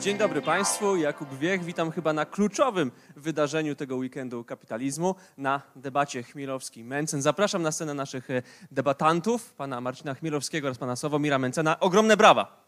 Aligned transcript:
Dzień 0.00 0.18
dobry 0.18 0.42
Państwu, 0.42 0.96
Jakub 0.96 1.38
Wiech. 1.38 1.64
Witam 1.64 1.90
chyba 1.90 2.12
na 2.12 2.26
kluczowym 2.26 2.90
wydarzeniu 3.16 3.74
tego 3.74 3.96
weekendu 3.96 4.44
kapitalizmu, 4.44 5.14
na 5.38 5.62
debacie 5.76 6.22
Chmielowski-Mencen. 6.22 7.20
Zapraszam 7.20 7.62
na 7.62 7.72
scenę 7.72 7.94
naszych 7.94 8.28
debatantów, 8.70 9.52
pana 9.52 9.80
Marcina 9.80 10.14
Chmielowskiego 10.14 10.68
oraz 10.68 10.78
pana 10.78 10.96
Sławomira 10.96 11.38
Mencena. 11.38 11.80
Ogromne 11.80 12.16
brawa! 12.16 12.64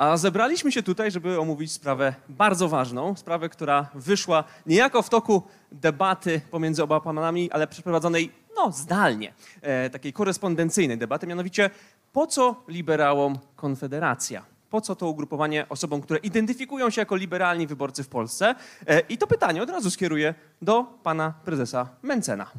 A 0.00 0.16
zebraliśmy 0.16 0.72
się 0.72 0.82
tutaj, 0.82 1.10
żeby 1.10 1.40
omówić 1.40 1.72
sprawę 1.72 2.14
bardzo 2.28 2.68
ważną, 2.68 3.16
sprawę, 3.16 3.48
która 3.48 3.90
wyszła 3.94 4.44
niejako 4.66 5.02
w 5.02 5.08
toku 5.08 5.42
debaty 5.72 6.40
pomiędzy 6.50 6.82
oba 6.82 7.00
panami, 7.00 7.50
ale 7.50 7.66
przeprowadzonej 7.66 8.32
no, 8.56 8.72
zdalnie, 8.72 9.34
e, 9.62 9.90
takiej 9.90 10.12
korespondencyjnej 10.12 10.98
debaty, 10.98 11.26
mianowicie 11.26 11.70
po 12.12 12.26
co 12.26 12.64
liberałom 12.68 13.38
Konfederacja? 13.56 14.44
Po 14.70 14.80
co 14.80 14.96
to 14.96 15.08
ugrupowanie 15.08 15.68
osobom, 15.68 16.00
które 16.00 16.18
identyfikują 16.18 16.90
się 16.90 17.00
jako 17.00 17.16
liberalni 17.16 17.66
wyborcy 17.66 18.04
w 18.04 18.08
Polsce? 18.08 18.54
E, 18.86 19.00
I 19.00 19.18
to 19.18 19.26
pytanie 19.26 19.62
od 19.62 19.70
razu 19.70 19.90
skieruję 19.90 20.34
do 20.62 20.84
pana 21.02 21.34
prezesa 21.44 21.88
Mencena. 22.02 22.50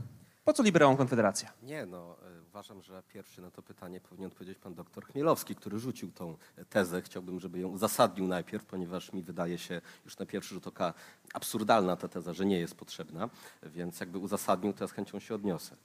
Po 0.44 0.54
co 0.54 0.64
liberałom 0.64 0.98
Konfederacja? 0.98 1.50
Nie, 1.64 1.86
no 1.86 2.16
uważam, 2.52 2.82
że 2.82 3.04
pierwszy 3.14 3.42
na 3.42 3.52
to 3.52 3.62
pytanie 3.62 4.02
powinien 4.02 4.28
odpowiedzieć 4.28 4.58
pan 4.58 4.74
doktor 4.74 5.06
Chmielowski, 5.06 5.56
który 5.56 5.80
rzucił 5.80 6.12
tą 6.12 6.38
tezę. 6.70 7.02
Chciałbym, 7.02 7.40
żeby 7.40 7.60
ją 7.60 7.68
uzasadnił 7.68 8.28
najpierw, 8.28 8.66
ponieważ 8.66 9.14
mi 9.14 9.24
wydaje 9.24 9.58
się 9.58 9.82
już 10.06 10.18
na 10.18 10.26
pierwszy 10.26 10.54
rzut 10.56 10.68
oka 10.68 10.94
absurdalna 11.34 11.96
ta 11.96 12.08
teza, 12.08 12.34
że 12.34 12.46
nie 12.46 12.60
jest 12.60 12.76
potrzebna, 12.76 13.30
więc 13.64 14.00
jakby 14.00 14.18
uzasadnił, 14.18 14.74
to 14.74 14.84
ja 14.84 14.88
z 14.88 14.92
chęcią 14.92 15.20
się 15.20 15.36
odniosę. 15.36 15.76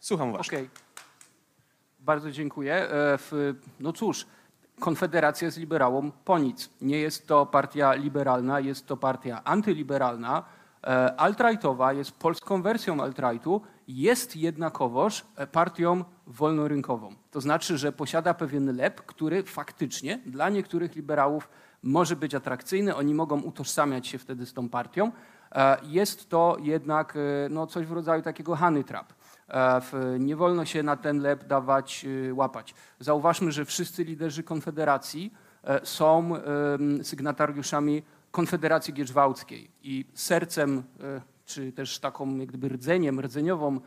Słucham 0.00 0.32
was. 0.32 0.46
Okej. 0.48 0.70
Bardzo 2.00 2.30
dziękuję. 2.30 2.74
E, 2.74 3.18
w- 3.18 3.54
No 3.80 3.92
cóż, 3.92 4.26
Konfederacja 4.80 5.46
jest 5.46 5.58
liberałom 5.58 6.12
po 6.24 6.38
nic. 6.38 6.70
Nie 6.80 6.98
jest 6.98 7.26
to 7.26 7.46
partia 7.46 7.94
liberalna, 7.94 8.60
jest 8.60 8.86
to 8.86 8.96
partia 8.96 9.44
antyliberalna, 9.44 10.44
e, 10.84 11.16
alt-rightowa, 11.20 11.92
jest 11.94 12.12
polską 12.12 12.62
wersją 12.62 13.02
alt-rightu, 13.02 13.60
jest 13.88 14.36
jednakowoż 14.36 15.24
e, 15.36 15.46
partią 15.46 16.04
wolnorynkową. 16.26 17.14
To 17.30 17.40
znaczy, 17.40 17.78
że 17.78 17.92
posiada 17.92 18.34
pewien 18.34 18.76
lep, 18.76 19.00
który 19.00 19.42
faktycznie 19.42 20.18
dla 20.26 20.48
niektórych 20.48 20.96
liberałów 20.96 21.48
może 21.82 22.16
być 22.16 22.34
atrakcyjny. 22.34 22.96
Oni 22.96 23.14
mogą 23.14 23.40
utożsamiać 23.40 24.06
się 24.06 24.18
wtedy 24.18 24.46
z 24.46 24.52
tą 24.52 24.68
partią. 24.68 25.12
E, 25.52 25.76
Jest 25.82 26.28
to 26.28 26.56
jednak 26.60 27.16
e, 27.16 27.48
no, 27.50 27.66
coś 27.66 27.86
w 27.86 27.92
rodzaju 27.92 28.22
takiego 28.22 28.56
honey 28.56 28.84
trap. 28.84 29.12
Nie 30.18 30.36
wolno 30.36 30.64
się 30.64 30.82
na 30.82 30.96
ten 30.96 31.18
lep 31.18 31.46
dawać, 31.46 32.06
łapać. 32.32 32.74
Zauważmy, 33.00 33.52
że 33.52 33.64
wszyscy 33.64 34.04
liderzy 34.04 34.42
Konfederacji 34.42 35.34
są 35.82 36.32
sygnatariuszami 37.02 38.02
Konfederacji 38.30 38.94
Gierzwałckiej 38.94 39.70
i 39.82 40.04
sercem, 40.14 40.82
czy 41.48 41.72
też 41.72 41.98
taką 41.98 42.36
jak 42.36 42.48
gdyby 42.48 42.68
rdzeniem, 42.68 43.20
rdzeniową, 43.20 43.80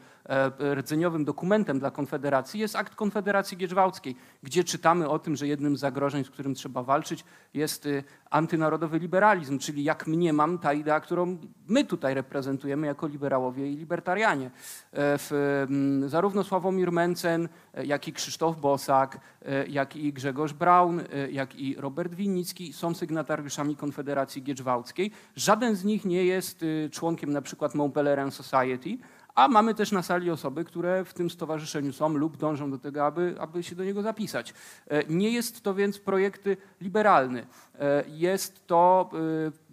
rdzeniowym 0.73 1.25
dokumentem 1.25 1.79
dla 1.79 1.91
Konfederacji 1.91 2.59
jest 2.59 2.75
akt 2.75 2.95
Konfederacji 2.95 3.57
Gierzwałckiej, 3.57 4.15
gdzie 4.43 4.63
czytamy 4.63 5.09
o 5.09 5.19
tym, 5.19 5.35
że 5.35 5.47
jednym 5.47 5.77
z 5.77 5.79
zagrożeń, 5.79 6.23
z 6.23 6.29
którym 6.29 6.53
trzeba 6.55 6.83
walczyć, 6.83 7.23
jest 7.53 7.85
y, 7.85 8.03
antynarodowy 8.29 8.99
liberalizm, 8.99 9.59
czyli 9.59 9.83
jak 9.83 10.07
mniemam, 10.07 10.59
ta 10.59 10.73
idea, 10.73 10.99
którą 10.99 11.38
my 11.67 11.85
tutaj 11.85 12.13
reprezentujemy 12.13 12.88
jako 12.88 13.07
liberałowie 13.07 13.71
i 13.71 13.75
libertarianie. 13.75 14.45
E, 14.45 14.51
W, 14.93 15.65
zarówno 16.07 16.43
Sławomir 16.43 16.91
Mencen, 16.91 17.49
e, 17.73 17.85
jak 17.85 18.07
i 18.07 18.13
Krzysztof 18.13 18.59
Bosak, 18.59 19.19
e, 19.45 19.67
jak 19.67 19.95
i 19.95 20.13
Grzegorz 20.13 20.53
Braun, 20.53 20.99
e, 20.99 21.31
jak 21.31 21.56
i 21.56 21.75
Robert 21.75 22.13
Winnicki 22.13 22.73
są 22.73 22.94
sygnatariuszami 22.94 23.75
Konfederacji 23.75 24.44
Giedrzwałckiej. 24.44 25.11
Żaden 25.35 25.75
z 25.75 25.83
nich 25.83 26.06
nie 26.06 26.25
jest 26.25 26.63
y, 26.63 26.89
członkiem 26.91 27.33
na 27.33 27.41
przykład 27.41 27.75
Montpellier 27.75 28.31
Society, 28.31 28.97
a 29.36 29.47
mamy 29.47 29.75
też 29.75 29.92
na 29.92 30.02
sali 30.02 30.31
osoby, 30.31 30.66
które 30.66 31.06
w 31.06 31.14
tym 31.14 31.30
stowarzyszeniu 31.30 31.94
są 31.94 32.09
lub 32.09 32.38
dążą 32.38 32.72
do 32.72 32.78
tego, 32.78 33.06
aby, 33.06 33.36
aby 33.40 33.64
się 33.64 33.75
do 33.75 33.84
niego 33.84 34.02
zapisać. 34.02 34.53
E, 34.88 35.03
Nie 35.03 35.30
jest 35.30 35.64
to 35.64 35.74
więc 35.74 36.00
projekt 36.00 36.44
liberalny. 36.81 37.47
E, 37.80 38.03
Jest 38.08 38.68
to 38.68 39.09
y, 39.14 39.72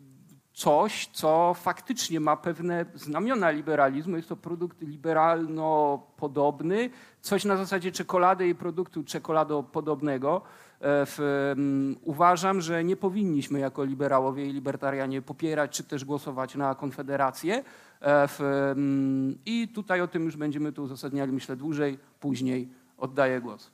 coś, 0.58 1.06
co 1.12 1.54
faktycznie 1.54 2.20
ma 2.20 2.36
pewne 2.36 2.84
znamiona 2.94 3.50
liberalizmu. 3.50 4.16
Jest 4.16 4.28
to 4.28 4.36
produkt 4.36 4.82
liberalno-podobny, 4.82 6.90
coś 7.20 7.44
na 7.44 7.56
zasadzie 7.56 7.92
czekolady 7.92 8.48
i 8.48 8.54
produktu 8.54 9.04
czekoladopodobnego. 9.04 10.42
E, 10.42 10.44
W, 10.80 11.52
mm, 11.56 11.96
uważam, 12.02 12.60
że 12.60 12.84
nie 12.84 12.96
powinniśmy 12.96 13.58
jako 13.58 13.84
liberałowie 13.84 14.46
i 14.46 14.52
libertarianie 14.52 15.22
popierać 15.22 15.70
czy 15.70 15.84
też 15.84 16.04
głosować 16.04 16.54
na 16.54 16.74
Konfederację. 16.74 17.64
E, 18.00 18.28
W, 18.28 18.40
mm, 18.40 19.38
I 19.46 19.68
tutaj 19.68 20.00
o 20.00 20.08
tym 20.08 20.24
już 20.24 20.36
będziemy 20.36 20.72
tu 20.72 20.82
uzasadniali, 20.82 21.32
myślę, 21.32 21.56
dłużej, 21.56 21.98
później. 22.20 22.68
Oddaję 22.98 23.40
głos. 23.40 23.70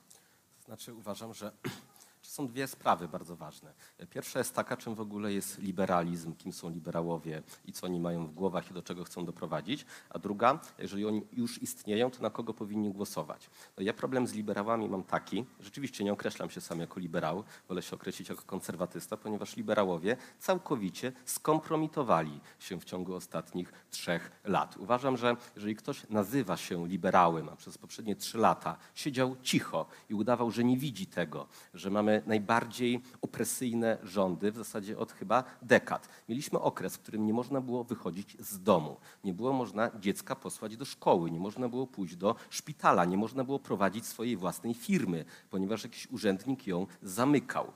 Znaczy 0.65 0.93
uważam, 0.93 1.33
że 1.33 1.51
są 2.35 2.47
dwie 2.47 2.67
sprawy 2.67 3.07
bardzo 3.07 3.35
ważne. 3.35 3.73
Pierwsza 4.09 4.39
jest 4.39 4.55
taka, 4.55 4.77
czym 4.77 4.95
w 4.95 5.01
ogóle 5.01 5.33
jest 5.33 5.59
liberalizm, 5.59 6.35
kim 6.35 6.53
są 6.53 6.69
liberałowie 6.69 7.43
i 7.65 7.71
co 7.73 7.85
oni 7.85 7.99
mają 7.99 8.27
w 8.27 8.33
głowach 8.33 8.71
i 8.71 8.73
do 8.73 8.81
czego 8.81 9.03
chcą 9.03 9.25
doprowadzić. 9.25 9.85
A 10.09 10.19
druga, 10.19 10.59
jeżeli 10.77 11.05
oni 11.05 11.27
już 11.33 11.61
istnieją, 11.61 12.11
to 12.11 12.21
na 12.21 12.29
kogo 12.29 12.53
powinni 12.53 12.91
głosować. 12.91 13.49
No 13.77 13.83
ja 13.83 13.93
problem 13.93 14.27
z 14.27 14.33
liberałami 14.33 14.89
mam 14.89 15.03
taki, 15.03 15.45
rzeczywiście 15.59 16.03
nie 16.03 16.13
określam 16.13 16.49
się 16.49 16.61
sam 16.61 16.79
jako 16.79 16.99
liberał, 16.99 17.43
wolę 17.67 17.81
się 17.81 17.95
określić 17.95 18.29
jako 18.29 18.41
konserwatysta, 18.41 19.17
ponieważ 19.17 19.55
liberałowie 19.55 20.17
całkowicie 20.39 21.11
skompromitowali 21.25 22.39
się 22.59 22.79
w 22.79 22.85
ciągu 22.85 23.15
ostatnich 23.15 23.73
trzech 23.89 24.31
lat. 24.43 24.77
Uważam, 24.77 25.17
że 25.17 25.35
jeżeli 25.55 25.75
ktoś 25.75 26.09
nazywa 26.09 26.57
się 26.57 26.87
liberałem, 26.87 27.49
a 27.49 27.55
przez 27.55 27.77
poprzednie 27.77 28.15
trzy 28.15 28.37
lata 28.37 28.77
siedział 28.95 29.35
cicho 29.43 29.85
i 30.09 30.13
udawał, 30.13 30.51
że 30.51 30.63
nie 30.63 30.77
widzi 30.77 31.07
tego, 31.07 31.47
że 31.73 31.89
mamy 31.89 32.24
najbardziej 32.25 33.01
opresyjne 33.21 33.97
rządy 34.03 34.51
w 34.51 34.57
zasadzie 34.57 34.97
od 34.97 35.11
chyba 35.11 35.43
dekad. 35.61 36.09
Mieliśmy 36.29 36.59
okres, 36.59 36.95
w 36.95 36.99
którym 36.99 37.25
nie 37.25 37.33
można 37.33 37.61
było 37.61 37.83
wychodzić 37.83 38.37
z 38.39 38.63
domu, 38.63 38.97
nie 39.23 39.33
było 39.33 39.53
można 39.53 39.91
dziecka 39.99 40.35
posłać 40.35 40.77
do 40.77 40.85
szkoły, 40.85 41.31
nie 41.31 41.39
można 41.39 41.69
było 41.69 41.87
pójść 41.87 42.15
do 42.15 42.35
szpitala, 42.49 43.05
nie 43.05 43.17
można 43.17 43.43
było 43.43 43.59
prowadzić 43.59 44.05
swojej 44.05 44.37
własnej 44.37 44.73
firmy, 44.73 45.25
ponieważ 45.49 45.83
jakiś 45.83 46.07
urzędnik 46.11 46.67
ją 46.67 46.87
zamykał. 47.01 47.71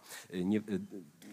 Nie, 0.46 0.62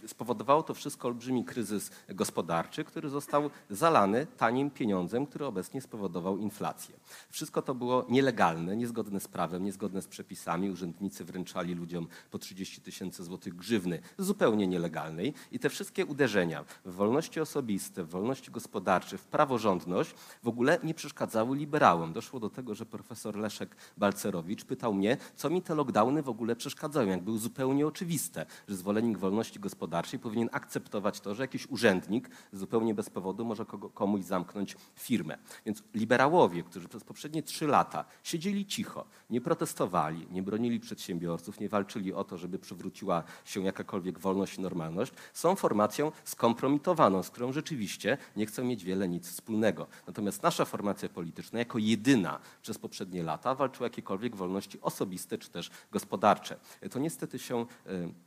spowodowało 0.08 0.62
to 0.62 0.74
wszystko 0.74 1.08
olbrzymi 1.08 1.44
kryzys 1.44 1.90
gospodarczy, 2.08 2.84
który 2.84 3.08
został 3.08 3.50
zalany 3.70 4.26
tanim 4.36 4.70
pieniądzem, 4.70 5.26
który 5.26 5.46
obecnie 5.46 5.80
spowodował 5.80 6.38
inflację. 6.38 6.96
Wszystko 7.30 7.62
to 7.62 7.74
było 7.74 8.06
nielegalne, 8.08 8.76
niezgodne 8.76 9.20
z 9.20 9.28
prawem, 9.28 9.64
niezgodne 9.64 10.02
z 10.02 10.06
przepisami. 10.08 10.70
Urzędnicy 10.70 11.24
wręczali 11.24 11.74
ludziom 11.74 12.08
po 12.30 12.38
30 12.38 12.80
tysięcy 12.80 13.24
złotych 13.24 13.56
grzywny 13.56 14.00
zupełnie 14.18 14.66
nielegalnej 14.66 15.34
i 15.52 15.58
te 15.58 15.70
wszystkie 15.70 16.06
uderzenia 16.06 16.64
w 16.84 16.94
wolności 16.94 17.40
osobiste, 17.40 18.04
w 18.04 18.08
wolności 18.08 18.50
gospodarcze, 18.50 19.18
w 19.18 19.26
praworządność 19.26 20.14
w 20.42 20.48
ogóle 20.48 20.78
nie 20.82 20.94
przeszkadzały 20.94 21.56
liberałom. 21.56 22.12
Doszło 22.12 22.40
do 22.40 22.50
tego, 22.50 22.74
że 22.74 22.86
profesor 22.86 23.36
Leszek 23.36 23.76
Balcerowicz 23.96 24.64
pytał 24.64 24.94
mnie, 24.94 25.16
co 25.36 25.50
mi 25.50 25.62
te 25.62 25.74
lockdowny 25.74 26.22
w 26.22 26.28
ogóle 26.28 26.56
przeszkadzają, 26.56 27.08
jak 27.08 27.22
było 27.22 27.38
zupełnie 27.38 27.86
oczywiste, 27.86 28.46
że 28.68 28.76
zwolennik 28.76 29.18
wolności 29.18 29.60
gospodarczej 29.60 29.95
powinien 30.22 30.48
akceptować 30.52 31.20
to, 31.20 31.34
że 31.34 31.42
jakiś 31.42 31.66
urzędnik 31.70 32.30
zupełnie 32.52 32.94
bez 32.94 33.10
powodu 33.10 33.44
może 33.44 33.64
kogo, 33.64 33.90
komuś 33.90 34.22
zamknąć 34.22 34.76
firmę. 34.94 35.38
Więc 35.66 35.82
liberałowie, 35.94 36.62
którzy 36.62 36.88
przez 36.88 37.04
poprzednie 37.04 37.42
trzy 37.42 37.66
lata 37.66 38.04
siedzieli 38.22 38.66
cicho, 38.66 39.04
nie 39.30 39.40
protestowali, 39.40 40.26
nie 40.30 40.42
bronili 40.42 40.80
przedsiębiorców, 40.80 41.60
nie 41.60 41.68
walczyli 41.68 42.12
o 42.12 42.24
to, 42.24 42.38
żeby 42.38 42.58
przywróciła 42.58 43.22
się 43.44 43.62
jakakolwiek 43.62 44.18
wolność 44.18 44.58
i 44.58 44.60
normalność, 44.60 45.12
są 45.32 45.56
formacją 45.56 46.12
skompromitowaną, 46.24 47.22
z 47.22 47.30
którą 47.30 47.52
rzeczywiście 47.52 48.18
nie 48.36 48.46
chcą 48.46 48.64
mieć 48.64 48.84
wiele 48.84 49.08
nic 49.08 49.28
wspólnego. 49.28 49.86
Natomiast 50.06 50.42
nasza 50.42 50.64
formacja 50.64 51.08
polityczna 51.08 51.58
jako 51.58 51.78
jedyna 51.78 52.38
przez 52.62 52.78
poprzednie 52.78 53.22
lata 53.22 53.54
walczyła 53.54 53.84
o 53.84 53.86
jakiekolwiek 53.86 54.36
wolności 54.36 54.80
osobiste 54.80 55.38
czy 55.38 55.50
też 55.50 55.70
gospodarcze. 55.90 56.56
To 56.90 56.98
niestety 56.98 57.38
się 57.38 57.66
y, 57.86 58.25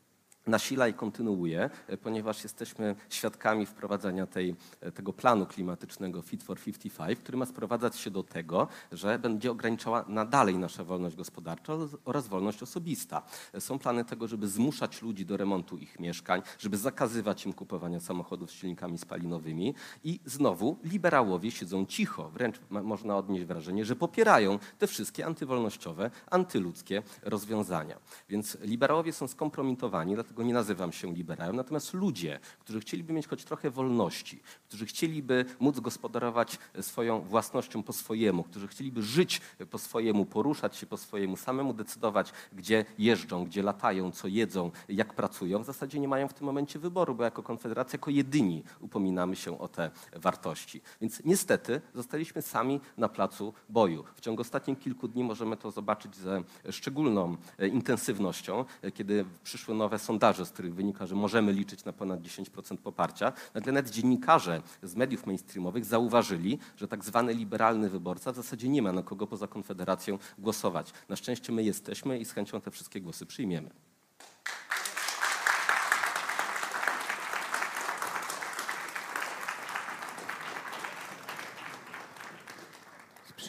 nasila 0.49 0.87
i 0.87 0.93
kontynuuje, 0.93 1.69
e, 1.87 1.97
ponieważ 1.97 2.43
jesteśmy 2.43 2.95
świadkami 3.09 3.65
wprowadzania 3.65 4.27
tej, 4.27 4.55
e, 4.81 4.91
tego 4.91 5.13
planu 5.13 5.45
klimatycznego 5.45 6.21
Fit 6.21 6.43
for 6.43 6.59
55, 6.59 7.19
który 7.19 7.37
ma 7.37 7.45
sprowadzać 7.45 7.97
się 7.97 8.11
do 8.11 8.23
tego, 8.23 8.67
że 8.91 9.19
będzie 9.19 9.51
ograniczała 9.51 10.05
nadalej 10.07 10.57
nasza 10.57 10.83
wolność 10.83 11.15
gospodarcza 11.15 11.73
oraz 12.05 12.27
wolność 12.27 12.63
osobista. 12.63 13.21
E, 13.53 13.61
Są 13.61 13.79
plany 13.79 14.05
tego, 14.05 14.27
żeby 14.27 14.47
zmuszać 14.47 15.01
ludzi 15.01 15.25
do 15.25 15.37
remontu 15.37 15.77
ich 15.77 15.99
mieszkań, 15.99 16.41
żeby 16.59 16.77
zakazywać 16.77 17.45
im 17.45 17.53
kupowania 17.53 17.99
samochodów 17.99 18.51
z 18.51 18.53
silnikami 18.53 18.97
spalinowymi 18.97 19.75
i 20.03 20.19
znowu 20.25 20.79
liberałowie 20.83 21.51
siedzą 21.51 21.85
cicho, 21.85 22.29
wręcz 22.29 22.59
można 22.69 23.17
odnieść 23.17 23.45
wrażenie, 23.45 23.85
że 23.85 23.95
popierają 23.95 24.59
te 24.77 24.87
wszystkie 24.87 25.25
antywolnościowe, 25.25 26.11
antyludzkie 26.31 27.03
rozwiązania. 27.21 27.99
Więc 28.29 28.57
liberałowie 28.61 29.13
są 29.13 29.27
skompromitowani, 29.27 30.13
dlatego 30.15 30.38
nie 30.43 30.53
nazywam 30.53 30.91
się 30.91 31.13
liberałem. 31.13 31.55
Natomiast 31.55 31.93
ludzie, 31.93 32.39
którzy 32.59 32.79
chcieliby 32.79 33.13
mieć 33.13 33.27
choć 33.27 33.43
trochę 33.43 33.69
wolności, 33.69 34.41
którzy 34.67 34.85
chcieliby 34.85 35.45
móc 35.59 35.79
gospodarować 35.79 36.57
swoją 36.81 37.21
własnością 37.21 37.83
po 37.83 37.93
swojemu, 37.93 38.43
którzy 38.43 38.67
chcieliby 38.67 39.03
żyć 39.03 39.41
po 39.69 39.77
swojemu, 39.77 40.25
poruszać 40.25 40.75
się 40.75 40.85
po 40.85 40.97
swojemu, 40.97 41.37
samemu 41.37 41.73
decydować, 41.73 42.33
gdzie 42.53 42.85
jeżdżą, 42.97 43.45
gdzie 43.45 43.63
latają, 43.63 44.11
co 44.11 44.27
jedzą, 44.27 44.71
jak 44.89 45.13
pracują, 45.13 45.63
w 45.63 45.65
zasadzie 45.65 45.99
nie 45.99 46.07
mają 46.07 46.27
w 46.27 46.33
tym 46.33 46.45
momencie 46.45 46.79
wyboru, 46.79 47.15
bo 47.15 47.23
jako 47.23 47.43
Konfederacja, 47.43 47.97
jako 47.97 48.11
jedyni 48.11 48.63
upominamy 48.79 49.35
się 49.35 49.59
o 49.59 49.67
te 49.67 49.91
wartości. 50.15 50.81
Więc 51.01 51.21
niestety 51.25 51.81
zostaliśmy 51.95 52.41
sami 52.41 52.79
na 52.97 53.09
placu 53.09 53.53
boju. 53.69 54.03
W 54.15 54.21
ciągu 54.21 54.41
ostatnich 54.41 54.79
kilku 54.79 55.07
dni 55.07 55.23
możemy 55.23 55.57
to 55.57 55.71
zobaczyć 55.71 56.15
ze 56.15 56.43
szczególną 56.71 57.37
e, 57.57 57.67
intensywnością, 57.67 58.65
e, 58.81 58.91
kiedy 58.91 59.25
przyszły 59.43 59.75
nowe 59.75 59.99
sondaże, 59.99 60.28
z 60.33 60.49
których 60.49 60.75
wynika, 60.75 61.05
że 61.05 61.15
możemy 61.15 61.53
liczyć 61.53 61.85
na 61.85 61.93
ponad 61.93 62.21
10% 62.21 62.77
poparcia. 62.77 63.33
Nagle 63.53 63.73
nawet 63.73 63.91
dziennikarze 63.91 64.61
z 64.83 64.95
mediów 64.95 65.25
mainstreamowych 65.25 65.85
zauważyli, 65.85 66.59
że 66.77 66.87
tak 66.87 67.05
zwany 67.05 67.33
liberalny 67.33 67.89
wyborca 67.89 68.31
w 68.31 68.35
zasadzie 68.35 68.69
nie 68.69 68.81
ma 68.81 68.91
na 68.91 69.03
kogo 69.03 69.27
poza 69.27 69.47
Konfederacją 69.47 70.17
głosować. 70.37 70.93
Na 71.09 71.15
szczęście 71.15 71.51
my 71.51 71.63
jesteśmy 71.63 72.19
i 72.19 72.25
z 72.25 72.31
chęcią 72.31 72.61
te 72.61 72.71
wszystkie 72.71 73.01
głosy 73.01 73.25
przyjmiemy. 73.25 73.69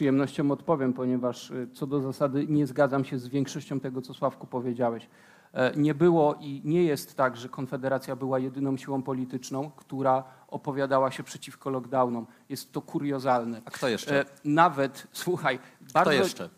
Przyjemnością 0.01 0.51
odpowiem, 0.51 0.93
ponieważ 0.93 1.51
y, 1.51 1.67
co 1.73 1.87
do 1.87 2.01
zasady 2.01 2.45
nie 2.47 2.67
zgadzam 2.67 3.05
się 3.05 3.19
z 3.19 3.27
większością 3.27 3.79
tego, 3.79 4.01
co 4.01 4.13
Sławku 4.13 4.47
powiedziałeś. 4.47 5.07
E, 5.53 5.71
Nie 5.75 5.93
było 5.95 6.35
i 6.39 6.61
nie 6.65 6.83
jest 6.83 7.15
tak, 7.15 7.37
że 7.37 7.49
Konfederacja 7.49 8.15
była 8.15 8.39
jedyną 8.39 8.77
siłą 8.77 9.03
polityczną, 9.03 9.71
która 9.75 10.23
opowiadała 10.47 11.11
się 11.11 11.23
przeciwko 11.23 11.69
lockdownom. 11.69 12.27
Jest 12.49 12.71
to 12.71 12.81
kuriozalne. 12.81 13.61
A 13.65 13.71
kto 13.71 13.87
jeszcze? 13.87 14.21
E, 14.21 14.25
Nawet, 14.45 15.07
słuchaj, 15.11 15.59
Kto 15.59 15.93
bardzo... 15.93 16.11
jeszcze? 16.11 16.49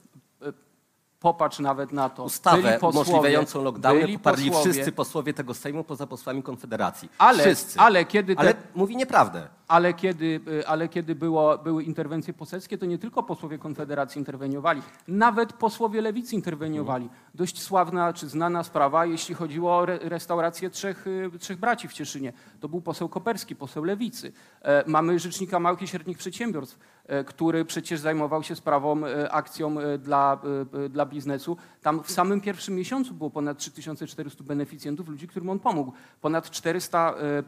Popatrz 1.20 1.60
nawet 1.60 1.92
na 1.92 2.10
to. 2.10 2.24
Ustawę 2.24 2.78
posłowie- 2.80 2.90
umożliwiającą 3.12 3.64
lockdowny 3.64 4.14
poparli 4.18 4.52
posłowie- 4.52 4.72
wszyscy 4.72 4.92
posłowie 4.92 5.34
tego 5.34 5.54
Sejmu 5.54 5.84
poza 5.84 6.08
posłami 6.08 6.44
Konfederacji. 6.44 7.10
Ale, 7.18 7.44
wszyscy. 7.44 7.80
ale 7.80 8.06
kiedy 8.06 8.36
te, 8.36 8.40
Ale 8.42 8.54
mówi 8.76 8.96
nieprawdę. 8.96 9.48
Ale 9.68 9.94
kiedy, 9.94 10.40
y, 10.48 10.68
ale 10.68 10.88
kiedy 10.88 11.16
było, 11.16 11.58
były 11.58 11.84
interwencje 11.84 12.34
poselskie, 12.34 12.78
to 12.78 12.86
nie 12.86 12.98
tylko 12.98 13.24
posłowie 13.24 13.58
Konfederacji 13.58 14.20
interweniowali, 14.20 14.82
nawet 15.08 15.54
posłowie 15.54 16.02
Lewicy 16.02 16.36
interweniowali. 16.36 17.10
Dość 17.36 17.62
sławna 17.62 18.14
czy 18.14 18.30
znana 18.30 18.64
sprawa, 18.64 19.06
jeśli 19.06 19.36
chodziło 19.36 19.78
o 19.78 19.84
re, 19.84 20.00
restaurację 20.02 20.70
trzech, 20.70 21.08
y, 21.08 21.40
trzech 21.40 21.58
braci 21.58 21.88
w 21.88 21.94
Cieszynie. 21.94 22.34
To 22.60 22.70
był 22.70 22.82
poseł 22.82 23.10
Koperski, 23.10 23.56
poseł 23.56 23.84
Lewicy. 23.84 24.32
E, 24.62 24.84
mamy 24.88 25.20
rzecznika 25.20 25.60
małych 25.60 25.82
i 25.82 25.88
średnich 25.88 26.18
przedsiębiorstw, 26.18 26.80
e, 27.06 27.24
który 27.24 27.66
przecież 27.66 28.00
zajmował 28.00 28.44
się 28.44 28.56
sprawą, 28.56 29.06
e, 29.06 29.32
akcją 29.32 29.76
dla, 30.00 30.42
dla 30.90 31.06
biznesu. 31.06 31.58
Tam 31.82 32.04
w 32.04 32.12
samym 32.12 32.42
pierwszym 32.42 32.76
miesiącu 32.76 33.14
było 33.14 33.30
ponad 33.30 33.58
3400 33.58 34.44
beneficjentów, 34.44 35.10
ludzi, 35.10 35.28
którym 35.28 35.50
on 35.50 35.60
pomógł. 35.60 35.94
Ponad 36.22 36.50
400 36.50 37.14
e, 37.14 37.14
e, 37.14 37.44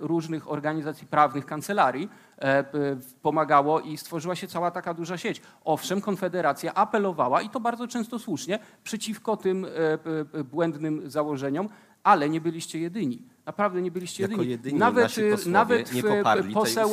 różnych 0.00 0.50
organizacji 0.50 1.06
prawnych, 1.06 1.46
kancelarii 1.58 2.08
e, 2.38 2.64
pomagało 3.22 3.80
i 3.80 3.96
stworzyła 3.96 4.36
się 4.36 4.46
cała 4.46 4.70
taka 4.70 4.94
duża 4.94 5.18
sieć. 5.18 5.42
Owszem, 5.64 6.00
Konfederacja 6.00 6.74
apelowała 6.74 7.42
i 7.42 7.48
to 7.48 7.60
bardzo 7.60 7.88
często 7.88 8.18
słusznie 8.18 8.58
przeciwko 8.84 9.36
tym 9.36 9.64
e, 9.64 10.44
błędnym 10.44 11.10
założeniom, 11.10 11.68
ale 12.02 12.28
nie 12.28 12.40
byliście 12.40 12.78
jedyni. 12.78 13.22
Naprawdę 13.48 13.82
nie 13.82 13.90
byliście 13.90 14.22
jedyni. 14.22 14.48
jedyni 14.48 14.78
nawet 14.78 15.06
posłowie 15.06 15.36
nawet 15.46 15.90
tej 15.90 16.02
poseł 16.54 16.90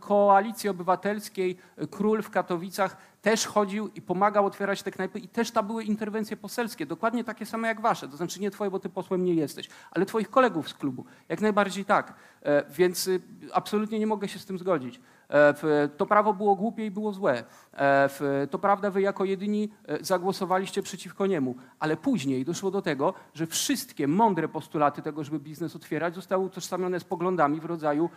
Koalicji 0.00 0.68
Obywatelskiej, 0.68 1.56
e, 1.76 1.86
król 1.86 2.22
w 2.22 2.30
Katowicach 2.30 2.96
też 3.22 3.46
chodził 3.46 3.88
i 3.88 4.02
pomagał 4.02 4.46
otwierać 4.46 4.82
te 4.82 4.90
knajpy 4.90 5.18
i 5.18 5.28
też 5.28 5.50
tam 5.50 5.66
były 5.66 5.84
interwencje 5.84 6.36
poselskie, 6.36 6.86
dokładnie 6.86 7.24
takie 7.24 7.46
same 7.46 7.68
jak 7.68 7.80
wasze. 7.80 8.08
To 8.08 8.16
znaczy 8.16 8.40
nie 8.40 8.50
twoje, 8.50 8.70
bo 8.70 8.78
ty 8.78 8.88
posłem 8.88 9.24
nie 9.24 9.34
jesteś, 9.34 9.68
ale 9.90 10.06
twoich 10.06 10.30
kolegów 10.30 10.68
z 10.68 10.74
klubu. 10.74 11.04
Jak 11.28 11.40
najbardziej 11.40 11.84
tak. 11.84 12.14
E, 12.42 12.64
Więc 12.70 13.10
absolutnie 13.52 13.98
nie 13.98 14.06
mogę 14.06 14.28
się 14.28 14.38
z 14.38 14.46
tym 14.46 14.58
zgodzić. 14.58 15.00
E, 15.28 15.54
To 15.96 16.06
prawo 16.06 16.34
było 16.34 16.54
głupie 16.56 16.86
i 16.86 16.90
było 16.90 17.12
złe. 17.12 17.44
E, 17.74 18.08
To 18.50 18.58
prawda, 18.58 18.90
wy 18.90 19.00
jako 19.02 19.24
jedyni 19.24 19.68
e, 19.88 20.04
zagłosowaliście 20.04 20.82
przeciwko 20.82 21.26
niemu, 21.26 21.54
ale 21.78 21.96
później 21.96 22.44
doszło 22.44 22.70
do 22.70 22.82
tego, 22.82 23.14
że 23.34 23.46
wszystkie 23.46 24.08
mądre 24.08 24.48
postulaty 24.48 25.02
tego, 25.02 25.24
żeby 25.24 25.38
biznes 25.38 25.76
otwierać, 25.76 26.14
zostały 26.14 26.44
utożsamione 26.44 27.00
z 27.00 27.04
poglądami 27.04 27.60
w 27.60 27.64
rodzaju, 27.64 28.10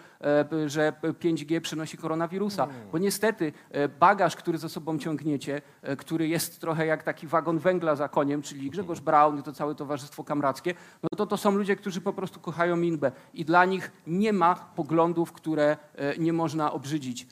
że 0.66 0.92
p- 1.02 1.14
5G 1.14 1.62
przynosi 1.62 1.98
koronawirusa. 1.98 2.68
Bo 2.92 2.98
niestety 2.98 3.54
bagaż, 4.00 4.36
który 4.36 4.58
za 4.58 4.70
sobą 4.70 4.98
ciągniecie, 5.00 5.62
który 5.98 6.28
jest 6.28 6.62
trochę 6.62 6.86
jak 6.86 7.04
taki 7.04 7.28
wagon 7.28 7.58
węgla 7.60 7.96
za 7.96 8.10
koniem, 8.10 8.42
czyli 8.42 8.70
Grzegorz 8.70 9.00
Braun 9.02 9.40
i 9.40 9.44
to 9.44 9.54
całe 9.54 9.76
Towarzystwo 9.76 10.24
Kamrackie, 10.24 10.74
no 11.04 11.10
to 11.18 11.26
to 11.26 11.38
są 11.38 11.52
ludzie, 11.52 11.76
którzy 11.76 12.02
po 12.02 12.14
prostu 12.14 12.40
kochają 12.40 12.82
Inbę 12.82 13.12
i 13.34 13.46
dla 13.46 13.66
nich 13.66 13.92
nie 14.08 14.34
ma 14.34 14.56
poglądów, 14.56 15.32
które 15.34 15.78
nie 16.20 16.34
można 16.34 16.72
obrzydzić. 16.72 16.97
E, 16.98 17.28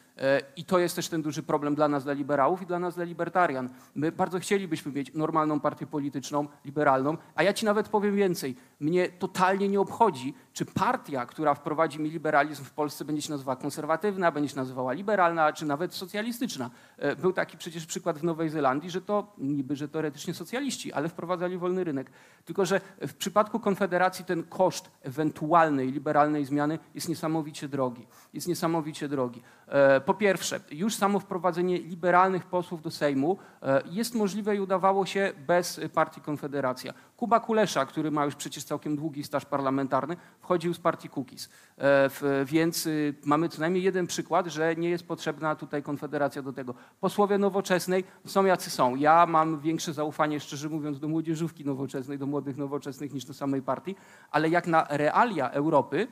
I 0.55 0.65
to 0.65 0.79
jest 0.79 0.95
też 0.95 1.07
ten 1.07 1.21
duży 1.21 1.43
problem 1.43 1.75
dla 1.75 1.87
nas, 1.87 2.03
dla 2.03 2.13
liberałów 2.13 2.61
i 2.61 2.65
dla 2.65 2.79
nas, 2.79 2.95
dla 2.95 3.03
libertarian. 3.03 3.69
My 3.95 4.11
bardzo 4.11 4.39
chcielibyśmy 4.39 4.91
mieć 4.91 5.13
normalną 5.13 5.59
partię 5.59 5.87
polityczną, 5.87 6.47
liberalną, 6.65 7.17
a 7.35 7.43
ja 7.43 7.53
ci 7.53 7.65
nawet 7.65 7.89
powiem 7.89 8.15
więcej. 8.15 8.55
Mnie 8.79 9.09
totalnie 9.09 9.69
nie 9.69 9.79
obchodzi, 9.79 10.33
czy 10.53 10.65
partia, 10.65 11.25
która 11.25 11.53
wprowadzi 11.53 11.99
mi 11.99 12.09
liberalizm 12.09 12.63
w 12.63 12.71
Polsce 12.71 13.05
będzie 13.05 13.21
się 13.21 13.31
nazywała 13.31 13.55
konserwatywna, 13.55 14.31
będzie 14.31 14.49
się 14.49 14.55
nazywała 14.55 14.93
liberalna, 14.93 15.53
czy 15.53 15.65
nawet 15.65 15.93
socjalistyczna. 15.93 16.69
E, 16.97 17.15
Był 17.15 17.33
taki 17.33 17.57
przecież 17.57 17.85
przykład 17.85 18.17
w 18.17 18.23
Nowej 18.23 18.49
Zelandii, 18.49 18.89
że 18.89 19.01
to 19.01 19.33
niby, 19.37 19.75
że 19.75 19.87
teoretycznie 19.87 20.33
socjaliści, 20.33 20.93
ale 20.93 21.09
wprowadzali 21.09 21.57
wolny 21.57 21.83
rynek. 21.83 22.11
Tylko, 22.45 22.65
że 22.65 22.81
w 23.07 23.13
przypadku 23.13 23.59
Konfederacji 23.59 24.25
ten 24.25 24.43
koszt 24.43 24.91
ewentualnej 25.01 25.91
liberalnej 25.91 26.45
zmiany 26.45 26.79
jest 26.93 27.09
niesamowicie 27.09 27.67
drogi. 27.67 28.07
Jest 28.33 28.47
niesamowicie 28.47 29.07
drogi. 29.07 29.41
E, 29.67 30.01
Po 30.01 30.13
pierwsze, 30.13 30.59
już 30.71 30.95
samo 30.95 31.19
wprowadzenie 31.19 31.77
liberalnych 31.77 32.45
posłów 32.45 32.81
do 32.81 32.91
Sejmu 32.91 33.37
e, 33.61 33.81
jest 33.91 34.15
możliwe 34.15 34.55
i 34.55 34.59
udawało 34.59 35.05
się 35.05 35.33
bez 35.47 35.81
partii 35.93 36.21
Konfederacja. 36.21 36.93
Kuba 37.17 37.39
Kulesza, 37.39 37.85
który 37.85 38.11
ma 38.11 38.25
już 38.25 38.35
przecież 38.35 38.63
całkiem 38.63 38.95
długi 38.95 39.23
staż 39.23 39.45
parlamentarny, 39.45 40.17
wchodził 40.39 40.73
z 40.73 40.79
partii 40.79 41.09
Kukiz. 41.09 41.49
E, 41.77 42.09
Więc 42.45 42.85
y, 42.85 43.15
mamy 43.25 43.49
co 43.49 43.61
najmniej 43.61 43.83
jeden 43.83 44.07
przykład, 44.07 44.47
że 44.47 44.75
nie 44.75 44.89
jest 44.89 45.07
potrzebna 45.07 45.55
tutaj 45.55 45.83
Konfederacja 45.83 46.41
do 46.41 46.53
tego. 46.53 46.73
Posłowie 46.99 47.37
nowoczesnej 47.37 48.03
są 48.25 48.45
jacy 48.45 48.69
są. 48.69 48.95
Ja 48.95 49.25
mam 49.25 49.59
większe 49.59 49.93
zaufanie, 49.93 50.39
szczerze 50.39 50.69
mówiąc, 50.69 50.99
do 50.99 51.07
młodzieżówki 51.07 51.65
nowoczesnej, 51.65 52.17
do 52.17 52.25
młodych 52.25 52.57
nowoczesnych 52.57 53.13
niż 53.13 53.25
do 53.25 53.33
samej 53.33 53.61
partii, 53.61 53.95
ale 54.31 54.49
jak 54.49 54.67
na 54.67 54.87
realia 54.89 55.49
Europy, 55.49 56.07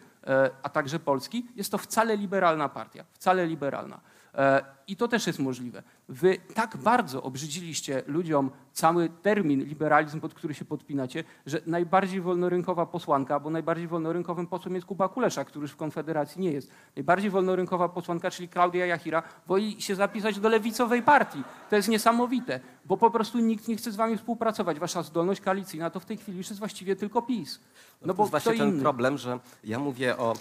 a 0.63 0.69
także 0.69 0.99
Polski, 0.99 1.45
jest 1.55 1.71
to 1.71 1.77
wcale 1.77 2.17
liberalna 2.17 2.69
partia. 2.69 3.03
Wcale 3.13 3.47
liberalna. 3.47 3.99
E, 4.35 4.65
I 4.87 4.95
to 4.95 5.07
też 5.07 5.27
jest 5.27 5.39
możliwe. 5.39 5.83
Wy 6.09 6.37
tak 6.53 6.77
bardzo 6.77 7.23
obrzydziliście 7.23 8.03
ludziom 8.07 8.51
cały 8.73 9.09
termin 9.09 9.63
liberalizm, 9.63 10.19
pod 10.19 10.33
który 10.33 10.53
się 10.53 10.65
podpinacie, 10.65 11.23
że 11.45 11.61
najbardziej 11.67 12.21
wolnorynkowa 12.21 12.85
posłanka, 12.85 13.39
bo 13.39 13.49
najbardziej 13.49 13.87
wolnorynkowym 13.87 14.47
posłem 14.47 14.75
jest 14.75 14.87
Kuba 14.87 15.09
Kulesza, 15.09 15.45
który 15.45 15.61
już 15.63 15.71
w 15.71 15.75
Konfederacji 15.75 16.41
nie 16.41 16.51
jest. 16.51 16.71
Najbardziej 16.95 17.29
wolnorynkowa 17.29 17.89
posłanka, 17.89 18.31
czyli 18.31 18.49
Klaudia 18.49 18.85
Jachira, 18.85 19.23
woli 19.47 19.81
się 19.81 19.95
zapisać 19.95 20.39
do 20.39 20.49
lewicowej 20.49 21.01
partii. 21.03 21.43
To 21.69 21.75
jest 21.75 21.87
niesamowite, 21.89 22.59
bo 22.85 22.97
po 22.97 23.11
prostu 23.11 23.39
nikt 23.39 23.67
nie 23.67 23.75
chce 23.77 23.91
z 23.91 23.95
wami 23.95 24.17
współpracować. 24.17 24.79
Wasza 24.79 25.03
zdolność 25.03 25.41
koalicyjna 25.41 25.89
to 25.89 25.99
w 25.99 26.05
tej 26.05 26.17
chwili 26.17 26.37
już 26.37 26.47
jest 26.49 26.59
właściwie 26.59 26.95
tylko 26.95 27.21
PiS. 27.21 27.59
No, 28.01 28.07
No 28.07 28.13
to 28.13 28.17
bo 28.17 28.23
jest 28.23 28.29
kto 28.35 28.39
właśnie 28.49 28.59
ten 28.59 28.69
inny? 28.69 28.81
problem, 28.81 29.17
że 29.17 29.39
ja 29.63 29.79
mówię 29.79 30.17
o. 30.17 30.33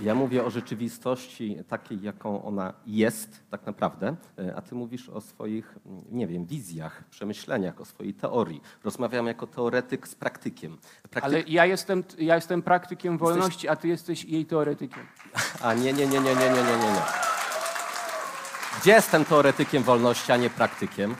Ja 0.00 0.14
mówię 0.14 0.44
o 0.44 0.50
rzeczywistości 0.50 1.58
takiej, 1.68 2.02
jaką 2.02 2.44
ona 2.44 2.72
jest 2.86 3.50
tak 3.50 3.66
naprawdę, 3.66 4.16
e, 4.38 4.56
a 4.56 4.62
ty 4.62 4.74
mówisz 4.74 5.08
o 5.08 5.20
swoich, 5.20 5.78
mm, 5.86 6.04
nie 6.10 6.26
wiem, 6.26 6.46
wizjach, 6.46 7.04
przemyśleniach, 7.10 7.80
o 7.80 7.84
swojej 7.84 8.14
teorii. 8.14 8.62
Rozmawiam 8.84 9.26
jako 9.26 9.46
teoretyk 9.46 10.08
z 10.08 10.14
praktykiem. 10.14 10.78
Praktyk... 11.10 11.24
Ale 11.24 11.40
ja 11.46 11.66
jestem, 11.66 12.04
ja 12.18 12.34
jestem 12.34 12.62
praktykiem 12.62 13.18
wolności, 13.18 13.68
a 13.68 13.76
ty 13.76 13.88
jesteś 13.88 14.24
jej 14.24 14.46
teoretykiem. 14.46 15.02
A 15.60 15.74
nie, 15.74 15.92
nie, 15.92 16.06
nie, 16.06 16.20
nie, 16.20 16.34
nie, 16.34 16.34
nie, 16.34 16.62
nie, 16.62 16.78
nie. 16.78 16.92
nie. 16.92 17.02
Gdzie 18.80 18.92
jestem 18.92 19.24
teoretykiem 19.24 19.82
wolności, 19.82 20.32
a 20.32 20.36
nie 20.36 20.50
praktykiem? 20.50 21.14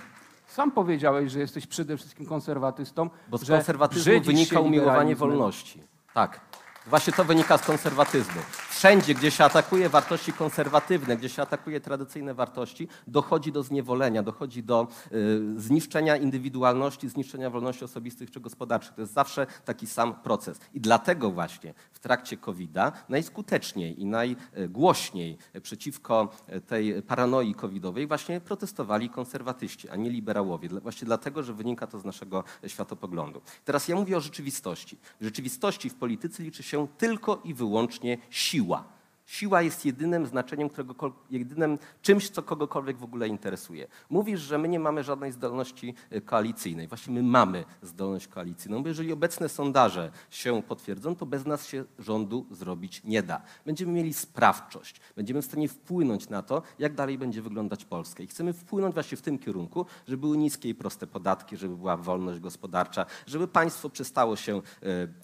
Sam 0.46 0.72
powiedziałeś, 0.72 1.32
że 1.32 1.40
jesteś 1.40 1.66
przede 1.66 1.96
wszystkim 1.96 2.26
konserwatystą. 2.26 3.10
Bo 3.28 3.38
z 3.38 3.48
konserwatyzmu 3.48 4.20
wynika 4.20 4.60
umiłowanie 4.60 5.16
wolności. 5.16 5.82
Tak. 6.14 6.51
Właśnie 6.86 7.12
to 7.12 7.24
wynika 7.24 7.58
z 7.58 7.62
konserwatyzmu. 7.62 8.40
Wszędzie, 8.70 9.14
gdzie 9.14 9.30
się 9.30 9.44
atakuje 9.44 9.88
wartości 9.88 10.32
konserwatywne, 10.32 11.16
gdzie 11.16 11.28
się 11.28 11.42
atakuje 11.42 11.80
tradycyjne 11.80 12.34
wartości, 12.34 12.88
dochodzi 13.06 13.52
do 13.52 13.62
zniewolenia, 13.62 14.22
dochodzi 14.22 14.62
do 14.62 14.88
y, 15.12 15.60
zniszczenia 15.60 16.16
indywidualności, 16.16 17.08
zniszczenia 17.08 17.50
wolności 17.50 17.84
osobistych 17.84 18.30
czy 18.30 18.40
gospodarczych. 18.40 18.94
To 18.94 19.00
jest 19.00 19.12
zawsze 19.12 19.46
taki 19.64 19.86
sam 19.86 20.14
proces. 20.14 20.60
I 20.74 20.80
dlatego 20.80 21.30
właśnie 21.30 21.74
trakcie 22.02 22.36
COVID-a 22.36 22.92
najskuteczniej 23.08 24.00
i 24.00 24.06
najgłośniej 24.06 25.38
przeciwko 25.62 26.28
tej 26.66 27.02
paranoi 27.02 27.54
covidowej 27.54 28.06
właśnie 28.06 28.40
protestowali 28.40 29.10
konserwatyści, 29.10 29.88
a 29.88 29.96
nie 29.96 30.10
liberałowie. 30.10 30.68
Właśnie 30.68 31.06
dlatego, 31.06 31.42
że 31.42 31.54
wynika 31.54 31.86
to 31.86 31.98
z 31.98 32.04
naszego 32.04 32.44
światopoglądu. 32.66 33.40
Teraz 33.64 33.88
ja 33.88 33.96
mówię 33.96 34.16
o 34.16 34.20
rzeczywistości. 34.20 34.98
W 35.20 35.24
rzeczywistości 35.24 35.90
w 35.90 35.94
polityce 35.94 36.42
liczy 36.42 36.62
się 36.62 36.88
tylko 36.98 37.40
i 37.44 37.54
wyłącznie 37.54 38.18
siła. 38.30 38.84
Siła 39.32 39.62
jest 39.62 39.84
jedynym 39.84 40.26
znaczeniem, 40.26 40.68
którego, 40.68 41.12
jedynym 41.30 41.78
czymś, 42.02 42.30
co 42.30 42.42
kogokolwiek 42.42 42.98
w 42.98 43.04
ogóle 43.04 43.28
interesuje. 43.28 43.86
Mówisz, 44.10 44.40
że 44.40 44.58
my 44.58 44.68
nie 44.68 44.80
mamy 44.80 45.04
żadnej 45.04 45.32
zdolności 45.32 45.94
e, 46.10 46.20
koalicyjnej. 46.20 46.88
Właśnie 46.88 47.14
my 47.14 47.22
mamy 47.22 47.64
zdolność 47.82 48.28
koalicyjną, 48.28 48.82
bo 48.82 48.88
jeżeli 48.88 49.12
obecne 49.12 49.48
sondaże 49.48 50.10
się 50.30 50.62
potwierdzą, 50.62 51.16
to 51.16 51.26
bez 51.26 51.46
nas 51.46 51.66
się 51.66 51.84
rządu 51.98 52.46
zrobić 52.50 53.04
nie 53.04 53.22
da. 53.22 53.42
Będziemy 53.66 53.92
mieli 53.92 54.14
sprawczość, 54.14 55.00
będziemy 55.16 55.42
w 55.42 55.44
stanie 55.44 55.68
wpłynąć 55.68 56.28
na 56.28 56.42
to, 56.42 56.62
jak 56.78 56.94
dalej 56.94 57.18
będzie 57.18 57.42
wyglądać 57.42 57.84
Polska. 57.84 58.22
I 58.22 58.26
chcemy 58.26 58.52
wpłynąć 58.52 58.94
właśnie 58.94 59.16
w 59.16 59.22
tym 59.22 59.38
kierunku, 59.38 59.86
żeby 60.06 60.20
były 60.20 60.36
niskie 60.36 60.68
i 60.68 60.74
proste 60.74 61.06
podatki, 61.06 61.56
żeby 61.56 61.76
była 61.76 61.96
wolność 61.96 62.40
gospodarcza, 62.40 63.06
żeby 63.26 63.48
państwo 63.48 63.90
przestało 63.90 64.36
się 64.36 64.56
e, 64.56 64.62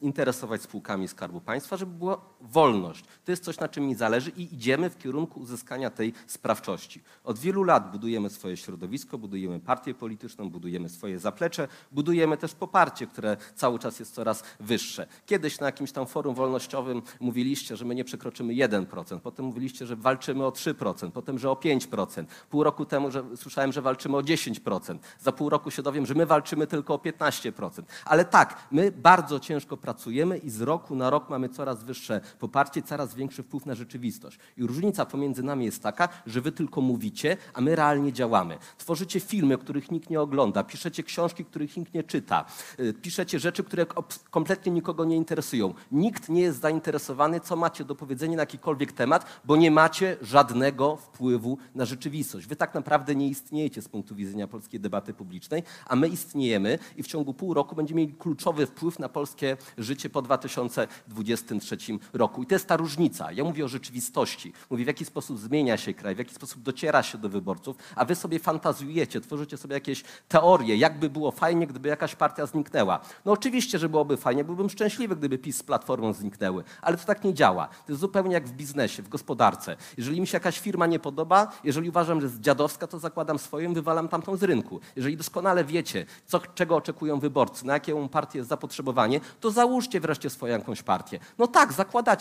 interesować 0.00 0.62
spółkami 0.62 1.08
Skarbu 1.08 1.40
Państwa, 1.40 1.76
żeby 1.76 1.92
była 1.92 2.20
wolność. 2.40 3.04
To 3.24 3.32
jest 3.32 3.44
coś, 3.44 3.60
na 3.60 3.68
czym 3.68 3.86
mi 3.86 3.94
zależy 3.94 4.30
i 4.30 4.54
idziemy 4.54 4.90
w 4.90 4.98
kierunku 4.98 5.40
uzyskania 5.40 5.90
tej 5.90 6.12
sprawczości. 6.26 7.02
Od 7.24 7.38
wielu 7.38 7.62
lat 7.62 7.90
budujemy 7.92 8.30
swoje 8.30 8.56
środowisko, 8.56 9.18
budujemy 9.18 9.60
partię 9.60 9.94
polityczną, 9.94 10.50
budujemy 10.50 10.88
swoje 10.88 11.18
zaplecze, 11.18 11.68
budujemy 11.92 12.36
też 12.36 12.54
poparcie, 12.54 13.06
które 13.06 13.36
cały 13.54 13.78
czas 13.78 13.98
jest 13.98 14.14
coraz 14.14 14.44
wyższe. 14.60 15.06
Kiedyś 15.26 15.60
na 15.60 15.66
jakimś 15.66 15.92
tam 15.92 16.06
forum 16.06 16.34
wolnościowym 16.34 17.02
mówiliście, 17.20 17.76
że 17.76 17.84
my 17.84 17.94
nie 17.94 18.04
przekroczymy 18.04 18.52
1%, 18.52 19.20
potem 19.20 19.46
mówiliście, 19.46 19.86
że 19.86 19.96
walczymy 19.96 20.44
o 20.46 20.50
3%, 20.50 21.10
potem, 21.10 21.38
że 21.38 21.50
o 21.50 21.54
5%. 21.54 22.24
Pół 22.50 22.62
roku 22.62 22.84
temu 22.84 23.10
że 23.10 23.24
słyszałem, 23.36 23.72
że 23.72 23.82
walczymy 23.82 24.16
o 24.16 24.20
10%. 24.20 24.98
Za 25.20 25.32
pół 25.32 25.48
roku 25.48 25.70
się 25.70 25.82
dowiem, 25.82 26.06
że 26.06 26.14
my 26.14 26.26
walczymy 26.26 26.66
tylko 26.66 26.94
o 26.94 26.98
15%. 26.98 27.82
Ale 28.04 28.24
tak, 28.24 28.56
my 28.70 28.92
bardzo 28.92 29.40
ciężko 29.40 29.76
pracujemy 29.76 30.38
i 30.38 30.50
z 30.50 30.60
roku 30.60 30.96
na 30.96 31.10
rok 31.10 31.28
mamy 31.30 31.48
coraz 31.48 31.84
wyższe 31.84 32.20
poparcie, 32.38 32.82
coraz 32.82 33.14
większy 33.14 33.42
wpływ 33.42 33.66
na 33.66 33.74
rzeczywistość. 33.74 34.38
I 34.56 34.66
różnica 34.66 35.06
pomiędzy 35.06 35.42
nami 35.42 35.64
jest 35.64 35.82
taka, 35.82 36.08
że 36.26 36.40
wy 36.40 36.52
tylko 36.52 36.80
mówicie, 36.80 37.36
a 37.54 37.60
my 37.60 37.76
realnie 37.76 38.12
działamy. 38.12 38.58
Tworzycie 38.78 39.20
filmy, 39.20 39.58
których 39.58 39.90
nikt 39.90 40.10
nie 40.10 40.20
ogląda, 40.20 40.64
piszecie 40.64 41.02
książki, 41.02 41.44
których 41.44 41.76
nikt 41.76 41.94
nie 41.94 42.02
czyta, 42.02 42.44
y, 42.80 42.94
piszecie 42.94 43.38
rzeczy, 43.38 43.64
które 43.64 43.86
kompletnie 44.30 44.72
nikogo 44.72 45.04
nie 45.04 45.16
interesują. 45.16 45.74
Nikt 45.92 46.28
nie 46.28 46.40
jest 46.40 46.60
zainteresowany, 46.60 47.40
co 47.40 47.56
macie 47.56 47.84
do 47.84 47.94
powiedzenia 47.94 48.36
na 48.36 48.42
jakikolwiek 48.42 48.92
temat, 48.92 49.26
bo 49.44 49.56
nie 49.56 49.70
macie 49.70 50.16
żadnego 50.22 50.96
wpływu 50.96 51.58
na 51.74 51.84
rzeczywistość. 51.84 52.46
Wy 52.46 52.56
tak 52.56 52.74
naprawdę 52.74 53.14
nie 53.14 53.28
istniejecie 53.28 53.82
z 53.82 53.88
punktu 53.88 54.14
widzenia 54.14 54.48
polskiej 54.48 54.80
debaty 54.80 55.14
publicznej, 55.14 55.62
a 55.86 55.96
my 55.96 56.08
istniejemy 56.08 56.78
i 56.96 57.02
w 57.02 57.06
ciągu 57.06 57.34
pół 57.34 57.54
roku 57.54 57.76
będziemy 57.76 58.00
mieli 58.00 58.14
kluczowy 58.14 58.66
wpływ 58.66 58.98
na 58.98 59.08
polskie 59.08 59.56
życie 59.78 60.10
po 60.10 60.22
2023 60.22 61.76
roku. 62.12 62.17
I 62.42 62.46
to 62.46 62.54
jest 62.54 62.66
ta 62.66 62.76
różnica. 62.76 63.32
Ja 63.32 63.44
mówię 63.44 63.64
o 63.64 63.68
rzeczywistości. 63.68 64.52
Mówię, 64.70 64.84
w 64.84 64.86
jaki 64.86 65.04
sposób 65.04 65.38
zmienia 65.38 65.76
się 65.76 65.94
kraj, 65.94 66.14
w 66.14 66.18
jaki 66.18 66.34
sposób 66.34 66.62
dociera 66.62 67.02
się 67.02 67.18
do 67.18 67.28
wyborców, 67.28 67.76
a 67.96 68.04
wy 68.04 68.14
sobie 68.14 68.38
fantazjujecie, 68.38 69.20
tworzycie 69.20 69.56
sobie 69.56 69.74
jakieś 69.74 70.04
teorie, 70.28 70.76
jakby 70.76 71.10
było 71.10 71.30
fajnie, 71.30 71.66
gdyby 71.66 71.88
jakaś 71.88 72.14
partia 72.14 72.46
zniknęła. 72.46 73.00
No 73.24 73.32
oczywiście, 73.32 73.78
że 73.78 73.88
byłoby 73.88 74.16
fajnie, 74.16 74.44
byłbym 74.44 74.70
szczęśliwy, 74.70 75.16
gdyby 75.16 75.38
PiS 75.38 75.56
z 75.56 75.62
Platformą 75.62 76.12
zniknęły, 76.12 76.64
ale 76.82 76.96
to 76.96 77.04
tak 77.04 77.24
nie 77.24 77.34
działa. 77.34 77.68
To 77.68 77.92
jest 77.92 78.00
zupełnie 78.00 78.34
jak 78.34 78.46
w 78.48 78.52
biznesie, 78.52 79.02
w 79.02 79.08
gospodarce. 79.08 79.76
Jeżeli 79.96 80.20
mi 80.20 80.26
się 80.26 80.36
jakaś 80.36 80.60
firma 80.60 80.86
nie 80.86 80.98
podoba, 80.98 81.52
jeżeli 81.64 81.88
uważam, 81.88 82.20
że 82.20 82.26
jest 82.26 82.40
dziadowska, 82.40 82.86
to 82.86 82.98
zakładam 82.98 83.38
swoją, 83.38 83.74
wywalam 83.74 84.08
tamtą 84.08 84.36
z 84.36 84.42
rynku. 84.42 84.80
Jeżeli 84.96 85.16
doskonale 85.16 85.64
wiecie, 85.64 86.06
co, 86.26 86.40
czego 86.54 86.76
oczekują 86.76 87.18
wyborcy, 87.20 87.66
na 87.66 87.72
jaką 87.72 88.08
partię 88.08 88.38
jest 88.38 88.48
zapotrzebowanie, 88.48 89.20
to 89.40 89.50
załóżcie 89.50 90.00
wreszcie 90.00 90.30
swoją 90.30 90.52
jakąś 90.58 90.82
partię. 90.82 91.18
No 91.38 91.46
tak, 91.46 91.72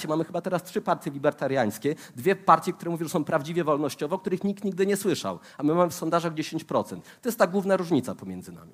Mamy 0.08 0.24
chyba 0.26 0.42
teraz 0.42 0.64
trzy 0.64 0.82
partie 0.82 1.12
libertariańskie, 1.12 1.96
dwie 2.16 2.36
partie, 2.36 2.74
które 2.74 2.92
mówią, 2.92 3.06
że 3.06 3.10
są 3.10 3.24
prawdziwie 3.24 3.64
wolnościowe, 3.64 4.16
o 4.16 4.20
których 4.20 4.44
nikt 4.44 4.64
nigdy 4.64 4.86
nie 4.86 4.98
słyszał, 4.98 5.40
a 5.58 5.64
my 5.64 5.74
mamy 5.74 5.90
w 5.90 5.94
sondażach 5.94 6.34
10%. 6.34 7.02
To 7.22 7.30
jest 7.30 7.40
ta 7.40 7.48
główna 7.48 7.78
różnica 7.78 8.16
pomiędzy 8.16 8.52
nami. 8.52 8.74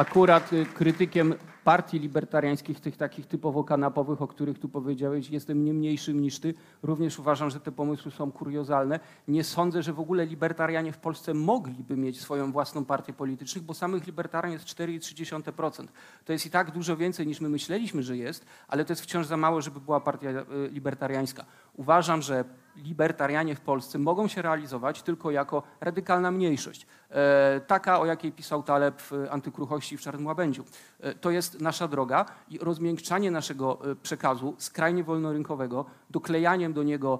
Akurat 0.00 0.52
y, 0.52 0.66
krytykiem 0.66 1.34
partii 1.64 1.98
libertariańskich, 1.98 2.80
tych 2.80 2.96
takich 2.96 3.26
typowo 3.26 3.64
kanapowych, 3.64 4.22
o 4.22 4.26
których 4.26 4.58
tu 4.58 4.68
powiedziałeś, 4.68 5.30
jestem 5.30 5.64
nie 5.64 5.74
mniejszym 5.74 6.20
niż 6.20 6.38
ty. 6.38 6.54
Również 6.82 7.18
uważam, 7.18 7.50
że 7.50 7.60
te 7.60 7.72
pomysły 7.72 8.10
są 8.10 8.32
kuriozalne. 8.32 9.00
Nie 9.28 9.44
sądzę, 9.44 9.82
że 9.82 9.92
w 9.92 10.00
ogóle 10.00 10.26
libertarianie 10.26 10.92
w 10.92 10.98
Polsce 10.98 11.34
mogliby 11.34 11.96
mieć 11.96 12.20
swoją 12.20 12.52
własną 12.52 12.84
partię 12.84 13.12
polityczną, 13.12 13.62
bo 13.62 13.74
samych 13.74 14.06
libertarian 14.06 14.52
jest 14.52 14.64
4,3%. 14.64 15.86
To 16.24 16.32
jest 16.32 16.46
i 16.46 16.50
tak 16.50 16.70
dużo 16.70 16.96
więcej 16.96 17.26
niż 17.26 17.40
my 17.40 17.48
myśleliśmy, 17.48 18.02
że 18.02 18.16
jest, 18.16 18.46
ale 18.68 18.84
to 18.84 18.92
jest 18.92 19.02
wciąż 19.02 19.26
za 19.26 19.36
mało, 19.36 19.62
żeby 19.62 19.80
była 19.80 20.00
partia 20.00 20.30
y, 20.30 20.44
libertariańska. 20.70 21.44
Uważam, 21.74 22.22
że 22.22 22.44
libertarianie 22.76 23.54
w 23.54 23.60
Polsce 23.60 23.98
mogą 23.98 24.28
się 24.28 24.42
realizować 24.42 25.02
tylko 25.02 25.30
jako 25.30 25.62
radykalna 25.80 26.30
mniejszość. 26.30 26.86
E, 27.10 27.60
taka, 27.66 28.00
o 28.00 28.06
jakiej 28.06 28.32
pisał 28.32 28.62
Taleb 28.62 29.02
w 29.02 29.12
Antykruchości 29.30 29.96
w 29.96 30.00
Czarnym 30.00 30.26
Łabędziu. 30.26 30.64
E, 31.00 31.14
to 31.14 31.30
jest 31.30 31.60
nasza 31.60 31.88
droga 31.88 32.26
i 32.48 32.58
rozmiękczanie 32.58 33.30
naszego 33.30 33.90
e, 33.90 33.96
przekazu 33.96 34.54
skrajnie 34.58 35.04
wolnorynkowego, 35.04 35.84
doklejaniem 36.10 36.72
do 36.72 36.82
niego 36.82 37.18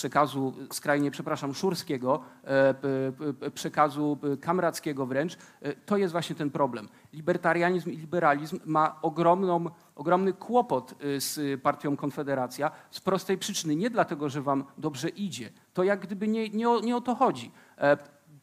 przekazu 0.00 0.52
skrajnie, 0.72 1.10
przepraszam, 1.10 1.54
szurskiego, 1.54 2.20
e, 2.44 3.50
przekazu 3.50 4.18
e, 4.22 4.36
kamrackiego 4.36 5.06
wręcz, 5.06 5.36
e, 5.62 5.74
to 5.74 5.96
jest 5.96 6.12
właśnie 6.12 6.36
ten 6.36 6.50
problem. 6.50 6.88
Libertarianizm 7.12 7.90
i 7.90 7.96
liberalizm 7.96 8.58
ma 8.64 8.98
ogromną, 9.02 9.66
ogromny 9.96 10.32
kłopot 10.32 10.94
z 11.18 11.60
partią 11.62 11.96
Konfederacja 11.96 12.70
z 12.90 13.00
prostej 13.00 13.38
przyczyny. 13.38 13.76
Nie 13.76 13.90
dlatego, 13.90 14.28
że 14.28 14.42
wam 14.42 14.64
dobrze 14.78 15.08
idzie. 15.08 15.50
To 15.74 15.82
jak 15.82 16.00
gdyby 16.00 16.28
nie, 16.28 16.48
nie, 16.48 16.70
o, 16.70 16.80
nie 16.80 16.96
o 16.96 17.00
to 17.00 17.14
chodzi. 17.14 17.50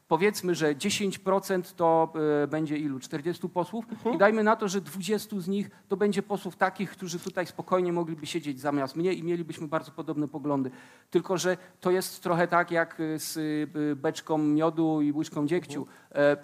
Powiedzmy, 0.07 0.55
że 0.55 0.75
10% 0.75 1.75
to 1.75 2.13
e, 2.43 2.47
będzie 2.47 2.77
ilu? 2.77 2.99
40 2.99 3.49
posłów 3.49 3.85
i 4.15 4.17
dajmy 4.17 4.43
na 4.43 4.55
to, 4.55 4.67
że 4.67 4.81
20 4.81 5.39
z 5.39 5.47
nich 5.47 5.69
to 5.87 5.97
będzie 5.97 6.23
posłów 6.23 6.55
takich, 6.55 6.91
którzy 6.91 7.19
tutaj 7.19 7.45
spokojnie 7.45 7.93
mogliby 7.93 8.25
siedzieć 8.25 8.59
zamiast 8.59 8.95
mnie 8.95 9.13
i 9.13 9.23
mielibyśmy 9.23 9.67
bardzo 9.67 9.91
podobne 9.91 10.27
poglądy. 10.27 10.71
Tylko, 11.11 11.37
że 11.37 11.57
to 11.81 11.91
jest 11.91 12.23
trochę 12.23 12.47
tak 12.47 12.71
jak 12.71 13.01
z 13.17 13.37
e, 13.37 13.95
beczką 13.95 14.37
miodu 14.37 15.01
i 15.01 15.11
łyżką 15.11 15.47
dziegciu. 15.47 15.87
E, 16.11 16.37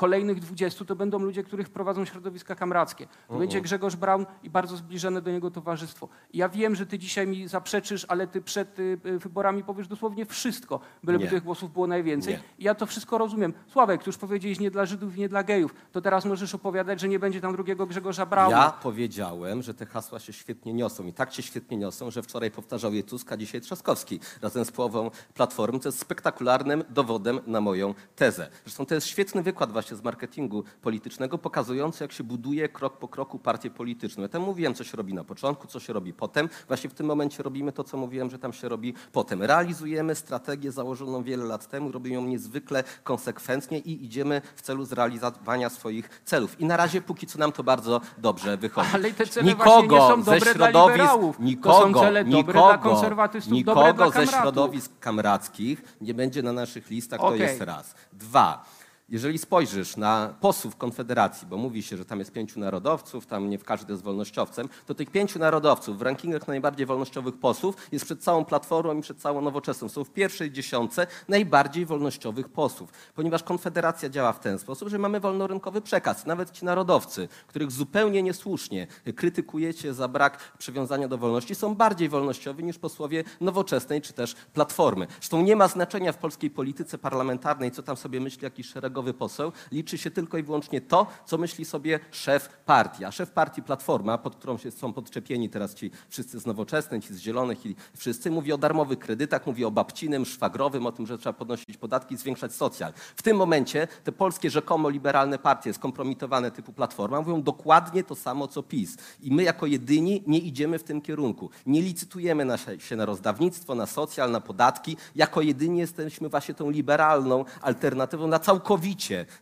Kolejnych 0.00 0.40
20 0.40 0.84
to 0.84 0.96
będą 0.96 1.18
ludzie, 1.18 1.42
których 1.42 1.68
prowadzą 1.68 2.04
środowiska 2.04 2.54
kamrackie. 2.54 3.06
To 3.28 3.38
będzie 3.38 3.60
Grzegorz 3.60 3.96
Braun 3.96 4.26
i 4.42 4.50
bardzo 4.50 4.76
zbliżone 4.76 5.22
do 5.22 5.30
niego 5.30 5.50
towarzystwo. 5.50 6.08
I 6.32 6.38
ja 6.38 6.48
wiem, 6.48 6.74
że 6.74 6.86
ty 6.86 6.98
dzisiaj 6.98 7.26
mi 7.26 7.48
zaprzeczysz, 7.48 8.06
ale 8.08 8.26
ty 8.26 8.42
przed 8.42 8.78
y, 8.78 8.98
y, 9.06 9.18
wyborami 9.18 9.64
powiesz 9.64 9.88
dosłownie 9.88 10.26
wszystko, 10.26 10.80
byleby 11.02 11.24
Nie. 11.24 11.30
tych 11.30 11.42
głosów 11.42 11.72
było 11.72 11.86
najwięcej. 11.86 12.34
Nie. 12.34 12.40
I 12.58 12.64
ja 12.64 12.74
to 12.74 12.86
wszystko 12.86 13.18
rozumiem. 13.18 13.52
Sławek, 13.66 14.02
tu 14.02 14.08
już 14.08 14.18
powiedziałeś 14.18 14.60
nie 14.60 14.70
dla 14.70 14.86
Żydów 14.86 15.16
i 15.16 15.20
nie 15.20 15.28
dla 15.28 15.42
gejów. 15.42 15.74
To 15.92 16.00
teraz 16.00 16.24
możesz 16.24 16.54
opowiadać, 16.54 17.00
że 17.00 17.08
nie 17.08 17.18
będzie 17.18 17.40
tam 17.40 17.52
drugiego 17.52 17.86
Grzegorza 17.86 18.26
Brauna. 18.26 18.56
Ja 18.56 18.70
powiedziałem, 18.70 19.62
że 19.62 19.74
te 19.74 19.86
hasła 19.86 20.18
się 20.18 20.32
świetnie 20.32 20.72
niosą 20.72 21.06
i 21.06 21.12
tak 21.12 21.32
się 21.32 21.42
świetnie 21.42 21.76
niosą, 21.76 22.10
że 22.10 22.22
wczoraj 22.22 22.50
powtarzał 22.50 22.94
je 22.94 23.02
Tusk, 23.02 23.32
a 23.32 23.36
dzisiaj 23.36 23.60
Trzaskowski 23.60 24.20
razem 24.42 24.64
z 24.64 24.70
połową 24.70 25.10
Platformy, 25.34 25.78
co 25.78 25.88
jest 25.88 25.98
spektakularnym 25.98 26.84
dowodem 26.90 27.40
na 27.46 27.60
moją 27.60 27.94
tezę. 28.16 28.48
Zresztą 28.64 28.86
to 28.86 28.94
jest 28.94 29.06
świetny 29.06 29.42
wykład 29.42 29.72
właśnie 29.72 29.89
właśnie 29.90 29.96
z 29.96 30.04
marketingu 30.04 30.64
politycznego, 30.82 31.38
pokazujący, 31.38 32.04
jak 32.04 32.12
się 32.12 32.24
buduje 32.24 32.68
krok 32.68 32.98
po 32.98 33.08
kroku 33.08 33.38
partię 33.38 33.70
polityczną. 33.70 34.22
Ja 34.22 34.28
tam 34.28 34.42
mówiłem, 34.42 34.74
co 34.74 34.84
się 34.84 34.96
robi 34.96 35.14
na 35.14 35.24
początku, 35.24 35.66
co 35.66 35.80
się 35.80 35.92
robi 35.92 36.12
potem. 36.12 36.48
Właśnie 36.68 36.90
w 36.90 36.94
tym 36.94 37.06
momencie 37.06 37.42
robimy 37.42 37.72
to, 37.72 37.84
co 37.84 37.96
mówiłem, 37.96 38.30
że 38.30 38.38
tam 38.38 38.52
się 38.52 38.68
robi 38.68 38.94
potem. 39.12 39.42
Realizujemy 39.42 40.14
strategię 40.14 40.72
założoną 40.72 41.22
wiele 41.22 41.44
lat 41.44 41.68
temu, 41.68 41.92
robimy 41.92 42.14
ją 42.14 42.26
niezwykle 42.26 42.84
konsekwentnie 43.04 43.78
i 43.78 44.04
idziemy 44.04 44.42
w 44.56 44.62
celu 44.62 44.84
zrealizowania 44.84 45.70
swoich 45.70 46.22
celów. 46.24 46.60
I 46.60 46.64
na 46.64 46.76
razie 46.76 47.02
póki 47.02 47.26
co 47.26 47.38
nam 47.38 47.52
to 47.52 47.64
bardzo 47.64 48.00
dobrze 48.18 48.56
wychodzi. 48.56 48.90
Ale 48.94 49.12
te 49.12 49.26
cele 49.26 49.54
właśnie 49.54 49.88
nie 49.88 49.98
są 49.98 50.22
ze 50.22 50.38
dobre 50.38 50.54
dla 50.54 50.70
środowisk-. 50.70 51.06
To 51.06 51.32
są 51.32 51.42
Nikogo, 51.42 52.00
cele 52.00 52.24
dobre 52.24 52.36
nikogo, 52.36 52.68
dla 52.68 52.78
konserwatystów, 52.78 53.52
nikogo 53.52 53.80
dobre 53.80 54.10
dla 54.10 54.10
ze 54.10 54.26
środowisk 54.26 54.92
kamrackich 55.00 55.82
nie 56.00 56.14
będzie 56.14 56.42
na 56.42 56.52
naszych 56.52 56.90
listach, 56.90 57.20
to 57.20 57.26
Okej. 57.26 57.40
jest 57.40 57.60
raz. 57.60 57.94
Dwa. 58.12 58.64
Jeżeli 59.10 59.38
spojrzysz 59.38 59.96
na 59.96 60.34
posłów 60.40 60.76
Konfederacji, 60.76 61.46
bo 61.46 61.56
mówi 61.56 61.82
się, 61.82 61.96
że 61.96 62.04
tam 62.04 62.18
jest 62.18 62.32
pięciu 62.32 62.60
narodowców, 62.60 63.26
tam 63.26 63.50
nie 63.50 63.58
każdy 63.58 63.92
jest 63.92 64.02
wolnościowcem, 64.02 64.68
to 64.86 64.94
tych 64.94 65.10
pięciu 65.10 65.38
narodowców 65.38 65.98
w 65.98 66.02
rankingach 66.02 66.48
najbardziej 66.48 66.86
wolnościowych 66.86 67.38
posłów 67.38 67.76
jest 67.92 68.04
przed 68.04 68.22
całą 68.22 68.44
Platformą 68.44 68.98
i 68.98 69.02
przed 69.02 69.18
całą 69.18 69.40
Nowoczesną. 69.40 69.88
Są 69.88 70.04
w 70.04 70.10
pierwszej 70.10 70.52
dziesiątce 70.52 71.06
najbardziej 71.28 71.86
wolnościowych 71.86 72.48
posłów, 72.48 72.90
ponieważ 73.14 73.42
Konfederacja 73.42 74.08
działa 74.08 74.32
w 74.32 74.40
ten 74.40 74.58
sposób, 74.58 74.88
że 74.88 74.98
mamy 74.98 75.20
wolnorynkowy 75.20 75.80
przekaz. 75.80 76.26
Nawet 76.26 76.50
ci 76.50 76.64
narodowcy, 76.64 77.28
których 77.46 77.70
zupełnie 77.70 78.22
niesłusznie 78.22 78.86
krytykujecie 79.16 79.94
za 79.94 80.08
brak 80.08 80.38
przywiązania 80.58 81.08
do 81.08 81.18
wolności, 81.18 81.54
są 81.54 81.74
bardziej 81.74 82.08
wolnościowi 82.08 82.64
niż 82.64 82.78
posłowie 82.78 83.24
Nowoczesnej 83.40 84.00
czy 84.00 84.12
też 84.12 84.34
Platformy. 84.52 85.06
Zresztą 85.10 85.42
nie 85.42 85.56
ma 85.56 85.68
znaczenia 85.68 86.12
w 86.12 86.18
polskiej 86.18 86.50
polityce 86.50 86.98
parlamentarnej, 86.98 87.70
co 87.70 87.82
tam 87.82 87.96
sobie 87.96 88.20
myśli 88.20 88.44
jakiś 88.44 88.70
szeregowy 89.00 89.14
poseł. 89.14 89.52
Liczy 89.72 89.98
się 89.98 90.10
tylko 90.10 90.38
i 90.38 90.42
wyłącznie 90.42 90.80
to, 90.80 91.06
co 91.26 91.38
myśli 91.38 91.64
sobie 91.64 92.00
szef 92.10 92.48
partii. 92.66 93.04
A 93.04 93.10
szef 93.10 93.30
partii 93.30 93.62
Platforma, 93.62 94.18
pod 94.18 94.36
którą 94.36 94.58
się 94.58 94.70
są 94.70 94.92
podczepieni 94.92 95.48
teraz 95.48 95.74
ci 95.74 95.90
wszyscy 96.08 96.40
z 96.40 96.46
Nowoczesnej, 96.46 97.00
ci 97.00 97.14
z 97.14 97.18
Zielonych 97.18 97.66
i 97.66 97.76
wszyscy, 97.96 98.30
mówi 98.30 98.52
o 98.52 98.58
darmowych 98.58 98.98
kredytach, 98.98 99.46
mówi 99.46 99.64
o 99.64 99.70
babcinym, 99.70 100.24
szwagrowym, 100.24 100.86
o 100.86 100.92
tym, 100.92 101.06
że 101.06 101.18
trzeba 101.18 101.32
podnosić 101.32 101.76
podatki 101.76 102.14
i 102.14 102.18
zwiększać 102.18 102.52
socjal. 102.52 102.92
W 103.16 103.22
tym 103.22 103.36
momencie 103.36 103.88
te 104.04 104.12
polskie 104.12 104.50
rzekomo 104.50 104.88
liberalne 104.88 105.38
partie 105.38 105.74
skompromitowane 105.74 106.50
typu 106.50 106.72
Platforma 106.72 107.20
mówią 107.20 107.42
dokładnie 107.42 108.04
to 108.04 108.14
samo, 108.14 108.48
co 108.48 108.62
PiS. 108.62 108.96
I 109.22 109.30
my 109.32 109.42
jako 109.42 109.66
jedyni 109.66 110.22
nie 110.26 110.38
idziemy 110.38 110.78
w 110.78 110.82
tym 110.82 111.00
kierunku. 111.00 111.50
Nie 111.66 111.82
licytujemy 111.82 112.44
na 112.44 112.56
się 112.78 112.96
na 112.96 113.04
rozdawnictwo, 113.04 113.74
na 113.74 113.86
socjal, 113.86 114.30
na 114.30 114.40
podatki. 114.40 114.96
Jako 115.14 115.40
jedyni 115.40 115.78
jesteśmy 115.78 116.28
właśnie 116.28 116.54
tą 116.54 116.70
liberalną 116.70 117.44
alternatywą 117.62 118.26
na 118.26 118.38
całkowicie 118.38 118.89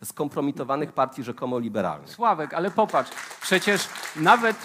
skompromitowanych 0.04 0.92
partii 0.92 1.22
rzekomo 1.22 1.58
liberalnych. 1.58 2.10
Sławek, 2.10 2.54
ale 2.54 2.70
popatrz, 2.70 3.10
przecież 3.40 3.88
nawet, 4.16 4.56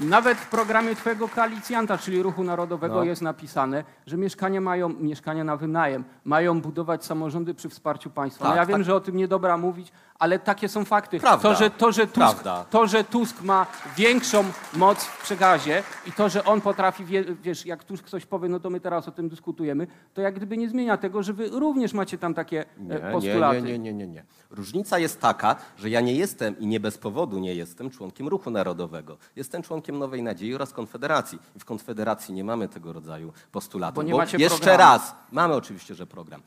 nawet 0.00 0.38
w 0.38 0.48
programie 0.48 0.96
twojego 0.96 1.28
koalicjanta, 1.28 1.98
czyli 1.98 2.22
Ruchu 2.22 2.44
Narodowego 2.44 2.94
No. 2.94 3.04
jest 3.04 3.22
napisane, 3.22 3.84
że 4.06 4.16
mieszkania 4.16 4.60
mają, 4.60 4.88
mieszkania 4.88 5.44
na 5.44 5.56
wynajem, 5.56 6.04
mają 6.24 6.60
budować 6.60 7.04
samorządy 7.04 7.54
przy 7.54 7.68
wsparciu 7.68 8.10
państwa. 8.10 8.44
no 8.44 8.50
Tak, 8.50 8.56
ja 8.56 8.66
wiem, 8.66 8.76
tak. 8.78 8.84
że 8.86 8.94
o 8.94 9.00
tym 9.00 9.16
nie 9.16 9.28
dobra 9.28 9.56
mówić, 9.56 9.92
ale 10.18 10.38
takie 10.38 10.68
są 10.68 10.84
fakty. 10.84 11.20
Prawda, 11.20 11.48
To, 11.48 11.54
że, 11.58 11.70
to, 11.70 11.92
że 11.92 12.06
Tusk, 12.06 12.14
prawda. 12.14 12.64
to, 12.70 12.86
że 12.86 13.04
Tusk 13.04 13.42
ma 13.42 13.66
większą 13.96 14.44
moc 14.74 15.04
w 15.04 15.22
przekazie 15.22 15.82
i 16.06 16.12
to, 16.12 16.28
że 16.28 16.44
on 16.44 16.60
potrafi, 16.60 17.04
wie, 17.04 17.24
wiesz, 17.42 17.66
jak 17.66 17.84
Tusk 17.84 18.08
coś 18.08 18.26
powie, 18.26 18.48
no 18.48 18.60
to 18.60 18.70
my 18.70 18.80
teraz 18.80 19.08
o 19.08 19.10
tym 19.10 19.28
dyskutujemy, 19.28 19.86
to 20.14 20.20
jak 20.20 20.34
gdyby 20.34 20.56
nie 20.56 20.68
zmienia 20.68 20.96
tego, 20.96 21.22
że 21.22 21.32
wy 21.32 21.48
również 21.48 21.92
macie 21.92 22.18
tam 22.18 22.34
takie 22.34 22.64
e, 22.90 23.12
postulaty. 23.12 23.62
Nie, 23.62 23.72
nie, 23.72 23.78
nie, 23.78 23.92
nie, 23.92 24.06
nie. 24.06 24.24
Różnica 24.50 24.98
jest 24.98 25.20
taka, 25.20 25.56
że 25.76 25.90
ja 25.90 26.00
nie 26.00 26.14
jestem 26.14 26.58
i 26.58 26.66
nie 26.66 26.80
bez 26.80 26.98
powodu 26.98 27.38
nie 27.38 27.54
jestem 27.54 27.90
członkiem 27.90 28.28
Ruchu 28.28 28.50
Narodowego. 28.50 29.16
Jestem 29.36 29.62
członkiem 29.62 29.98
Nowej 29.98 30.22
Nadziei 30.22 30.54
oraz 30.54 30.72
Konfederacji. 30.72 31.38
I 31.56 31.60
w 31.60 31.64
Konfederacji 31.64 32.34
nie 32.34 32.44
mamy 32.44 32.68
tego 32.68 32.92
rodzaju 32.92 33.32
postulatów. 33.52 33.96
Bo 33.96 34.02
nie 34.02 34.14
macie 34.14 34.36
jeszcze 34.38 34.58
programu. 34.58 34.78
raz, 34.78 35.14
mamy 35.32 35.54
oczywiście, 35.54 35.94
że 35.94 36.06
program. 36.06 36.42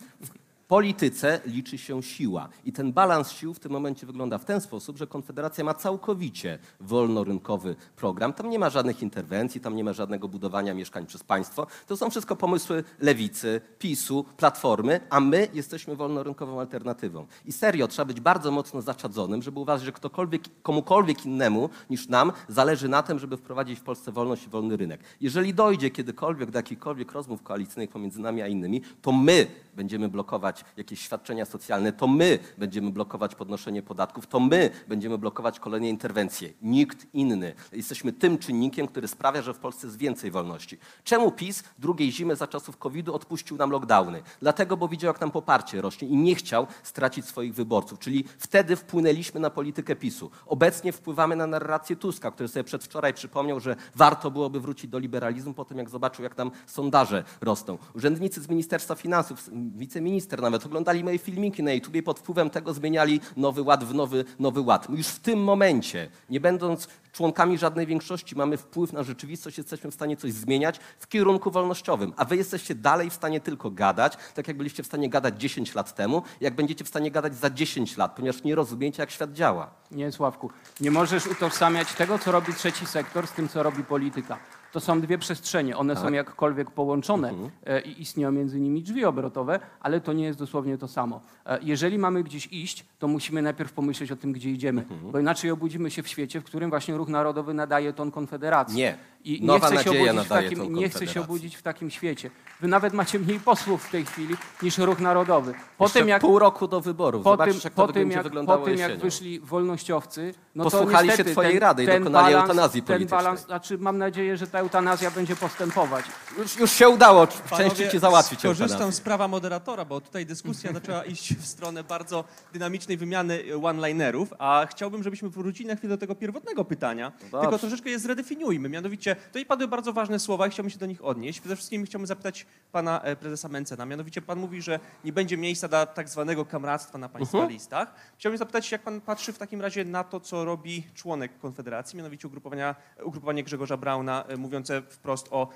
Polityce 0.72 1.42
liczy 1.46 1.78
się 1.78 2.04
siła. 2.04 2.50
I 2.66 2.72
ten 2.74 2.94
balans 2.94 3.32
sił 3.32 3.54
w 3.54 3.60
tym 3.60 3.72
momencie 3.72 4.06
wygląda 4.06 4.38
w 4.38 4.46
ten 4.46 4.62
sposób, 4.62 4.98
że 4.98 5.08
Konfederacja 5.08 5.64
ma 5.64 5.74
całkowicie 5.74 6.60
wolnorynkowy 6.80 7.76
program. 7.96 8.34
Tam 8.34 8.50
nie 8.50 8.60
ma 8.60 8.70
żadnych 8.70 9.02
interwencji, 9.02 9.62
tam 9.62 9.76
nie 9.76 9.84
ma 9.84 9.94
żadnego 9.94 10.28
budowania 10.28 10.74
mieszkań 10.74 11.06
przez 11.06 11.24
państwo. 11.24 11.68
To 11.88 11.98
są 11.98 12.10
wszystko 12.10 12.36
pomysły 12.36 12.84
lewicy, 13.00 13.62
PiSu, 13.80 14.26
Platformy, 14.38 15.00
a 15.10 15.20
my 15.20 15.48
jesteśmy 15.54 15.96
wolnorynkową 15.96 16.60
alternatywą. 16.60 17.26
I 17.46 17.52
serio, 17.52 17.88
trzeba 17.88 18.06
być 18.06 18.20
bardzo 18.20 18.52
mocno 18.52 18.82
zaczadzonym, 18.82 19.42
żeby 19.42 19.60
uważać, 19.60 19.86
że 19.86 19.92
ktokolwiek, 19.92 20.42
komukolwiek 20.64 21.26
innemu 21.26 21.70
niż 21.90 22.08
nam 22.08 22.32
zależy 22.48 22.90
na 22.90 23.04
tym, 23.04 23.20
żeby 23.20 23.38
wprowadzić 23.38 23.80
w 23.80 23.84
Polsce 23.84 24.12
wolność 24.12 24.46
i 24.46 24.50
wolny 24.50 24.78
rynek. 24.78 25.02
Jeżeli 25.22 25.54
dojdzie 25.54 25.90
kiedykolwiek 25.90 26.52
do 26.52 26.60
jakichkolwiek 26.60 27.12
rozmów 27.12 27.44
koalicyjnych 27.44 27.90
pomiędzy 27.90 28.22
nami 28.22 28.42
a 28.42 28.48
innymi, 28.48 28.82
to 29.02 29.12
my 29.12 29.48
będziemy 29.76 30.10
blokować 30.10 30.66
jakieś 30.78 31.02
świadczenia 31.02 31.46
socjalne, 31.46 31.94
to 31.94 32.08
my 32.08 32.40
będziemy 32.58 32.92
blokować 32.92 33.36
podnoszenie 33.36 33.82
podatków, 33.82 34.28
to 34.28 34.40
my 34.40 34.70
będziemy 34.88 35.18
blokować 35.18 35.60
kolejne 35.60 35.90
interwencje. 35.90 36.50
Nikt 36.62 37.08
inny. 37.14 37.54
Jesteśmy 37.72 38.14
tym 38.14 38.38
czynnikiem, 38.38 38.88
który 38.88 39.08
sprawia, 39.08 39.42
że 39.42 39.54
w 39.54 39.60
Polsce 39.60 39.88
jest 39.88 39.98
więcej 39.98 40.32
wolności. 40.32 40.78
Czemu 41.04 41.32
PiS 41.32 41.64
drugiej 41.80 42.12
zimy 42.12 42.36
za 42.36 42.48
czasów 42.48 42.78
COVID-u 42.78 43.14
odpuścił 43.14 43.58
nam 43.58 43.72
lockdowny? 43.72 44.22
Dlatego, 44.40 44.78
bo 44.78 44.88
widział, 44.88 45.08
jak 45.08 45.22
nam 45.22 45.32
poparcie 45.32 45.82
rośnie 45.82 46.08
i 46.08 46.18
nie 46.18 46.36
chciał 46.36 46.68
stracić 46.84 47.26
swoich 47.26 47.54
wyborców. 47.54 48.00
Czyli 48.00 48.26
wtedy 48.38 48.76
wpłynęliśmy 48.76 49.40
na 49.40 49.50
politykę 49.50 49.96
PiSu. 49.96 50.32
Obecnie 50.46 50.92
wpływamy 50.92 51.36
na 51.36 51.48
narrację 51.48 51.96
Tuska, 51.96 52.32
który 52.32 52.50
sobie 52.50 52.64
przedwczoraj 52.64 53.14
przypomniał, 53.14 53.60
że 53.60 53.76
warto 53.96 54.32
byłoby 54.32 54.60
wrócić 54.60 54.92
do 54.92 55.00
liberalizmu 55.00 55.54
po 55.54 55.66
tym, 55.66 55.78
jak 55.78 55.90
zobaczył, 55.90 56.24
jak 56.24 56.36
tam 56.36 56.52
sondaże 56.66 57.24
rosną. 57.42 57.78
Urzędnicy 57.96 58.42
z 58.42 58.50
Ministerstwa 58.50 58.96
Finansów, 58.96 59.50
wiceminister 59.76 60.42
nawet, 60.42 60.66
oglądali 60.66 61.04
moje 61.04 61.18
filmiki 61.18 61.64
na 61.64 61.72
YouTubie 61.74 62.00
i 62.00 62.04
pod 62.04 62.20
wpływem 62.20 62.50
tego 62.50 62.74
zmieniali 62.74 63.20
nowy 63.38 63.62
ład 63.62 63.84
w 63.84 63.94
nowy, 63.94 64.26
nowy 64.40 64.62
ład. 64.62 64.90
My 64.90 64.98
już 64.98 65.08
w 65.08 65.20
tym 65.20 65.44
momencie, 65.44 66.10
nie 66.30 66.40
będąc 66.40 66.88
członkami 67.12 67.58
żadnej 67.58 67.88
większości, 67.88 68.36
mamy 68.36 68.58
wpływ 68.58 68.94
na 68.94 69.04
rzeczywistość, 69.04 69.58
jesteśmy 69.58 69.92
w 69.92 69.94
stanie 69.94 70.18
coś 70.18 70.34
zmieniać 70.34 70.80
w 71.00 71.08
kierunku 71.08 71.52
wolnościowym, 71.52 72.14
a 72.18 72.26
wy 72.26 72.38
jesteście 72.38 72.76
dalej 72.76 73.10
w 73.10 73.14
stanie 73.14 73.40
tylko 73.40 73.72
gadać, 73.72 74.18
tak 74.36 74.48
jak 74.48 74.58
byliście 74.58 74.84
w 74.84 74.86
stanie 74.86 75.10
gadać 75.10 75.42
10 75.42 75.76
lat 75.76 75.96
temu, 75.96 76.22
jak 76.42 76.56
będziecie 76.56 76.86
w 76.86 76.88
stanie 76.88 77.12
gadać 77.12 77.36
za 77.36 77.50
10 77.50 77.98
lat, 77.98 78.16
ponieważ 78.16 78.44
nie 78.44 78.56
rozumiecie, 78.56 79.04
jak 79.04 79.12
świat 79.12 79.34
działa. 79.34 79.72
Nie, 79.92 80.12
Sławku, 80.12 80.50
nie 80.82 80.92
możesz 80.92 81.28
utożsamiać 81.28 81.94
tego, 81.94 82.20
co 82.20 82.32
robi 82.32 82.54
trzeci 82.54 82.86
sektor, 82.86 83.28
z 83.28 83.32
tym, 83.32 83.50
co 83.50 83.64
robi 83.64 83.84
polityka. 83.84 84.38
To 84.72 84.80
są 84.80 85.02
dwie 85.02 85.18
przestrzenie. 85.18 85.78
One 85.78 85.96
są 85.96 86.12
jakkolwiek 86.12 86.72
połączone 86.72 87.34
e, 87.66 87.82
i 87.82 88.02
istnieją 88.02 88.32
między 88.32 88.60
nimi 88.60 88.82
drzwi 88.84 89.06
obrotowe, 89.06 89.60
ale 89.80 90.02
to 90.02 90.14
nie 90.14 90.24
jest 90.26 90.40
dosłownie 90.40 90.78
to 90.78 90.88
samo. 90.88 91.22
E, 91.46 91.60
Jeżeli 91.62 91.98
mamy 91.98 92.24
gdzieś 92.24 92.48
iść, 92.48 92.86
to 93.00 93.08
musimy 93.08 93.42
najpierw 93.42 93.74
pomyśleć 93.74 94.12
o 94.12 94.16
tym, 94.16 94.32
gdzie 94.32 94.50
idziemy, 94.50 94.86
bo 95.12 95.20
inaczej 95.20 95.52
obudzimy 95.52 95.92
się 95.92 96.04
w 96.04 96.08
świecie, 96.08 96.42
w 96.42 96.44
którym 96.44 96.70
właśnie 96.70 96.98
ruch 96.98 97.08
narodowy 97.10 97.54
nadaje 97.54 97.94
ton 97.94 98.12
konfederacji. 98.12 98.78
Nie. 98.78 98.98
I 99.24 99.46
Nowa 99.46 99.70
nie 99.70 99.78
chce, 99.78 99.84
się 99.84 99.92
obudzić 99.92 100.28
takim, 100.30 100.76
nie 100.76 100.90
się 100.90 101.22
obudzić 101.22 101.56
w 101.56 101.62
takim 101.62 101.90
świecie. 101.90 102.30
Wy 102.62 102.68
nawet 102.68 102.94
macie 102.94 103.20
mniej 103.20 103.40
posłów 103.40 103.84
w 103.84 103.92
tej 103.92 104.06
chwili 104.06 104.36
niż 104.64 104.78
ruch 104.78 105.00
narodowy. 105.00 105.54
Po 105.78 105.86
Jeszcze 105.86 106.00
tym, 106.00 106.08
jak 106.08 106.22
pół 106.22 106.40
roku 106.40 106.68
do 106.68 106.82
wyborów. 106.82 107.24
po 107.24 107.30
Zobaczysz, 107.32 107.54
tym, 107.54 107.62
jak 107.64 107.74
to 107.74 107.88
po 107.88 107.94
tym, 107.94 108.10
będzie 108.10 108.30
jak, 108.30 108.46
po 108.46 108.58
tym 108.58 108.78
jak 108.78 108.98
wyszli 109.00 109.40
wolnościowcy, 109.40 110.34
no 110.56 110.64
Posłuchali 110.64 110.92
to 110.94 111.00
się 111.02 111.08
niestety 111.08 111.32
twojej 111.32 111.52
ten, 111.54 111.62
rady 111.62 111.84
i 111.84 111.86
ten 111.86 112.04
dokonali 112.04 112.34
balans, 112.34 112.50
eutanazji 112.50 112.82
ten 112.82 112.88
politycznej. 112.88 113.18
balans, 113.20 113.46
znaczy 113.46 113.78
mam 113.78 113.98
nadzieję, 113.98 114.38
że 114.38 114.48
ta 114.48 114.61
eutanazja 114.62 115.12
będzie 115.12 115.36
postępować. 115.36 116.06
Już, 116.38 116.58
już 116.58 116.72
się 116.72 116.90
udało 116.90 117.28
częściej 117.58 117.90
ci 117.90 118.00
załatwić 118.00 118.46
eutanazję. 118.46 118.92
z 118.92 119.02
prawa 119.02 119.28
moderatora, 119.28 119.86
bo 119.86 120.02
tutaj 120.02 120.26
dyskusja 120.26 120.74
zaczęła 120.80 121.04
iść 121.06 121.36
w 121.36 121.46
stronę 121.48 121.84
bardzo 121.84 122.24
dynamicznej 122.54 122.98
wymiany 122.98 123.44
one-linerów, 123.64 124.34
a 124.40 124.66
chciałbym, 124.70 125.04
żebyśmy 125.04 125.30
wrócili 125.30 125.70
na 125.70 125.76
chwilę 125.76 125.90
do 125.90 125.98
tego 125.98 126.16
pierwotnego 126.16 126.66
pytania, 126.66 127.12
dobrze. 127.22 127.42
tylko 127.42 127.60
troszeczkę 127.60 127.90
je 127.90 128.00
zredefiniujmy. 128.00 128.70
Mianowicie, 128.70 129.16
tutaj 129.16 129.46
padły 129.46 129.68
bardzo 129.68 129.94
ważne 129.94 130.20
słowa 130.20 130.48
i 130.48 130.50
chciałbym 130.50 130.70
się 130.70 130.80
do 130.80 130.86
nich 130.86 131.06
odnieść. 131.06 131.40
Przede 131.40 131.56
wszystkim 131.56 131.86
chciałbym 131.86 132.08
zapytać 132.08 132.46
pana 132.72 133.02
e, 133.02 133.16
prezesa 133.16 133.48
Mencena. 133.48 133.86
Mianowicie 133.86 134.22
pan 134.22 134.40
mówi, 134.40 134.62
że 134.62 134.80
nie 135.06 135.14
będzie 135.14 135.38
miejsca 135.38 135.68
dla 135.68 135.86
tak 135.86 136.10
zwanego 136.10 136.46
kamractwa 136.46 136.98
na 136.98 137.10
państwa 137.10 137.38
Mhm. 137.38 137.54
listach. 137.54 137.94
Chciałbym 138.18 138.38
zapytać, 138.38 138.72
jak 138.72 138.82
pan 138.82 139.02
patrzy 139.02 139.34
w 139.34 139.38
takim 139.38 139.62
razie 139.62 139.86
na 139.86 140.04
to, 140.04 140.20
co 140.20 140.46
robi 140.46 140.84
członek 140.96 141.40
Konfederacji, 141.40 141.98
mianowicie 141.98 142.28
ugrupowania, 142.28 142.76
ugrupowanie 143.04 143.44
Grzegorza 143.44 143.78
Brauna, 143.78 144.24
e, 144.28 144.38
mówiące 144.52 144.82
wprost 144.82 145.28
o 145.32 145.48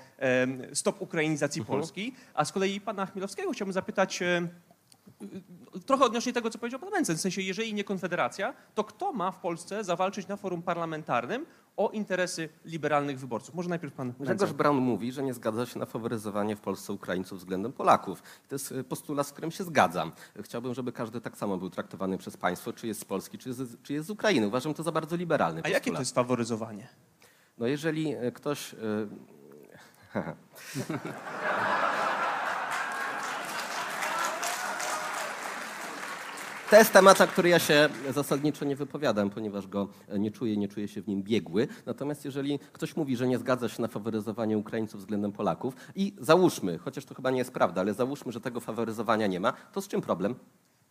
stop 0.72 1.00
ukrainizacji 1.02 1.60
Mhm. 1.60 1.78
Polski. 1.80 2.14
A 2.34 2.44
z 2.44 2.52
kolei 2.52 2.80
pana 2.80 3.06
Chmielowskiego 3.06 3.52
chciałbym 3.52 3.72
zapytać, 3.72 4.22
e, 4.22 4.48
trochę 5.86 6.04
odnośnie 6.04 6.32
tego, 6.32 6.50
co 6.50 6.58
powiedział 6.58 6.80
pan 6.80 6.90
Mencen. 6.90 7.16
W 7.16 7.20
sensie, 7.20 7.42
jeżeli 7.42 7.74
nie 7.74 7.84
Konfederacja, 7.84 8.54
to 8.74 8.84
kto 8.84 9.12
ma 9.12 9.30
w 9.30 9.38
Polsce 9.40 9.84
zawalczyć 9.84 10.28
na 10.28 10.36
forum 10.36 10.62
parlamentarnym 10.62 11.46
o 11.76 11.90
interesy 11.90 12.48
liberalnych 12.64 13.18
wyborców? 13.20 13.54
Może 13.54 13.68
najpierw 13.68 13.92
pan 13.94 14.12
Grzegorz. 14.20 14.52
Braun 14.52 14.76
mówi, 14.78 15.12
że 15.12 15.22
nie 15.22 15.34
zgadza 15.34 15.66
się 15.66 15.78
na 15.78 15.86
faworyzowanie 15.86 16.56
w 16.56 16.60
Polsce 16.60 16.92
Ukraińców 16.92 17.38
względem 17.38 17.72
Polaków. 17.72 18.22
To 18.48 18.54
jest 18.54 18.72
y, 18.72 18.84
postulat, 18.84 19.26
z 19.26 19.32
którym 19.32 19.50
się 19.50 19.64
zgadzam. 19.64 20.12
Chciałbym, 20.42 20.74
żeby 20.74 20.92
każdy 20.92 21.20
tak 21.20 21.36
samo 21.36 21.56
był 21.58 21.70
traktowany 21.70 22.18
przez 22.18 22.36
państwo, 22.36 22.72
czy 22.72 22.86
jest 22.86 23.00
z 23.00 23.04
Polski, 23.04 23.38
czy 23.38 23.48
jest, 23.48 23.58
z- 23.60 23.82
czy 23.82 23.92
jest 23.92 24.06
z 24.06 24.10
Ukrainy. 24.10 24.46
Uważam 24.46 24.74
to 24.74 24.82
za 24.82 24.92
bardzo 24.92 25.16
liberalny 25.16 25.60
A 25.60 25.62
postulat. 25.62 25.86
jakie 25.86 25.92
to 25.92 25.98
jest 25.98 26.14
faworyzowanie? 26.14 26.88
No 27.58 27.66
jeżeli 27.66 28.16
y, 28.16 28.32
ktoś... 28.32 28.74
y, 28.74 28.76
To 36.70 36.76
jest 36.76 36.92
temat, 36.92 37.18
na 37.18 37.26
który 37.26 37.48
ja 37.48 37.58
się 37.58 37.88
zasadniczo 38.10 38.64
nie 38.64 38.76
wypowiadam, 38.76 39.30
ponieważ 39.30 39.66
go 39.66 39.88
nie 40.18 40.30
czuję, 40.30 40.56
nie 40.56 40.68
czuję 40.68 40.88
się 40.88 41.02
w 41.02 41.08
nim 41.08 41.22
biegły. 41.22 41.68
Natomiast 41.86 42.24
jeżeli 42.24 42.58
ktoś 42.72 42.96
mówi, 42.96 43.16
że 43.16 43.28
nie 43.28 43.38
zgadza 43.38 43.68
się 43.68 43.82
na 43.82 43.88
faworyzowanie 43.88 44.58
Ukraińców 44.58 45.00
względem 45.00 45.32
Polaków 45.32 45.74
i 45.94 46.14
załóżmy, 46.20 46.78
chociaż 46.78 47.04
to 47.04 47.14
chyba 47.14 47.30
nie 47.30 47.38
jest 47.38 47.52
prawda, 47.52 47.80
ale 47.80 47.94
załóżmy, 47.94 48.32
że 48.32 48.40
tego 48.40 48.60
faworyzowania 48.60 49.26
nie 49.26 49.40
ma, 49.40 49.52
to 49.52 49.80
z 49.80 49.88
czym 49.88 50.00
problem? 50.00 50.34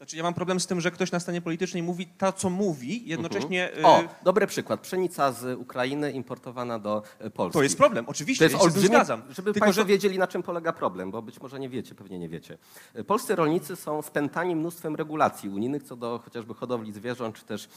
Znaczy, 0.06 0.18
ja 0.18 0.24
mam 0.24 0.34
problem 0.34 0.60
z 0.60 0.68
tym, 0.68 0.82
że 0.82 0.92
ktoś 0.92 1.12
na 1.12 1.20
scenie 1.20 1.42
politycznej 1.42 1.84
mówi 1.84 2.08
to, 2.08 2.32
co 2.32 2.50
mówi, 2.50 3.10
jednocześnie... 3.10 3.78
y, 3.78 3.86
O, 3.86 4.04
dobry 4.24 4.48
przykład. 4.48 4.80
Pszenica 4.80 5.32
z 5.32 5.60
Ukrainy 5.60 6.12
importowana 6.12 6.80
do 6.80 7.04
e, 7.20 7.30
Polski. 7.30 7.54
To 7.54 7.64
jest 7.64 7.78
problem, 7.78 8.06
oczywiście, 8.08 8.40
To 8.40 8.44
jest 8.44 8.54
ja 8.54 8.60
się 8.60 8.66
olbrzymi, 8.66 8.88
zgadzam. 8.88 9.22
żeby 9.30 9.54
Tylko, 9.54 9.66
Państwo 9.66 9.82
że 9.82 9.88
wiedzieli, 9.88 10.18
na 10.18 10.28
czym 10.28 10.44
polega 10.44 10.74
problem, 10.74 11.12
bo 11.12 11.22
być 11.22 11.42
może 11.42 11.60
nie 11.60 11.70
wiecie, 11.70 11.96
pewnie 11.96 12.20
nie 12.20 12.30
wiecie. 12.30 12.58
E, 12.94 13.04
Polscy 13.04 13.36
rolnicy 13.36 13.76
są 13.76 14.02
spętani 14.02 14.56
mnóstwem 14.56 14.96
regulacji 14.96 15.50
unijnych 15.50 15.84
co 15.84 15.96
do 15.96 16.20
chociażby 16.26 16.54
hodowli 16.54 16.94
zwierząt, 16.94 17.36
czy 17.36 17.46
też 17.46 17.70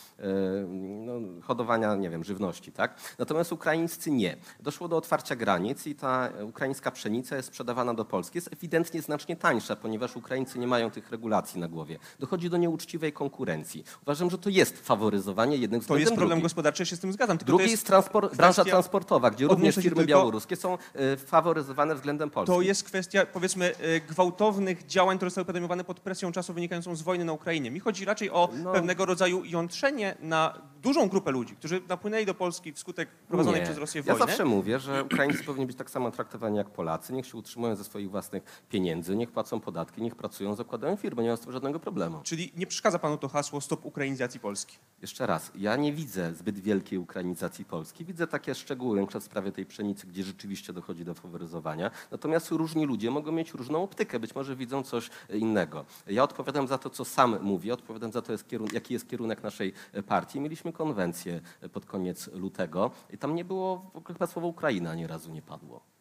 no, 0.69 1.13
hodowania, 1.43 1.95
nie 1.95 2.11
wiem, 2.11 2.25
żywności, 2.25 2.73
tak? 2.73 2.95
Natomiast 3.19 3.53
ukraińscy 3.53 4.11
nie. 4.11 4.37
Doszło 4.61 4.89
do 4.89 4.97
otwarcia 4.97 5.37
granic 5.37 5.87
i 5.87 5.95
ta 5.95 6.29
ukraińska 6.43 6.91
pszenica 6.91 7.37
jest 7.37 7.49
sprzedawana 7.49 7.95
do 7.95 8.05
Polski. 8.05 8.39
Jest 8.39 8.53
ewidentnie 8.53 9.03
znacznie 9.03 9.37
tańsza, 9.37 9.77
ponieważ 9.77 10.17
Ukraińcy 10.17 10.59
nie 10.59 10.67
mają 10.67 10.91
tych 10.91 11.11
regulacji 11.11 11.61
na 11.61 11.69
głowie. 11.69 11.99
Dochodzi 12.19 12.51
do 12.51 12.57
nieuczciwej 12.57 13.13
konkurencji. 13.13 13.85
Uważam, 14.03 14.31
że 14.31 14.39
to 14.39 14.51
jest 14.51 14.79
faworyzowanie 14.87 15.57
jednych 15.57 15.79
to 15.79 15.83
względem 15.83 16.01
jest 16.01 16.13
problem 16.13 16.29
drugich. 16.29 16.43
gospodarczy, 16.45 16.83
ja 16.83 16.87
się 16.87 16.97
z 16.97 17.01
tym 17.01 17.13
zgadzam. 17.13 17.39
Drugi 17.39 17.65
to 17.65 17.71
jest, 17.71 17.87
transport, 17.87 18.37
branża 18.37 18.65
transportowa, 18.65 19.31
gdzie 19.31 19.47
również 19.47 19.75
firmy 19.75 19.91
tylko- 19.91 20.05
białoruskie 20.09 20.57
są 20.57 20.79
e, 20.95 21.17
faworyzowane 21.17 21.95
względem 21.95 22.31
Polski. 22.31 22.55
To 22.55 22.63
jest 22.63 22.85
kwestia, 22.85 23.27
powiedzmy, 23.27 23.73
y, 23.85 24.01
gwałtownych 24.09 24.87
działań, 24.87 25.17
które 25.19 25.31
zostały 25.31 25.45
podejmowane 25.45 25.85
pod 25.85 26.01
presją 26.01 26.33
czasu 26.33 26.55
wynikającą 26.55 26.97
z 26.97 27.03
wojny 27.03 27.25
na 27.25 27.33
Ukrainie. 27.33 27.71
Mi 27.71 27.81
chodzi 27.81 28.05
raczej 28.05 28.31
o 28.31 28.49
No. 28.63 28.73
pewnego 28.73 29.07
rodzaju 29.07 29.45
jątrzenie 29.45 30.15
na 30.21 30.59
dużą 30.83 31.09
grupę 31.09 31.31
ludzi, 31.31 31.57
którzy 31.57 31.83
napłynęli 31.89 32.27
do 32.27 32.35
Polski 32.35 32.73
wskutek 32.73 33.09
prowadzonej 33.29 33.61
Nie. 33.61 33.65
przez 33.67 33.79
Rosję 33.79 34.03
Ja 34.07 34.13
wojny. 34.15 34.27
zawsze 34.27 34.45
mówię, 34.45 34.79
że 34.79 35.05
Ukraińcy 35.05 35.45
powinni 35.45 35.67
być 35.67 35.77
tak 35.77 35.91
samo 35.91 36.11
traktowani 36.11 36.57
jak 36.57 36.71
Polacy. 36.71 37.13
Niech 37.13 37.27
się 37.27 37.39
utrzymują 37.39 37.77
ze 37.77 37.85
swoich 37.85 38.11
własnych 38.11 38.63
pieniędzy, 38.71 39.17
niech 39.17 39.31
płacą 39.33 39.61
podatki, 39.61 40.03
niech 40.03 40.15
pracują, 40.17 40.55
zakładają 40.55 40.97
firmy. 40.97 41.23
Nie 41.23 41.31
ma 41.31 41.37
z 41.37 41.41
tym 41.41 41.53
żadnego 41.53 41.81
problemu. 41.81 41.98
Czyli 42.23 42.53
nie 42.57 42.67
przeszkadza 42.67 42.99
panu 42.99 43.19
to 43.19 43.29
hasło 43.29 43.61
stop 43.61 43.85
ukrainizacji 43.85 44.41
Polski. 44.41 44.77
Jeszcze 45.03 45.27
raz, 45.27 45.53
ja 45.55 45.77
nie 45.77 45.93
widzę 45.93 46.35
zbyt 46.35 46.59
wielkiej 46.59 46.99
ukrainizacji 46.99 47.65
Polski. 47.65 48.05
Widzę 48.05 48.27
takie 48.27 48.55
szczegóły, 48.55 49.01
na 49.01 49.07
przykład 49.07 49.23
w 49.23 49.27
sprawie 49.27 49.53
tej 49.53 49.67
pszenicy, 49.67 50.07
gdzie 50.07 50.25
rzeczywiście 50.25 50.73
dochodzi 50.73 51.05
do 51.05 51.15
faworyzowania. 51.15 51.91
Natomiast 52.11 52.51
różni 52.51 52.87
ludzie 52.87 53.11
mogą 53.11 53.33
mieć 53.33 53.53
różną 53.53 53.83
optykę, 53.83 54.21
być 54.21 54.35
może 54.35 54.57
widzą 54.57 54.83
coś 54.83 55.11
innego. 55.31 55.85
Ja 56.07 56.23
odpowiadam 56.23 56.69
za 56.69 56.79
to, 56.79 56.91
co 56.91 57.05
sam 57.05 57.43
mówię, 57.43 57.75
odpowiadam 57.75 58.13
za 58.13 58.23
to, 58.23 58.33
jaki 58.73 58.95
jest 58.95 59.09
kierunek 59.09 59.43
naszej 59.43 59.73
partii. 60.07 60.41
Mieliśmy 60.41 60.73
konwencję 60.73 61.41
pod 61.73 61.87
koniec 61.87 62.31
lutego 62.33 62.91
i 63.11 63.19
tam 63.19 63.35
nie 63.35 63.45
było, 63.45 63.91
w 63.95 63.97
ogóle 63.97 64.15
chyba 64.15 64.27
słowo 64.27 64.49
Ukraina 64.49 64.91
ani 64.91 65.07
razu 65.07 65.33
nie 65.33 65.43
padło. 65.43 65.98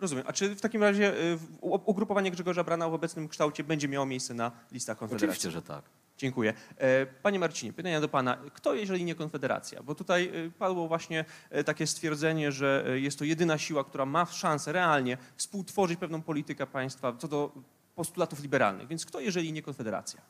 Rozumiem. 0.00 0.24
A 0.26 0.32
czy 0.32 0.54
w 0.54 0.60
takim 0.60 0.82
razie 0.82 1.14
y, 1.14 1.38
ugrupowanie 1.60 2.30
Grzegorza 2.30 2.64
Brana 2.64 2.88
w 2.88 2.94
obecnym 2.94 3.28
kształcie 3.28 3.64
będzie 3.64 3.88
miało 3.88 4.06
miejsce 4.06 4.34
na 4.34 4.52
listach 4.72 4.98
Konfederacji? 4.98 5.28
Oczywiście, 5.28 5.50
że 5.50 5.62
tak. 5.62 5.84
Dziękuję. 6.18 6.54
E, 6.78 7.06
Panie 7.06 7.38
Marcinie, 7.38 7.72
pytania 7.72 8.00
do 8.00 8.08
Pana. 8.08 8.38
Kto, 8.54 8.74
jeżeli 8.74 9.04
nie 9.04 9.14
Konfederacja? 9.14 9.82
Bo 9.82 9.94
tutaj 9.94 10.30
e, 10.46 10.50
padło 10.50 10.88
właśnie 10.88 11.24
e, 11.50 11.64
takie 11.64 11.86
stwierdzenie, 11.86 12.52
że 12.52 12.84
e, 12.86 13.00
jest 13.00 13.18
to 13.18 13.24
jedyna 13.24 13.58
siła, 13.58 13.84
która 13.84 14.06
ma 14.06 14.26
szansę 14.26 14.72
realnie 14.72 15.18
współtworzyć 15.36 15.98
pewną 15.98 16.22
politykę 16.22 16.66
państwa 16.66 17.12
co 17.18 17.28
do 17.28 17.52
postulatów 17.94 18.40
liberalnych. 18.40 18.88
Więc 18.88 19.06
kto, 19.06 19.20
jeżeli 19.20 19.52
nie 19.52 19.62
Konfederacja? 19.62 20.20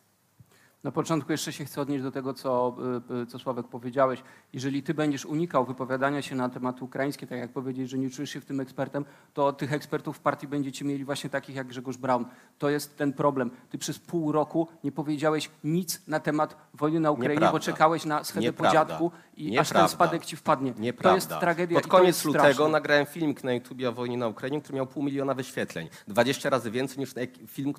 Na 0.84 0.90
początku 0.92 1.32
jeszcze 1.32 1.52
się 1.52 1.64
chcę 1.64 1.80
odnieść 1.80 2.02
do 2.02 2.10
tego, 2.10 2.34
co, 2.34 2.76
y, 3.10 3.22
y, 3.22 3.26
co 3.26 3.38
Sławek 3.38 3.68
powiedziałeś. 3.68 4.22
Jeżeli 4.52 4.82
ty 4.82 4.94
będziesz 4.94 5.26
unikał 5.26 5.66
wypowiadania 5.66 6.22
się 6.22 6.36
na 6.36 6.48
tematy 6.48 6.84
ukraińskie, 6.84 7.26
tak 7.26 7.38
jak 7.38 7.52
powiedzieć, 7.52 7.90
że 7.90 7.98
nie 7.98 8.10
czujesz 8.10 8.30
się 8.30 8.40
w 8.40 8.44
tym 8.44 8.60
ekspertem, 8.60 9.04
to 9.34 9.52
tych 9.52 9.72
ekspertów 9.72 10.16
w 10.16 10.20
partii 10.20 10.48
będziecie 10.48 10.84
mieli 10.84 11.04
właśnie 11.04 11.30
takich 11.30 11.56
jak 11.56 11.66
Grzegorz 11.66 11.96
Braun. 11.96 12.24
To 12.58 12.70
jest 12.70 12.96
ten 12.96 13.12
problem. 13.12 13.50
Ty 13.70 13.78
przez 13.78 13.98
pół 13.98 14.32
roku 14.32 14.68
nie 14.84 14.92
powiedziałeś 14.92 15.50
nic 15.64 16.02
na 16.08 16.20
temat 16.20 16.56
wojny 16.74 17.00
na 17.00 17.10
Ukrainie, 17.10 17.34
Nieprawda. 17.34 17.52
bo 17.52 17.60
czekałeś 17.60 18.04
na 18.04 18.24
schedę 18.24 18.40
po 18.40 18.64
Nieprawda. 18.64 18.72
dziadku 18.88 19.10
i 19.36 19.58
aż 19.58 19.68
Nieprawda. 19.68 19.78
ten 19.80 19.88
spadek 19.88 20.24
ci 20.24 20.36
wpadnie. 20.36 20.72
Nieprawda. 20.78 21.10
To 21.10 21.14
jest 21.16 21.40
tragedia 21.40 21.80
Pod 21.80 21.86
koniec 21.90 22.24
lutego 22.24 22.44
straszne. 22.52 22.68
nagrałem 22.68 23.06
filmik 23.06 23.44
na 23.44 23.52
YouTubie 23.52 23.88
o 23.88 23.92
wojnie 23.92 24.16
na 24.16 24.28
Ukrainie, 24.28 24.60
który 24.60 24.76
miał 24.76 24.86
pół 24.86 25.02
miliona 25.02 25.34
wyświetleń. 25.34 25.88
20 26.08 26.50
razy 26.50 26.70
więcej 26.70 26.98
niż 26.98 27.14
film 27.48 27.72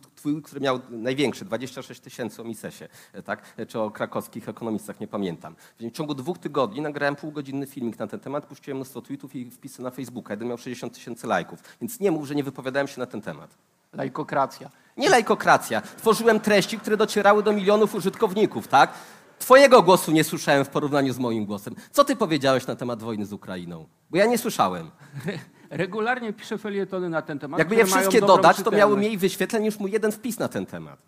który 0.43 0.61
miał 0.61 0.79
największy, 0.89 1.45
26 1.45 2.01
tysięcy 2.01 2.41
o 2.41 2.45
Misesie, 2.45 2.85
e, 2.85 2.89
tak? 3.25 3.53
E, 3.57 3.65
czy 3.65 3.79
o 3.79 3.91
krakowskich 3.91 4.49
ekonomistach, 4.49 4.99
nie 4.99 5.07
pamiętam. 5.07 5.55
W 5.79 5.91
ciągu 5.91 6.15
dwóch 6.15 6.37
tygodni 6.37 6.81
nagrałem 6.81 7.15
półgodzinny 7.15 7.67
filmik 7.67 7.99
na 7.99 8.07
ten 8.07 8.19
temat, 8.19 8.45
puściłem 8.45 8.77
mnóstwo 8.77 9.01
tweetów 9.01 9.35
i 9.35 9.51
wpisy 9.51 9.81
na 9.81 9.91
Facebooka. 9.91 10.33
Jeden 10.33 10.47
miał 10.47 10.57
60 10.57 10.93
tysięcy 10.93 11.27
lajków. 11.27 11.59
Więc 11.81 11.99
nie 11.99 12.11
mów, 12.11 12.27
że 12.27 12.35
nie 12.35 12.43
wypowiadałem 12.43 12.87
się 12.87 12.99
na 12.99 13.05
ten 13.05 13.21
temat. 13.21 13.49
Lajkokracja. 13.93 14.69
Nie 14.97 15.09
lajkokracja. 15.09 15.81
Tworzyłem 15.81 16.39
treści, 16.39 16.79
które 16.79 16.97
docierały 16.97 17.43
do 17.43 17.53
milionów 17.53 17.95
użytkowników, 17.95 18.67
tak? 18.67 18.93
Twojego 19.39 19.81
głosu 19.81 20.11
nie 20.11 20.23
słyszałem 20.23 20.65
w 20.65 20.69
porównaniu 20.69 21.13
z 21.13 21.19
moim 21.19 21.45
głosem. 21.45 21.75
Co 21.91 22.03
ty 22.03 22.15
powiedziałeś 22.15 22.67
na 22.67 22.75
temat 22.75 23.03
wojny 23.03 23.25
z 23.25 23.33
Ukrainą? 23.33 23.85
Bo 24.09 24.17
ja 24.17 24.25
nie 24.25 24.37
słyszałem. 24.37 24.91
Regularnie 25.69 26.33
piszę 26.33 26.57
felietony 26.57 27.09
na 27.09 27.21
ten 27.21 27.39
temat. 27.39 27.59
Jakby 27.59 27.75
je 27.75 27.85
wszystkie 27.85 28.21
dodać, 28.21 28.57
to 28.63 28.71
miały 28.71 28.97
mniej 28.97 29.17
wyświetleń 29.17 29.63
niż 29.63 29.79
mój 29.79 29.91
jeden 29.91 30.11
wpis 30.11 30.39
na 30.39 30.47
ten 30.47 30.65
temat. 30.65 30.99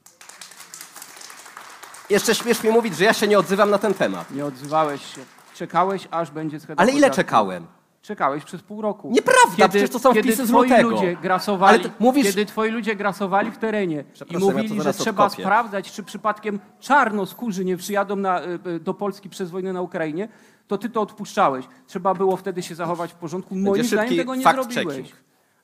Jeszcze 2.12 2.36
śmiesz 2.36 2.63
mi 2.63 2.69
mówić, 2.69 2.95
że 2.97 3.04
ja 3.04 3.13
się 3.13 3.28
nie 3.28 3.39
odzywam 3.39 3.69
na 3.69 3.78
ten 3.78 3.93
temat. 3.93 4.32
Nie 4.32 4.45
odzywałeś 4.45 5.15
się. 5.15 5.21
Czekałeś, 5.56 6.08
aż 6.12 6.32
będzie 6.32 6.60
scheda 6.60 6.82
Ale 6.82 6.91
ile 6.91 7.12
czekałem? 7.12 7.65
Czekałeś 8.02 8.43
przez 8.43 8.62
pół 8.62 8.82
roku. 8.82 9.10
Nieprawda, 9.12 9.69
przecież 9.69 9.89
to 9.89 10.00
są 10.00 10.13
kiedy 10.13 10.28
wpisy 10.30 10.45
z 10.45 10.50
twoi 10.50 10.69
lutego. 10.69 10.89
ludzie 10.89 11.17
grasowali, 11.21 11.80
Ale 11.80 11.89
ty 11.89 11.95
mówisz- 12.00 12.28
Kiedy 12.28 12.45
twoi 12.45 12.71
ludzie 12.71 12.95
grasowali 12.95 13.52
w 13.52 13.58
terenie 13.58 14.00
i 14.10 14.13
Przepraszam, 14.13 14.47
ja 14.47 14.54
mówili, 14.54 14.82
że 14.82 14.93
trzeba 14.93 15.26
odkopię. 15.26 15.43
sprawdzać, 15.43 15.91
czy 15.91 16.04
przypadkiem 16.04 16.60
czarnoskórzy 16.80 17.65
nie 17.65 17.78
przyjadą 17.78 18.15
na, 18.15 18.41
y, 18.43 18.60
y, 18.67 18.80
do 18.80 18.93
Polski 18.93 19.30
przez 19.30 19.52
wojnę 19.52 19.74
na 19.74 19.82
Ukrainie, 19.82 20.28
to 20.67 20.78
ty 20.78 20.89
to 20.89 21.02
odpuszczałeś. 21.02 21.65
Trzeba 21.88 22.13
było 22.13 22.38
wtedy 22.38 22.63
się 22.63 22.76
zachować 22.76 23.12
w 23.13 23.15
porządku. 23.15 23.56
Moim 23.56 23.84
zdaniem 23.84 24.17
tego 24.17 24.36
nie 24.36 24.43
zrobiłeś. 24.43 24.76
checking. 24.76 25.08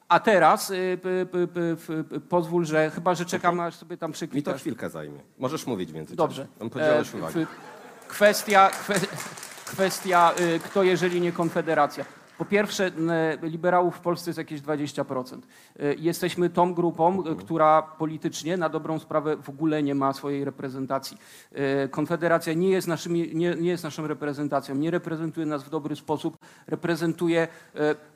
A 0.09 0.19
teraz 0.19 0.69
y, 0.69 0.99
p, 1.01 1.25
p, 1.25 1.47
p, 1.47 1.75
p, 2.03 2.19
pozwól, 2.19 2.65
że 2.65 2.91
chyba, 2.91 3.15
że 3.15 3.25
czekam, 3.25 3.59
aż 3.59 3.75
sobie 3.75 3.97
tam 3.97 4.13
Mi 4.33 4.43
to 4.43 4.53
chwilkę 4.53 4.89
zajmie. 4.89 5.19
Możesz 5.37 5.67
mówić 5.67 5.91
więcej. 5.91 6.17
Dobrze. 6.17 6.47
E, 6.59 7.03
uwagę. 7.17 7.45
Kwestia, 8.07 8.69
kwe, 8.69 8.93
kwestia 9.73 10.33
y, 10.39 10.59
kto 10.59 10.83
jeżeli 10.83 11.21
nie 11.21 11.31
Konfederacja. 11.31 12.05
Po 12.37 12.45
pierwsze, 12.45 12.91
liberałów 13.41 13.95
w 13.95 13.99
Polsce 13.99 14.29
jest 14.29 14.37
jakieś 14.37 14.61
20%. 14.61 15.37
Y, 15.79 15.95
Jesteśmy 15.99 16.49
tą 16.49 16.73
grupą, 16.73 17.23
y, 17.27 17.35
która 17.35 17.81
politycznie 17.81 18.57
na 18.57 18.69
dobrą 18.69 18.99
sprawę 18.99 19.37
w 19.37 19.49
ogóle 19.49 19.83
nie 19.83 19.95
ma 19.95 20.13
swojej 20.13 20.45
reprezentacji. 20.45 21.17
Y, 21.85 21.89
Konfederacja 21.89 22.53
nie 22.53 22.69
jest, 22.69 22.87
naszymi, 22.87 23.31
nie, 23.35 23.55
nie 23.55 23.69
jest 23.69 23.83
naszą 23.83 24.07
reprezentacją, 24.07 24.75
nie 24.75 24.91
reprezentuje 24.91 25.45
nas 25.45 25.63
w 25.63 25.69
dobry 25.69 25.95
sposób, 25.95 26.37
reprezentuje 26.67 27.47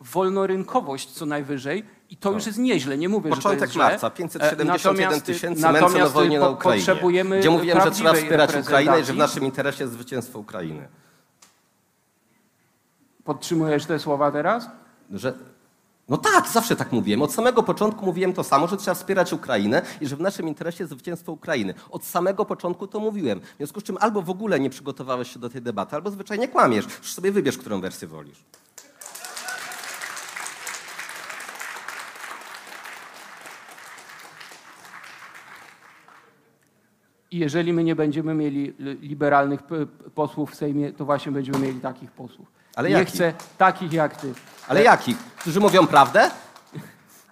wolnorynkowość 0.01 1.11
co 1.11 1.25
najwyżej 1.25 1.83
i 2.09 2.17
to 2.17 2.31
już 2.31 2.45
jest 2.45 2.57
nieźle, 2.57 2.97
nie 2.97 3.09
mówię, 3.09 3.29
że 3.29 3.35
to 3.35 3.41
Początek 3.41 3.61
jest 3.61 3.75
marca, 3.75 4.07
E, 4.07 4.11
571 4.11 4.67
natomiast- 4.67 5.25
tysięcy 5.25 5.61
na 5.61 6.07
wojnie 6.09 6.39
na 6.39 6.49
Ukrainie. 6.49 6.85
Gdzie 7.39 7.49
mówiłem, 7.49 7.81
że 7.81 7.91
trzeba 7.91 8.13
wspierać 8.13 8.55
Ukrainę 8.55 8.99
i 8.99 9.03
że 9.03 9.13
w 9.13 9.17
naszym 9.17 9.43
interesie 9.43 9.83
jest 9.83 9.93
zwycięstwo 9.93 10.39
Ukrainy. 10.39 10.87
Podtrzymujesz 13.23 13.85
te 13.85 13.99
słowa 13.99 14.31
teraz? 14.31 14.69
Że... 15.11 15.33
No 16.09 16.17
tak, 16.17 16.47
zawsze 16.47 16.75
tak 16.75 16.91
mówiłem. 16.91 17.21
Od 17.21 17.33
samego 17.33 17.63
początku 17.63 18.05
mówiłem 18.05 18.33
to 18.33 18.43
samo, 18.43 18.67
że 18.67 18.77
trzeba 18.77 18.95
wspierać 18.95 19.33
Ukrainę 19.33 19.81
i 20.01 20.07
że 20.07 20.15
w 20.15 20.21
naszym 20.21 20.47
interesie 20.47 20.83
jest 20.83 20.93
zwycięstwo 20.93 21.31
Ukrainy. 21.31 21.73
Od 21.89 22.05
samego 22.05 22.45
początku 22.45 22.87
to 22.87 22.99
mówiłem. 22.99 23.39
W 23.39 23.57
związku 23.57 23.79
z 23.79 23.83
czym 23.83 23.97
albo 23.99 24.21
w 24.21 24.29
ogóle 24.29 24.59
nie 24.59 24.69
przygotowałeś 24.69 25.33
się 25.33 25.39
do 25.39 25.49
tej 25.49 25.61
debaty, 25.61 25.95
albo 25.95 26.11
zwyczajnie 26.11 26.47
kłamiesz. 26.47 26.85
Już 26.85 27.13
sobie 27.13 27.31
wybierz, 27.31 27.57
którą 27.57 27.81
wersję 27.81 28.07
wolisz. 28.07 28.43
I 37.31 37.37
jeżeli 37.37 37.73
my 37.73 37.83
nie 37.83 37.95
będziemy 37.95 38.33
mieli 38.33 38.73
li- 38.79 38.97
liberalnych 39.01 39.59
posłów 40.15 40.51
w 40.51 40.55
Sejmie, 40.55 40.93
to 40.93 41.05
właśnie 41.05 41.31
będziemy 41.31 41.59
mieli 41.59 41.79
takich 41.79 42.11
posłów. 42.11 42.60
Ale 42.75 42.89
nie 42.89 42.95
jakich? 42.95 43.13
chcę 43.13 43.33
takich 43.57 43.93
jak 43.93 44.21
ty. 44.21 44.33
Ale 44.67 44.83
jakich? 44.83 45.17
Którzy 45.17 45.59
mówią 45.59 45.87
prawdę? 45.87 46.31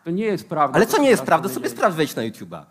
To 0.03 0.11
nie 0.11 0.25
jest 0.25 0.49
prawda. 0.49 0.75
Ale 0.75 0.87
co 0.87 0.97
nie 1.01 1.09
jest 1.09 1.23
prawda? 1.23 1.49
Sobie 1.49 1.69
sprawdź, 1.69 1.95
wejdź 1.95 2.15
na 2.15 2.21
YouTube'a. 2.21 2.63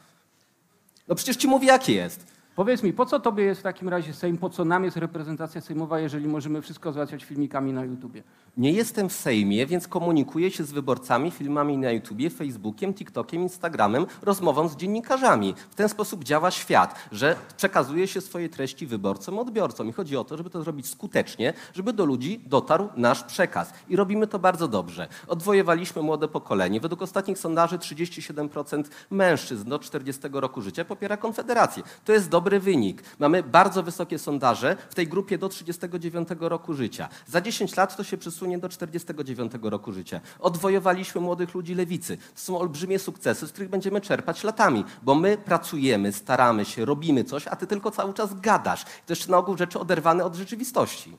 No 1.08 1.14
przecież 1.14 1.36
ci 1.36 1.48
mówię, 1.48 1.66
jakie 1.66 1.92
jest. 1.94 2.26
Powiedz 2.58 2.82
mi, 2.82 2.92
po 2.92 3.06
co 3.06 3.20
tobie 3.20 3.44
jest 3.44 3.60
w 3.60 3.62
takim 3.62 3.88
razie 3.88 4.14
Sejm, 4.14 4.38
po 4.38 4.50
co 4.50 4.64
nam 4.64 4.84
jest 4.84 4.96
reprezentacja 4.96 5.60
sejmowa, 5.60 6.00
jeżeli 6.00 6.28
możemy 6.28 6.62
wszystko 6.62 6.92
załatwiać 6.92 7.24
filmikami 7.24 7.72
na 7.72 7.84
YouTubie? 7.84 8.22
Nie 8.56 8.72
jestem 8.72 9.08
w 9.08 9.12
Sejmie, 9.12 9.66
więc 9.66 9.88
komunikuję 9.88 10.50
się 10.50 10.64
z 10.64 10.72
wyborcami 10.72 11.30
filmami 11.30 11.78
na 11.78 11.90
YouTubie, 11.90 12.30
Facebookiem, 12.30 12.94
TikTokiem, 12.94 13.42
Instagramem, 13.42 14.06
rozmową 14.22 14.68
z 14.68 14.76
dziennikarzami. 14.76 15.54
W 15.70 15.74
ten 15.74 15.88
sposób 15.88 16.24
działa 16.24 16.50
świat, 16.50 17.08
że 17.12 17.36
przekazuje 17.56 18.06
się 18.06 18.20
swoje 18.20 18.48
treści 18.48 18.86
wyborcom, 18.86 19.38
odbiorcom. 19.38 19.88
I 19.88 19.92
chodzi 19.92 20.16
o 20.16 20.24
to, 20.24 20.36
żeby 20.36 20.50
to 20.50 20.62
zrobić 20.62 20.86
skutecznie, 20.86 21.52
żeby 21.74 21.92
do 21.92 22.04
ludzi 22.04 22.40
dotarł 22.46 22.88
nasz 22.96 23.24
przekaz. 23.24 23.72
I 23.88 23.96
robimy 23.96 24.26
to 24.26 24.38
bardzo 24.38 24.68
dobrze. 24.68 25.08
Odwojowaliśmy 25.28 26.02
młode 26.02 26.28
pokolenie. 26.28 26.80
Według 26.80 27.02
ostatnich 27.02 27.38
sondaży 27.38 27.78
37% 27.78 28.84
mężczyzn 29.10 29.68
do 29.68 29.78
40 29.78 30.22
roku 30.32 30.62
życia 30.62 30.84
popiera 30.84 31.16
Konfederację. 31.16 31.82
To 32.04 32.12
jest 32.12 32.28
dobry 32.28 32.47
wynik. 32.60 33.02
Mamy 33.18 33.42
bardzo 33.42 33.82
wysokie 33.82 34.18
sondaże 34.18 34.76
w 34.90 34.94
tej 34.94 35.08
grupie 35.08 35.38
do 35.38 35.48
39 35.48 36.28
roku 36.40 36.74
życia. 36.74 37.08
Za 37.26 37.40
10 37.40 37.76
lat 37.76 37.96
to 37.96 38.04
się 38.04 38.18
przesunie 38.18 38.58
do 38.58 38.68
49 38.68 39.52
roku 39.62 39.92
życia. 39.92 40.20
Odwojowaliśmy 40.40 41.20
młodych 41.20 41.54
ludzi 41.54 41.74
lewicy. 41.74 42.16
To 42.16 42.40
są 42.40 42.58
olbrzymie 42.58 42.98
sukcesy, 42.98 43.46
z 43.46 43.52
których 43.52 43.68
będziemy 43.68 44.00
czerpać 44.00 44.44
latami, 44.44 44.84
bo 45.02 45.14
my 45.14 45.38
pracujemy, 45.38 46.12
staramy 46.12 46.64
się, 46.64 46.84
robimy 46.84 47.24
coś, 47.24 47.46
a 47.46 47.56
ty 47.56 47.66
tylko 47.66 47.90
cały 47.90 48.14
czas 48.14 48.40
gadasz. 48.40 48.84
To 48.84 49.12
jeszcze 49.12 49.30
na 49.30 49.38
ogół 49.38 49.56
rzeczy 49.56 49.78
oderwane 49.80 50.24
od 50.24 50.34
rzeczywistości. 50.34 51.16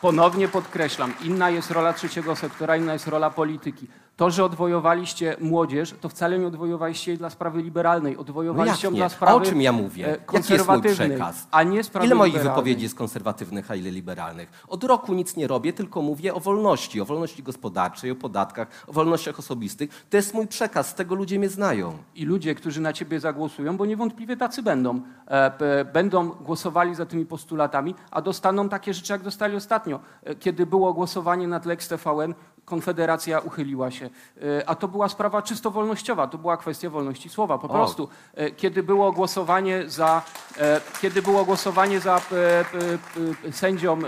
Ponownie 0.00 0.48
podkreślam, 0.48 1.14
inna 1.24 1.50
jest 1.50 1.70
rola 1.70 1.92
trzeciego 1.92 2.36
sektora, 2.36 2.76
inna 2.76 2.92
jest 2.92 3.06
rola 3.06 3.30
polityki. 3.30 3.86
To, 4.18 4.30
że 4.30 4.44
odwojowaliście 4.44 5.36
młodzież, 5.40 5.94
to 6.00 6.08
wcale 6.08 6.38
nie 6.38 6.46
odwojowaliście 6.46 7.10
jej 7.10 7.18
dla 7.18 7.30
sprawy 7.30 7.62
liberalnej, 7.62 8.14
No 8.14 8.20
odwojowaliście 8.20 8.86
ją 8.86 8.90
jak 8.92 8.96
dla 8.96 9.06
nie? 9.06 9.12
A 9.12 9.16
sprawy 9.16 9.36
o 9.36 9.40
czym 9.40 9.62
ja 9.62 9.72
mówię? 9.72 10.18
Jaki 10.32 10.52
jest 10.52 10.68
mój 10.68 10.82
przekaz? 10.82 11.46
a 11.50 11.62
nie 11.62 11.84
sprawy 11.84 12.06
Ile 12.06 12.14
moich 12.14 12.32
liberalnej. 12.32 12.56
wypowiedzi 12.56 12.82
jest 12.82 12.94
konserwatywnych, 12.94 13.70
a 13.70 13.74
ile 13.74 13.90
liberalnych? 13.90 14.64
Od 14.68 14.84
roku 14.84 15.14
nic 15.14 15.36
nie 15.36 15.46
robię, 15.46 15.72
tylko 15.72 16.02
mówię 16.02 16.34
o 16.34 16.40
wolności, 16.40 17.00
o 17.00 17.04
wolności 17.04 17.42
gospodarczej, 17.42 18.10
o 18.10 18.14
podatkach, 18.14 18.68
o 18.86 18.92
wolnościach 18.92 19.38
osobistych. 19.38 20.06
To 20.10 20.16
jest 20.16 20.34
mój 20.34 20.46
przekaz, 20.46 20.88
z 20.88 20.94
tego 20.94 21.14
ludzie 21.14 21.38
mnie 21.38 21.48
znają. 21.48 21.92
I 22.14 22.24
ludzie, 22.24 22.54
którzy 22.54 22.80
na 22.80 22.92
ciebie 22.92 23.20
zagłosują, 23.20 23.76
bo 23.76 23.86
niewątpliwie 23.86 24.36
tacy 24.36 24.62
będą, 24.62 25.00
e, 25.26 25.84
będą 25.84 26.28
głosowali 26.28 26.94
za 26.94 27.06
tymi 27.06 27.26
postulatami, 27.26 27.94
a 28.10 28.22
dostaną 28.22 28.68
takie 28.68 28.94
rzeczy, 28.94 29.12
jak 29.12 29.22
dostali 29.22 29.56
ostatnio. 29.56 30.00
E, 30.24 30.34
Kiedy 30.34 30.66
było 30.66 30.92
głosowanie 30.92 31.48
nad 31.48 31.66
Lex 31.66 31.88
TVN, 31.88 32.34
Konfederacja 32.68 33.38
uchyliła 33.40 33.90
się. 33.90 34.10
E, 34.42 34.68
A 34.68 34.74
to 34.74 34.88
była 34.88 35.08
sprawa 35.08 35.42
czysto 35.42 35.70
wolnościowa, 35.70 36.26
to 36.26 36.38
była 36.38 36.56
kwestia 36.56 36.90
wolności 36.90 37.28
słowa, 37.28 37.58
po 37.58 37.68
prostu. 37.68 38.08
E, 38.34 38.50
Kiedy 38.50 38.82
było 38.82 39.12
głosowanie 39.12 39.88
za, 39.88 40.22
e, 40.58 40.80
kiedy 41.00 41.22
było 41.22 41.44
głosowanie 41.44 42.00
za 42.00 42.20
sędzią 43.50 43.98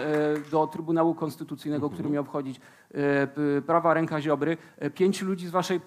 do 0.50 0.66
Trybunału 0.66 1.14
Konstytucyjnego, 1.14 1.90
który 1.90 2.10
miał 2.10 2.24
wchodzić 2.24 2.56
e, 2.58 2.60
p- 3.26 3.62
prawa 3.66 3.94
ręka 3.94 4.20
Ziobry, 4.20 4.56
pięciu 4.94 5.26
ludzi 5.26 5.46
z 5.46 5.50
waszej 5.50 5.80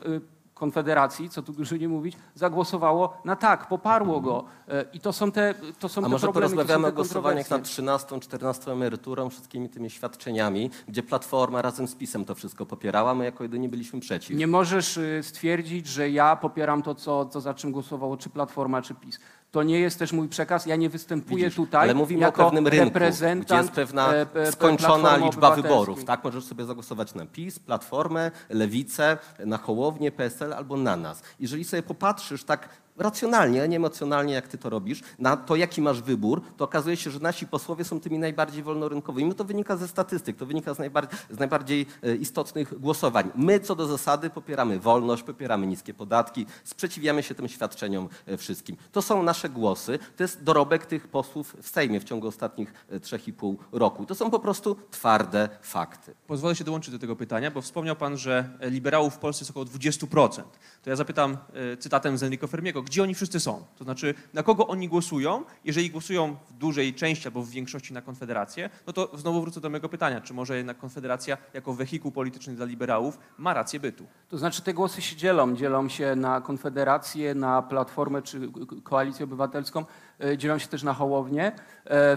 Konfederacji, 0.63 1.30
co 1.30 1.41
tu 1.41 1.54
dużo 1.54 1.78
nie 1.78 1.88
mówić, 1.88 2.17
zagłosowało 2.36 3.17
na 3.26 3.36
tak, 3.36 3.67
poparło 3.67 4.21
go. 4.21 4.43
E, 4.67 4.86
I 4.93 4.99
to 4.99 5.13
są 5.13 5.32
te, 5.32 5.54
to 5.80 5.89
są 5.89 6.02
A 6.02 6.04
te 6.04 6.10
może 6.10 6.28
problemy, 6.28 6.49
to 6.49 6.56
porozmawiamy 6.56 6.88
o 6.88 6.91
głosowaniach 6.91 7.49
nad 7.49 7.62
kontrowersje. 7.62 7.73
13, 7.73 8.19
14 8.19 8.71
emeryturą, 8.71 9.30
wszystkimi 9.30 9.69
tymi 9.69 9.89
świadczeniami, 9.89 10.69
gdzie 10.88 11.04
Platforma 11.04 11.62
razem 11.62 11.88
z 11.88 11.95
PiSem 11.95 12.26
to 12.26 12.36
wszystko 12.36 12.65
popierała, 12.65 13.15
my 13.15 13.26
jako 13.26 13.43
jedyni 13.43 13.69
byliśmy 13.69 13.99
przeciw. 13.99 14.38
Nie 14.38 14.47
możesz 14.47 14.97
y, 14.97 15.19
stwierdzić, 15.23 15.88
że 15.88 16.10
ja 16.10 16.36
popieram 16.36 16.82
to, 16.82 16.95
co, 16.95 17.26
co 17.26 17.41
za 17.41 17.54
czym 17.54 17.71
głosowało 17.71 18.17
czy 18.17 18.30
Platforma, 18.30 18.82
czy 18.82 18.95
PiS. 18.95 19.19
To 19.54 19.63
nie 19.63 19.80
jest 19.80 20.00
też 20.00 20.13
mój 20.13 20.30
przekaz. 20.30 20.66
Ja 20.66 20.76
nie 20.76 20.89
występuję 20.89 21.38
Widzisz, 21.44 21.56
tutaj 21.56 21.82
ale 21.82 21.94
mówimy 21.94 22.22
jako 22.22 22.42
o 22.42 22.46
pewnym 22.46 22.68
rynku, 22.68 23.00
gdzie 23.46 23.56
jest 23.56 23.72
pewna 23.72 24.13
e, 24.13 24.26
p- 24.26 24.52
skończona 24.52 25.18
liczba 25.18 25.56
wyborów. 25.56 26.06
Tak? 26.06 26.24
Możesz 26.24 26.44
sobie 26.44 26.66
zagłosować 26.66 27.16
na 27.16 27.26
PiS, 27.26 27.60
Platformę, 27.60 28.32
Lewicę, 28.50 29.18
na 29.46 29.58
Hołownię, 29.58 30.12
PSL 30.12 30.54
albo 30.54 30.78
na 30.78 30.96
nas. 30.96 31.22
Jeżeli 31.39 31.63
sobie 31.63 31.84
popatrzysz 31.84 32.44
tak 32.44 32.70
racjonalnie, 32.97 33.67
nie 33.67 33.77
emocjonalnie, 33.77 34.34
jak 34.34 34.47
ty 34.47 34.58
to 34.58 34.69
robisz, 34.69 35.01
na 35.19 35.38
to, 35.38 35.56
jaki 35.56 35.82
masz 35.82 36.01
wybór, 36.01 36.41
to 36.58 36.65
okazuje 36.65 36.97
się, 36.97 37.12
że 37.12 37.19
nasi 37.19 37.47
posłowie 37.47 37.84
są 37.84 37.99
tymi 37.99 38.19
najbardziej 38.19 38.63
wolnorynkowymi. 38.63 39.36
To 39.36 39.43
wynika 39.43 39.77
ze 39.77 39.88
statystyk, 39.88 40.38
to 40.38 40.45
wynika 40.45 40.73
z 40.73 40.79
najbardziej, 40.79 41.19
z 41.29 41.39
najbardziej 41.39 41.86
e, 42.03 42.15
istotnych 42.15 42.79
głosowań. 42.79 43.32
My 43.36 43.60
co 43.60 43.75
do 43.75 43.88
zasady 43.88 44.29
popieramy 44.29 44.79
wolność, 44.79 45.23
popieramy 45.23 45.67
niskie 45.67 45.93
podatki, 45.93 46.45
sprzeciwiamy 46.63 47.23
się 47.23 47.36
tym 47.36 47.47
świadczeniom 47.47 48.10
e, 48.25 48.38
wszystkim. 48.38 48.77
To 48.91 49.01
są 49.01 49.23
nasze 49.23 49.49
głosy, 49.49 49.99
to 50.17 50.23
jest 50.23 50.43
dorobek 50.43 50.86
tych 50.86 51.08
posłów 51.08 51.56
w 51.62 51.69
Sejmie 51.69 51.99
w 51.99 52.03
ciągu 52.03 52.27
ostatnich 52.27 52.73
e, 52.89 52.99
3,5 52.99 53.56
roku. 53.71 54.06
To 54.06 54.15
są 54.15 54.32
po 54.32 54.39
prostu 54.39 54.75
twarde 54.91 55.49
fakty. 55.62 56.15
Pozwolę 56.27 56.56
się 56.56 56.63
dołączyć 56.63 56.93
do 56.93 56.99
tego 56.99 57.15
pytania, 57.15 57.51
bo 57.51 57.62
wspomniał 57.62 57.95
Pan, 57.95 58.17
że 58.17 58.49
liberałów 58.62 59.13
w 59.13 59.17
Polsce 59.17 59.41
jest 59.41 59.51
około 59.51 59.65
20%. 59.65 60.43
To 60.84 60.89
ja 60.89 60.95
zapytam 60.95 61.38
e, 61.53 61.77
cytatem 61.77 62.17
z 62.17 62.23
Enrico 62.23 62.47
Fermiego, 62.47 62.83
gdzie 62.86 63.04
oni 63.04 63.15
wszyscy 63.15 63.39
są? 63.39 63.63
To 63.78 63.84
znaczy, 63.84 64.13
na 64.34 64.43
kogo 64.43 64.67
oni 64.67 64.89
głosują? 64.89 65.43
Jeżeli 65.65 65.89
głosują 65.89 66.36
w 66.50 66.54
dużej 66.54 66.93
części 66.93 67.28
albo 67.28 67.41
w 67.43 67.50
większości 67.50 67.93
na 67.93 68.02
Konfederację, 68.02 68.69
no 68.88 68.93
to 68.93 69.17
znowu 69.17 69.41
wrócę 69.41 69.62
do 69.62 69.69
mojego 69.69 69.89
pytania, 69.89 70.22
czy 70.22 70.34
może 70.34 70.58
jednak 70.58 70.78
Konfederacja 70.78 71.38
jako 71.54 71.74
wehikuł 71.74 72.12
polityczny 72.12 72.56
dla 72.56 72.65
liberałów 72.65 73.17
ma 73.38 73.54
rację 73.54 73.80
bytu? 73.80 74.06
To 74.30 74.38
znaczy 74.38 74.62
te 74.62 74.74
głosy 74.74 75.02
się 75.02 75.15
dzielą. 75.15 75.56
Dzielą 75.56 75.89
się 75.89 76.15
na 76.15 76.41
Konfederację, 76.41 77.36
na 77.36 77.62
Platformę 77.62 78.22
czy 78.22 78.52
Ko- 78.52 78.82
Koalicję 78.84 79.24
Obywatelską. 79.24 79.86
E, 80.19 80.38
Dzielą 80.38 80.58
się 80.58 80.67
też 80.67 80.84
na 80.84 80.93
Hołownię. 80.93 81.45
E, 81.45 81.52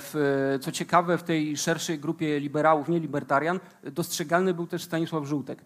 W, 0.00 0.58
co 0.60 0.72
ciekawe, 0.72 1.18
w 1.18 1.22
tej 1.22 1.56
szerszej 1.56 1.98
grupie 1.98 2.40
liberałów, 2.40 2.88
nie 2.88 3.00
libertarian, 3.00 3.60
dostrzegalny 3.82 4.54
był 4.54 4.66
też 4.66 4.82
Stanisław 4.82 5.24
Żółtek. 5.24 5.58
E, 5.58 5.64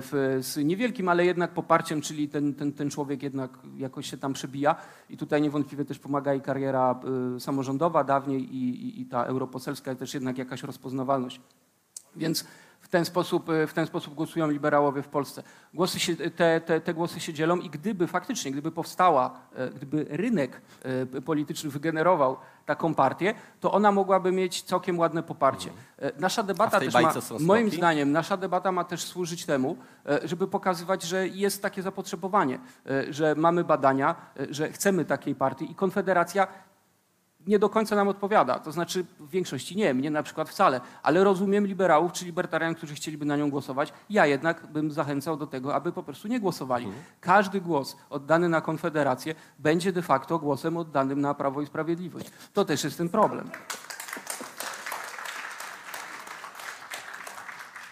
W, 0.00 0.38
z 0.40 0.56
niewielkim, 0.56 1.08
ale 1.08 1.24
jednak 1.24 1.50
poparciem, 1.50 2.00
czyli 2.00 2.28
ten, 2.28 2.54
ten, 2.54 2.72
ten 2.72 2.90
człowiek 2.90 3.22
jednak 3.22 3.58
jakoś 3.76 4.10
się 4.10 4.16
tam 4.16 4.32
przebija. 4.32 4.76
I 5.10 5.16
tutaj 5.16 5.42
niewątpliwie 5.42 5.84
też 5.84 5.98
pomaga 5.98 6.34
i 6.34 6.40
kariera 6.40 7.00
samorządowa 7.38 8.04
dawniej 8.04 8.56
i, 8.56 8.86
i, 8.86 9.00
i 9.00 9.06
ta 9.06 9.24
europoselska, 9.24 9.94
też 9.94 10.14
jednak 10.14 10.38
jakaś 10.38 10.62
rozpoznawalność. 10.62 11.40
Więc 12.16 12.44
ten 12.90 13.04
sposób, 13.04 13.50
e, 13.50 13.66
w 13.66 13.74
ten 13.74 13.86
sposób 13.86 14.14
głosują 14.14 14.50
liberałowie 14.50 15.02
w 15.02 15.08
Polsce. 15.08 15.42
Głosy 15.74 16.00
się, 16.00 16.16
te, 16.16 16.60
te, 16.60 16.80
te 16.80 16.94
głosy 16.94 17.20
się 17.20 17.32
dzielą 17.32 17.56
i 17.56 17.70
gdyby 17.70 18.06
faktycznie, 18.06 18.50
gdyby 18.50 18.72
powstała, 18.72 19.30
e, 19.54 19.70
gdyby 19.70 20.06
rynek 20.10 20.60
e, 21.16 21.20
polityczny 21.20 21.70
wygenerował 21.70 22.36
taką 22.66 22.94
partię, 22.94 23.34
to 23.60 23.72
ona 23.72 23.92
mogłaby 23.92 24.32
mieć 24.32 24.62
całkiem 24.62 24.98
ładne 24.98 25.22
poparcie. 25.22 25.70
E, 25.98 26.12
Nasza 26.20 26.42
debata 26.42 26.80
też 26.80 26.94
ma, 26.94 27.12
moim 27.40 27.70
zdaniem, 27.70 28.12
nasza 28.12 28.36
debata 28.36 28.72
ma 28.72 28.84
też 28.84 29.04
służyć 29.04 29.46
temu, 29.46 29.76
żeby 30.24 30.46
pokazywać, 30.48 31.02
że 31.02 31.28
jest 31.28 31.62
takie 31.62 31.82
zapotrzebowanie, 31.82 32.58
że 33.10 33.34
mamy 33.34 33.64
badania, 33.64 34.14
że 34.50 34.72
chcemy 34.72 35.04
takiej 35.04 35.34
partii 35.34 35.70
i 35.72 35.74
Konfederacja 35.74 36.46
nie 37.46 37.58
do 37.58 37.68
końca 37.68 37.96
nam 37.96 38.08
odpowiada. 38.08 38.58
To 38.58 38.72
znaczy 38.72 39.04
w 39.20 39.30
większości 39.30 39.76
nie, 39.76 39.94
mnie 39.94 40.10
na 40.10 40.22
przykład 40.22 40.48
wcale, 40.48 40.80
ale 41.02 41.24
rozumiem 41.24 41.66
liberałów 41.66 42.12
czy 42.12 42.24
libertarian, 42.24 42.74
którzy 42.74 42.94
chcieliby 42.94 43.24
na 43.24 43.36
nią 43.36 43.50
głosować. 43.50 43.92
Ja 44.10 44.26
jednak 44.26 44.66
bym 44.66 44.90
zachęcał 44.90 45.36
do 45.36 45.46
tego, 45.46 45.74
aby 45.74 45.92
po 45.92 46.02
prostu 46.02 46.28
nie 46.28 46.40
głosowali. 46.40 46.88
Każdy 47.20 47.60
głos 47.60 47.96
oddany 48.10 48.48
na 48.48 48.60
Konfederację 48.60 49.34
będzie 49.58 49.92
de 49.92 50.02
facto 50.02 50.38
głosem 50.38 50.76
oddanym 50.76 51.20
na 51.20 51.34
Prawo 51.34 51.62
i 51.62 51.66
Sprawiedliwość. 51.66 52.30
To 52.52 52.64
też 52.64 52.84
jest 52.84 52.98
ten 52.98 53.08
problem. 53.08 53.50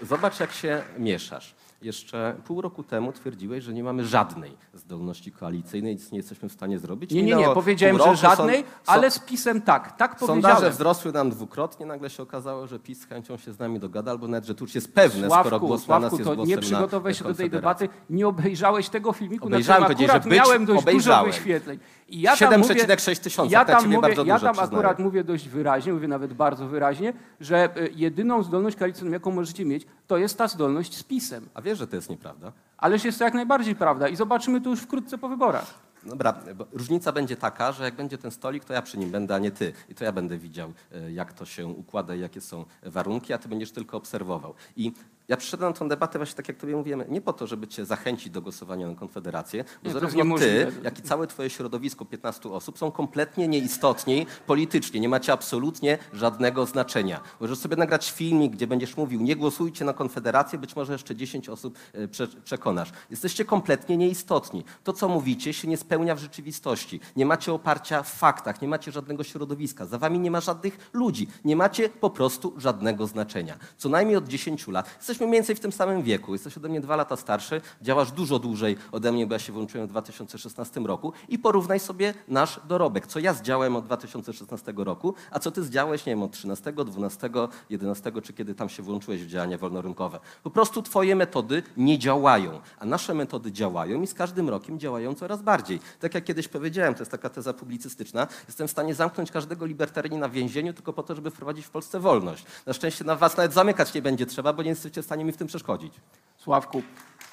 Zobacz, 0.03 0.41
jak 0.41 0.53
się 0.53 0.83
mieszasz. 0.99 1.58
Jeszcze 1.83 2.37
pół 2.45 2.61
roku 2.61 2.83
temu 2.83 3.13
twierdziłeś, 3.13 3.65
że 3.65 3.73
nie 3.73 3.85
mamy 3.85 4.05
żadnej 4.05 4.57
zdolności 4.75 5.33
koalicyjnej, 5.33 5.95
nic 5.95 6.13
nie 6.13 6.19
jesteśmy 6.19 6.49
w 6.49 6.53
stanie 6.53 6.79
zrobić. 6.79 7.11
Nie, 7.11 7.23
nie, 7.23 7.29
nie, 7.29 7.35
Minęło 7.37 7.55
powiedziałem, 7.55 7.97
pół 7.97 8.05
że 8.05 8.11
roku, 8.13 8.21
są- 8.23 8.29
żadnej, 8.37 8.61
są- 8.61 8.67
ale 8.93 9.11
z 9.11 9.19
pisem 9.19 9.63
tak. 9.63 9.97
Tak 9.97 10.19
Sondaże 10.21 10.43
powiedziałem. 10.43 10.73
wzrosły 10.73 11.13
nam 11.13 11.31
dwukrotnie, 11.31 11.87
nagle 11.87 12.11
się 12.11 12.23
okazało, 12.23 12.67
że 12.67 12.79
PiS 12.79 13.01
z 13.01 13.05
chęcią 13.05 13.37
się 13.37 13.53
z 13.53 13.59
nami 13.59 13.79
dogada, 13.81 14.11
albo 14.11 14.29
nawet, 14.29 14.45
że 14.45 14.55
tu 14.55 14.65
już 14.65 14.75
jest 14.75 14.95
pewne, 14.95 15.27
skoro 15.31 15.49
Sławku, 15.49 15.67
głos 15.67 15.89
na 15.89 15.99
nas 15.99 16.11
Sławku, 16.11 16.17
jest 16.19 16.31
to 16.31 16.37
głosem 16.37 16.49
nie 16.51 16.57
na 16.57 16.63
przygotowałeś 16.63 17.19
się 17.19 17.25
do 17.25 17.35
tej 17.35 17.51
Konfederację. 17.51 17.87
debaty, 17.89 18.03
nie 18.11 18.29
obejrzałeś 18.29 18.89
tego 18.89 19.13
filmiku, 19.13 19.47
Obejrzałem, 19.47 19.83
na 19.83 19.87
którym 19.89 19.97
powiedzieli, 19.97 20.11
akurat 20.19 20.25
że 20.25 20.29
być 20.31 20.39
miałem 20.49 20.65
dość 20.67 20.77
dużo 20.85 20.91
obejrzałem. 20.91 21.27
wyświetleń. 21.33 21.79
I 22.09 22.21
ja 22.21 22.37
tam 22.37 22.63
7,6 22.63 23.19
tysiąca, 23.19 23.53
ja 23.53 23.65
tam, 23.65 23.85
mówię, 23.85 24.01
bardzo 24.01 24.25
ja 24.25 24.41
tam 24.41 24.53
przyznaję. 24.53 24.73
akurat 24.73 24.99
mówię 24.99 25.25
dość 25.25 25.49
wyraźnie, 25.49 25.93
mówię 25.93 26.09
nawet 26.09 26.35
bardzo 26.35 26.69
wyraźnie, 26.69 27.13
że 27.41 27.69
y, 27.77 27.93
jedyną 27.95 28.43
zdolność 28.43 28.77
koalicyjną, 28.77 29.13
jaką 29.13 29.31
możecie 29.31 29.65
mieć, 29.65 29.87
to 30.07 30.17
jest 30.19 30.39
ta 30.39 30.49
zdolność 30.49 30.97
z 30.97 31.03
PiSem. 31.03 31.49
A 31.55 31.63
wiesz, 31.63 31.79
że 31.79 31.87
to 31.87 31.97
jest 31.97 32.11
nieprawda? 32.11 32.53
Ależ 32.79 33.05
jest 33.05 33.19
to 33.19 33.25
jak 33.25 33.35
najbardziej 33.35 33.75
prawda 33.75 34.09
i 34.09 34.17
zobaczymy 34.17 34.61
to 34.61 34.71
już 34.71 34.81
wkrótce 34.81 35.19
po 35.19 35.29
wyborach. 35.29 35.89
Dobra, 36.05 36.35
bo 36.57 36.67
różnica 36.73 37.13
będzie 37.13 37.37
taka, 37.37 37.73
że 37.73 37.85
jak 37.85 37.95
będzie 37.95 38.19
ten 38.19 38.31
stolik, 38.31 38.65
to 38.65 38.73
ja 38.73 38.83
przy 38.83 38.99
nim 38.99 39.11
będę, 39.11 39.35
a 39.35 39.39
nie 39.39 39.51
ty. 39.51 39.73
I 39.89 39.95
to 39.95 40.05
ja 40.05 40.13
będę 40.13 40.39
widział, 40.39 40.73
e, 40.93 41.13
jak 41.13 41.33
to 41.33 41.45
się 41.45 41.67
układa 41.67 42.15
i 42.15 42.21
jakie 42.21 42.41
są 42.41 42.65
warunki, 42.83 43.33
a 43.33 43.39
ty 43.39 43.49
będziesz 43.49 43.73
tylko 43.73 43.97
obserwował. 43.97 44.55
I 44.77 44.93
ja 45.29 45.37
przyszedłem 45.37 45.73
na 45.73 45.79
tę 45.79 45.89
debatę 45.89 46.19
właśnie 46.19 46.37
tak, 46.37 46.49
jak 46.49 46.57
tobie 46.57 46.77
mówiłem, 46.77 47.05
nie 47.09 47.21
po 47.21 47.33
to, 47.33 47.47
żeby 47.47 47.69
cię 47.69 47.85
zachęcić 47.85 48.31
do 48.31 48.43
głosowania 48.43 48.89
na 48.89 48.95
Konfederację, 48.95 49.65
bo 49.83 49.89
Nie, 49.89 49.93
zarówno 49.95 50.39
ty, 50.39 50.73
jak 50.83 50.99
i 50.99 51.03
całe 51.03 51.27
twoje 51.27 51.51
środowisko 51.51 52.05
15 52.05 52.51
osób 52.51 52.79
są 52.79 52.91
kompletnie 52.91 53.49
nieistotni 53.49 54.27
politycznie. 54.47 55.01
Nie 55.01 55.09
macie 55.09 55.33
absolutnie 55.33 55.99
żadnego 56.13 56.67
znaczenia. 56.67 57.21
Możesz 57.41 57.59
sobie 57.59 57.77
nagrać 57.77 58.11
filmik, 58.11 58.53
gdzie 58.53 58.67
będziesz 58.67 58.97
mówił, 58.97 59.21
nie 59.21 59.37
głosujcie 59.37 59.85
na 59.85 59.93
Konfederację, 59.93 60.59
być 60.59 60.77
może 60.77 60.93
jeszcze 60.93 61.17
10 61.17 61.49
osób 61.49 61.79
e, 61.93 62.09
prze 62.09 62.29
przekonasz. 62.45 62.93
Jesteście 63.11 63.45
kompletnie 63.45 63.97
nieistotni. 63.97 64.65
To, 64.85 64.93
co 64.93 65.09
mówicie, 65.09 65.53
się 65.53 65.69
nie 65.69 65.77
spełnia 65.77 66.15
w 66.15 66.19
rzeczywistości. 66.19 67.01
Nie 67.17 67.27
macie 67.27 67.53
oparcia 67.53 68.03
w 68.03 68.11
faktach, 68.11 68.63
nie 68.63 68.69
macie 68.69 68.93
żadnego 68.93 69.25
środowiska. 69.25 69.87
Za 69.87 69.99
wami 69.99 70.19
nie 70.19 70.31
ma 70.31 70.41
żadnych 70.41 70.91
ludzi. 70.93 71.29
Nie 71.45 71.57
macie 71.57 71.89
po 71.89 72.11
prostu 72.11 72.55
żadnego 72.57 73.07
znaczenia. 73.07 73.59
Co 73.77 73.89
najmniej 73.89 74.17
od 74.17 74.29
10 74.29 74.69
lat. 74.69 74.97
Jesteśmy 74.97 75.18
mniej 75.27 75.39
więcej 75.39 75.57
w 75.57 75.61
tym 75.61 75.73
samym 75.73 76.03
wieku. 76.03 76.33
Jesteś 76.33 76.57
ode 76.57 76.69
mnie 76.69 76.81
dwa 76.81 76.97
lata 76.97 77.17
starszy, 77.17 77.61
działasz 77.83 78.13
dużo 78.13 78.39
dłużej 78.39 78.77
ode 78.93 79.13
mnie, 79.13 79.27
bo 79.27 79.35
ja 79.35 79.39
się 79.39 79.53
włączyłem 79.53 79.87
w 79.87 79.91
2016 79.91 80.81
roku 80.81 81.13
i 81.29 81.39
porównaj 81.39 81.81
sobie 81.81 82.15
nasz 82.29 82.61
dorobek. 82.69 83.07
Co 83.07 83.19
ja 83.19 83.35
zdziałałem 83.35 83.77
od 83.77 83.85
2016 83.85 84.75
roku, 84.77 85.15
a 85.31 85.39
co 85.39 85.51
ty 85.51 85.63
zdziałeś, 85.63 86.07
nie 86.07 86.13
wiem, 86.13 86.23
od 86.23 86.33
13, 86.33 86.73
12, 86.73 87.31
11, 87.71 88.13
czy 88.23 88.33
kiedy 88.33 88.55
tam 88.55 88.69
się 88.69 88.83
włączyłeś 88.83 89.25
w 89.25 89.29
działania 89.29 89.59
wolnorynkowe. 89.59 90.21
Po 90.43 90.51
prostu 90.51 90.83
twoje 90.83 91.17
metody 91.17 91.63
nie 91.77 91.99
działają, 91.99 92.61
a 92.79 92.87
nasze 92.87 93.15
metody 93.15 93.53
działają 93.53 94.03
i 94.03 94.07
z 94.07 94.15
każdym 94.15 94.49
rokiem 94.49 94.79
działają 94.79 95.15
coraz 95.15 95.43
bardziej. 95.43 95.81
Tak 96.01 96.15
jak 96.15 96.25
kiedyś 96.25 96.49
powiedziałem, 96.49 96.95
to 96.95 97.01
jest 97.01 97.11
taka 97.11 97.31
teza 97.31 97.53
publicystyczna, 97.53 98.27
jestem 98.47 98.69
w 98.69 98.71
stanie 98.71 98.95
zamknąć 98.95 99.31
każdego 99.31 99.67
libertarianina 99.67 100.29
w 100.29 100.33
więzieniu 100.33 100.73
tylko 100.73 100.93
po 100.93 101.03
to, 101.03 101.15
żeby 101.15 101.31
wprowadzić 101.31 101.67
w 101.67 101.71
Polsce 101.71 102.01
wolność. 102.01 102.45
Na 102.67 102.73
szczęście 102.73 103.05
na 103.05 103.17
was 103.17 103.37
nawet 103.37 103.53
zamykać 103.53 103.95
nie 103.95 104.03
będzie 104.03 104.27
trzeba, 104.27 104.53
bo 104.53 104.63
nie 104.63 104.71
jesteście 104.71 105.03
stanie 105.09 105.25
mi 105.25 105.33
w 105.33 105.37
tym 105.37 105.47
przeszkodzić. 105.49 105.95
Sławku, 106.37 106.83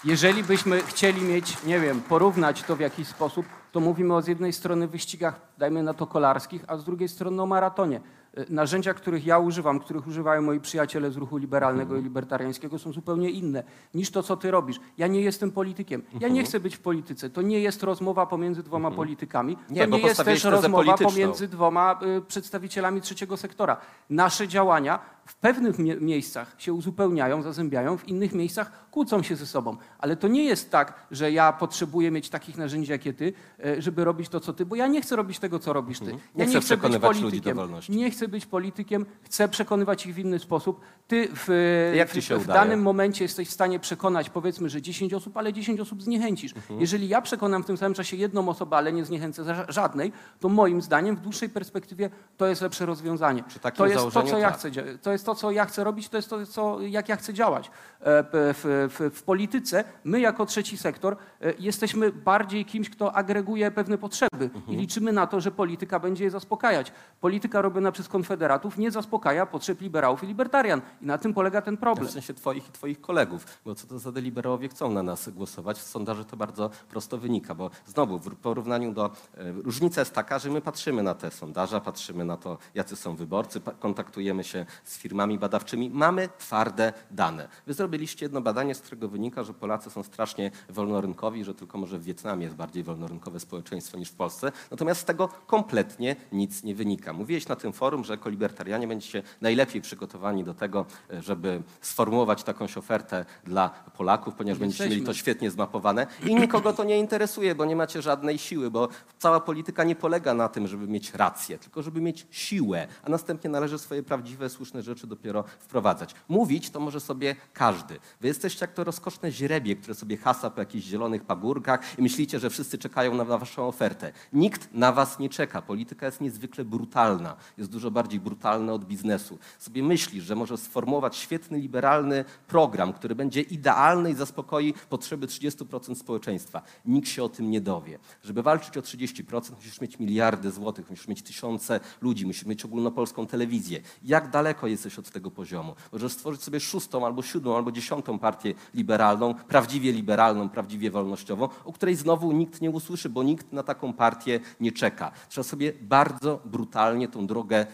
jeżeli 0.03 0.43
byśmy 0.43 0.81
chcieli 0.81 1.21
mieć, 1.21 1.63
nie 1.63 1.79
wiem, 1.79 2.01
porównać 2.01 2.63
to 2.63 2.75
w 2.75 2.79
jakiś 2.79 3.07
sposób, 3.07 3.45
to 3.71 3.79
mówimy 3.79 4.15
o 4.15 4.21
z 4.21 4.27
jednej 4.27 4.53
strony 4.53 4.87
wyścigach, 4.87 5.41
dajmy 5.57 5.83
na 5.83 5.93
to 5.93 6.07
kolarskich, 6.07 6.63
a 6.67 6.77
z 6.77 6.83
drugiej 6.85 7.09
strony 7.09 7.41
o 7.41 7.45
maratonie. 7.45 8.01
Y, 8.37 8.45
Narzędzia, 8.49 8.93
których 8.93 9.25
ja 9.25 9.39
używam, 9.39 9.79
których 9.79 10.07
używają 10.07 10.41
moi 10.41 10.59
przyjaciele 10.59 11.11
z 11.11 11.17
ruchu 11.17 11.37
liberalnego 11.37 11.97
i 11.97 12.03
libertariańskiego 12.03 12.79
są 12.79 12.93
zupełnie 12.93 13.29
inne 13.29 13.63
niż 13.93 14.11
to, 14.11 14.23
co 14.23 14.37
ty 14.37 14.51
robisz. 14.51 14.79
Ja 14.97 15.07
nie 15.07 15.21
jestem 15.21 15.51
politykiem. 15.51 16.03
Ja 16.19 16.27
nie 16.27 16.43
chcę 16.43 16.59
być 16.59 16.75
w 16.75 16.79
polityce. 16.79 17.29
To 17.29 17.41
nie 17.41 17.59
jest 17.59 17.83
rozmowa 17.83 18.25
pomiędzy 18.25 18.63
dwoma 18.63 18.91
politykami. 18.91 19.57
Nie, 19.69 19.83
to 19.83 19.91
bo 19.91 19.97
nie 19.97 20.03
jest 20.03 20.23
też 20.23 20.43
rozmowa 20.43 20.83
polityczną. 20.83 21.09
pomiędzy 21.09 21.47
dwoma 21.47 21.99
y, 22.17 22.21
przedstawicielami 22.21 23.01
trzeciego 23.01 23.37
sektora. 23.37 23.77
Nasze 24.09 24.47
działania 24.47 24.99
w 25.27 25.35
pewnych 25.35 25.79
mie- 25.79 25.95
miejscach 25.95 26.55
się 26.57 26.73
uzupełniają, 26.73 27.41
zazębiają, 27.41 27.97
w 27.97 28.07
innych 28.07 28.33
miejscach 28.33 28.89
kłócą 28.91 29.23
się 29.23 29.35
ze 29.35 29.45
sobą. 29.45 29.77
Ale 29.99 30.15
to 30.15 30.27
nie 30.27 30.43
jest 30.43 30.71
tak, 30.71 30.93
że 31.11 31.31
ja 31.31 31.53
potrzebuję 31.53 32.11
mieć 32.11 32.29
takich 32.29 32.57
narzędzi 32.57 32.91
jak 32.91 33.01
ty, 33.17 33.33
e, 33.65 33.81
żeby 33.81 34.03
robić 34.03 34.29
to, 34.29 34.39
co 34.39 34.53
ty, 34.53 34.65
bo 34.65 34.75
ja 34.75 34.87
nie 34.87 35.01
chcę 35.01 35.15
robić 35.15 35.39
tego, 35.39 35.59
co 35.59 35.73
robisz 35.73 35.99
ty. 35.99 36.05
Ja 36.05 36.11
Mhm. 36.11 36.31
Nie 36.35 36.43
chcę 36.45 36.49
chcę 36.51 36.59
być 36.59 36.65
przekonywać 36.65 37.09
ludzi 37.09 37.21
do 37.21 37.29
politykiem. 37.29 37.57
wolności. 37.57 37.91
Nie 37.91 38.11
chcę 38.11 38.27
być 38.27 38.45
politykiem, 38.45 39.05
chcę 39.21 39.47
przekonywać 39.47 40.05
ich 40.05 40.15
w 40.15 40.19
inny 40.19 40.39
sposób. 40.39 40.79
Ty 41.07 41.27
w, 41.35 41.91
Jak 41.95 42.09
w, 42.09 42.47
danym 42.47 42.81
momencie 42.81 43.23
jesteś 43.25 43.47
w 43.49 43.51
stanie 43.51 43.79
przekonać, 43.79 44.29
powiedzmy, 44.29 44.69
że 44.69 44.81
10 44.81 45.13
osób, 45.13 45.37
ale 45.37 45.53
10 45.53 45.79
osób 45.79 46.03
zniechęcisz. 46.03 46.55
Mhm. 46.55 46.81
Jeżeli 46.81 47.07
ja 47.07 47.21
przekonam 47.21 47.63
w 47.63 47.65
tym 47.65 47.77
samym 47.77 47.93
czasie 47.93 48.17
jedną 48.17 48.49
osobę, 48.49 48.77
ale 48.77 48.93
nie 48.93 49.05
zniechęcę 49.05 49.65
żadnej, 49.69 50.11
to 50.39 50.49
moim 50.49 50.81
zdaniem 50.81 51.15
w 51.15 51.19
dłuższej 51.21 51.49
perspektywie 51.49 52.09
to 52.37 52.47
jest 52.47 52.61
lepsze 52.61 52.85
rozwiązanie. 52.85 53.43
Takim 53.61 53.77
To 53.77 53.87
jest 53.87 54.03
to, 54.13 54.23
co 54.23 54.37
ja 54.37 54.49
tak. 54.49 54.57
chcę, 54.59 54.71
to 55.01 55.11
jest 55.15 55.25
to, 55.25 55.35
co 55.35 55.51
ja 55.51 55.65
chcę 55.65 55.83
robić, 55.83 56.09
to 56.09 56.17
jest 56.17 56.29
to, 56.29 56.45
co, 56.45 56.81
jak 56.81 57.09
ja 57.09 57.15
chcę 57.15 57.33
działać. 57.33 57.71
E, 58.05 58.23
W, 58.53 58.53
w, 58.89 59.11
w 59.15 59.23
polityce 59.23 59.83
my 60.03 60.19
jako 60.19 60.45
trzeci 60.45 60.77
sektor 60.77 61.17
e, 61.41 61.53
jesteśmy 61.59 62.11
bardziej 62.11 62.65
kimś, 62.65 62.89
kto 62.89 63.13
agreguje 63.13 63.71
pewne 63.71 63.97
potrzeby 63.97 64.45
Mhm. 64.55 64.63
i 64.67 64.75
liczymy 64.77 65.11
na 65.13 65.27
to, 65.27 65.41
że 65.41 65.51
polityka 65.51 65.99
będzie 65.99 66.23
je 66.23 66.29
zaspokajać. 66.31 66.91
Polityka 67.21 67.61
robiona 67.61 67.91
przez 67.91 68.07
konfederatów 68.07 68.77
nie 68.77 68.91
zaspokaja 68.91 69.45
potrzeb 69.45 69.81
liberałów 69.81 70.23
i 70.23 70.27
libertarian 70.27 70.81
i 71.01 71.05
na 71.05 71.17
tym 71.17 71.33
polega 71.33 71.61
ten 71.61 71.77
problem. 71.77 72.07
W 72.07 72.11
sensie 72.11 72.33
twoich 72.33 72.67
i 72.69 72.71
twoich 72.71 73.01
kolegów, 73.01 73.45
bo 73.65 73.75
co 73.75 73.87
to 73.87 73.99
za 73.99 74.09
liberałowie 74.15 74.69
chcą 74.69 74.91
na 74.91 75.03
nas 75.03 75.29
głosować? 75.29 75.77
W 75.79 75.83
sondaży 75.83 76.25
to 76.25 76.37
bardzo 76.37 76.69
prosto 76.89 77.17
wynika, 77.17 77.55
bo 77.55 77.69
znowu 77.85 78.19
w 78.19 78.35
porównaniu 78.35 78.93
do... 78.93 79.05
E, 79.05 79.51
różnica 79.51 80.01
jest 80.01 80.13
taka, 80.13 80.39
że 80.39 80.49
my 80.49 80.61
patrzymy 80.61 81.03
na 81.03 81.13
te 81.15 81.31
sondaże, 81.31 81.81
patrzymy 81.81 82.25
na 82.25 82.37
to, 82.37 82.57
jacy 82.75 82.95
są 82.95 83.15
wyborcy, 83.15 83.61
kontaktujemy 83.79 84.43
się 84.43 84.65
z 84.83 84.97
firmami 84.97 85.39
badawczymi, 85.39 85.89
mamy 85.89 86.29
twarde 86.37 86.93
dane. 87.11 87.47
Wy 87.67 87.73
zrobiliście 87.95 88.25
jedno 88.25 88.41
badanie, 88.41 88.75
z 88.75 88.79
którego 88.79 89.07
wynika, 89.07 89.43
że 89.43 89.53
Polacy 89.53 89.89
są 89.89 90.03
strasznie 90.03 90.51
wolnorynkowi, 90.69 91.43
że 91.43 91.53
tylko 91.53 91.77
może 91.77 91.99
w 91.99 92.03
Wietnamie 92.03 92.43
jest 92.43 92.55
bardziej 92.55 92.83
wolnorynkowe 92.83 93.39
społeczeństwo 93.39 93.97
niż 93.97 94.09
w 94.09 94.15
Polsce, 94.15 94.51
natomiast 94.71 95.01
z 95.01 95.05
tego 95.05 95.29
kompletnie 95.47 96.15
nic 96.31 96.63
nie 96.63 96.75
wynika. 96.75 97.13
Mówiłeś 97.13 97.47
na 97.47 97.55
tym 97.55 97.73
forum, 97.73 98.03
że 98.03 98.13
jako 98.13 98.29
libertarianie 98.29 98.87
będziecie 98.87 99.23
najlepiej 99.41 99.81
przygotowani 99.81 100.43
do 100.43 100.53
tego, 100.53 100.85
żeby 101.19 101.61
sformułować 101.81 102.43
takąś 102.43 102.77
ofertę 102.77 103.25
dla 103.43 103.69
Polaków, 103.69 104.35
ponieważ 104.35 104.59
będziecie 104.59 104.83
mieli 104.83 104.95
to 104.95 104.99
Jesteśmy. 104.99 105.19
świetnie 105.21 105.51
zmapowane 105.51 106.07
i 106.25 106.35
nikogo 106.35 106.73
to 106.73 106.83
nie 106.83 106.99
interesuje, 106.99 107.55
bo 107.55 107.65
nie 107.65 107.75
macie 107.75 108.01
żadnej 108.01 108.37
siły, 108.37 108.71
bo 108.71 108.89
cała 109.17 109.39
polityka 109.39 109.83
nie 109.83 109.95
polega 109.95 110.33
na 110.33 110.49
tym, 110.49 110.67
żeby 110.67 110.87
mieć 110.87 111.13
rację, 111.13 111.57
tylko 111.57 111.81
żeby 111.81 112.01
mieć 112.01 112.27
siłę, 112.31 112.87
a 113.03 113.09
następnie 113.09 113.49
należy 113.49 113.79
swoje 113.79 114.03
prawdziwe, 114.03 114.49
słuszne 114.49 114.81
rzeczy 114.81 115.07
dopiero 115.07 115.43
wprowadzać. 115.59 116.15
Mówić 116.29 116.69
to 116.69 116.79
może 116.79 116.99
sobie 116.99 117.35
każdy. 117.53 117.74
Wy 118.21 118.27
jesteście 118.27 118.63
jak 118.65 118.73
to 118.73 118.83
rozkoszne 118.83 119.31
źrebie, 119.31 119.75
które 119.75 119.95
sobie 119.95 120.17
hasa 120.17 120.49
po 120.49 120.59
jakichś 120.59 120.85
zielonych 120.85 121.23
pagórkach 121.23 121.99
i 121.99 122.01
myślicie, 122.01 122.39
że 122.39 122.49
wszyscy 122.49 122.77
czekają 122.77 123.15
na 123.15 123.25
waszą 123.25 123.67
ofertę. 123.67 124.11
Nikt 124.33 124.73
na 124.73 124.91
was 124.91 125.19
nie 125.19 125.29
czeka. 125.29 125.61
Polityka 125.61 126.05
jest 126.05 126.21
niezwykle 126.21 126.65
brutalna. 126.65 127.35
Jest 127.57 127.71
dużo 127.71 127.91
bardziej 127.91 128.19
brutalna 128.19 128.73
od 128.73 128.85
biznesu. 128.85 129.37
Sobie 129.59 129.83
myślisz, 129.83 130.23
że 130.23 130.35
możesz 130.35 130.59
sformułować 130.59 131.17
świetny, 131.17 131.59
liberalny 131.59 132.25
program, 132.47 132.93
który 132.93 133.15
będzie 133.15 133.41
idealny 133.41 134.11
i 134.11 134.15
zaspokoi 134.15 134.73
potrzeby 134.89 135.27
30% 135.27 135.95
społeczeństwa. 135.95 136.61
Nikt 136.85 137.09
się 137.09 137.23
o 137.23 137.29
tym 137.29 137.51
nie 137.51 137.61
dowie. 137.61 137.99
Żeby 138.23 138.43
walczyć 138.43 138.77
o 138.77 138.81
30%, 138.81 139.55
musisz 139.55 139.81
mieć 139.81 139.99
miliardy 139.99 140.51
złotych, 140.51 140.89
musisz 140.89 141.07
mieć 141.07 141.21
tysiące 141.21 141.79
ludzi, 142.01 142.25
musisz 142.25 142.45
mieć 142.45 142.65
ogólnopolską 142.65 143.27
telewizję. 143.27 143.81
Jak 144.03 144.31
daleko 144.31 144.67
jesteś 144.67 144.99
od 144.99 145.11
tego 145.11 145.31
poziomu? 145.31 145.75
Możesz 145.91 146.11
stworzyć 146.11 146.43
sobie 146.43 146.59
szóstą, 146.59 147.05
albo 147.05 147.21
siódmą, 147.21 147.55
albo 147.55 147.64
dziesiątą 147.71 148.19
partię 148.19 148.53
liberalną, 148.73 149.33
prawdziwie 149.33 149.91
liberalną, 149.91 150.49
prawdziwie 150.49 150.91
wolnościową, 150.91 151.49
o 151.65 151.73
której 151.73 151.95
znowu 151.95 152.31
nikt 152.31 152.61
nie 152.61 152.69
usłyszy, 152.69 153.09
bo 153.09 153.23
nikt 153.23 153.53
na 153.53 153.63
taką 153.63 153.93
partię 153.93 154.39
nie 154.59 154.71
czeka. 154.71 155.11
Trzeba 155.29 155.43
sobie 155.43 155.73
bardzo 155.81 156.39
brutalnie 156.45 157.07
tą 157.07 157.27
drogę 157.27 157.65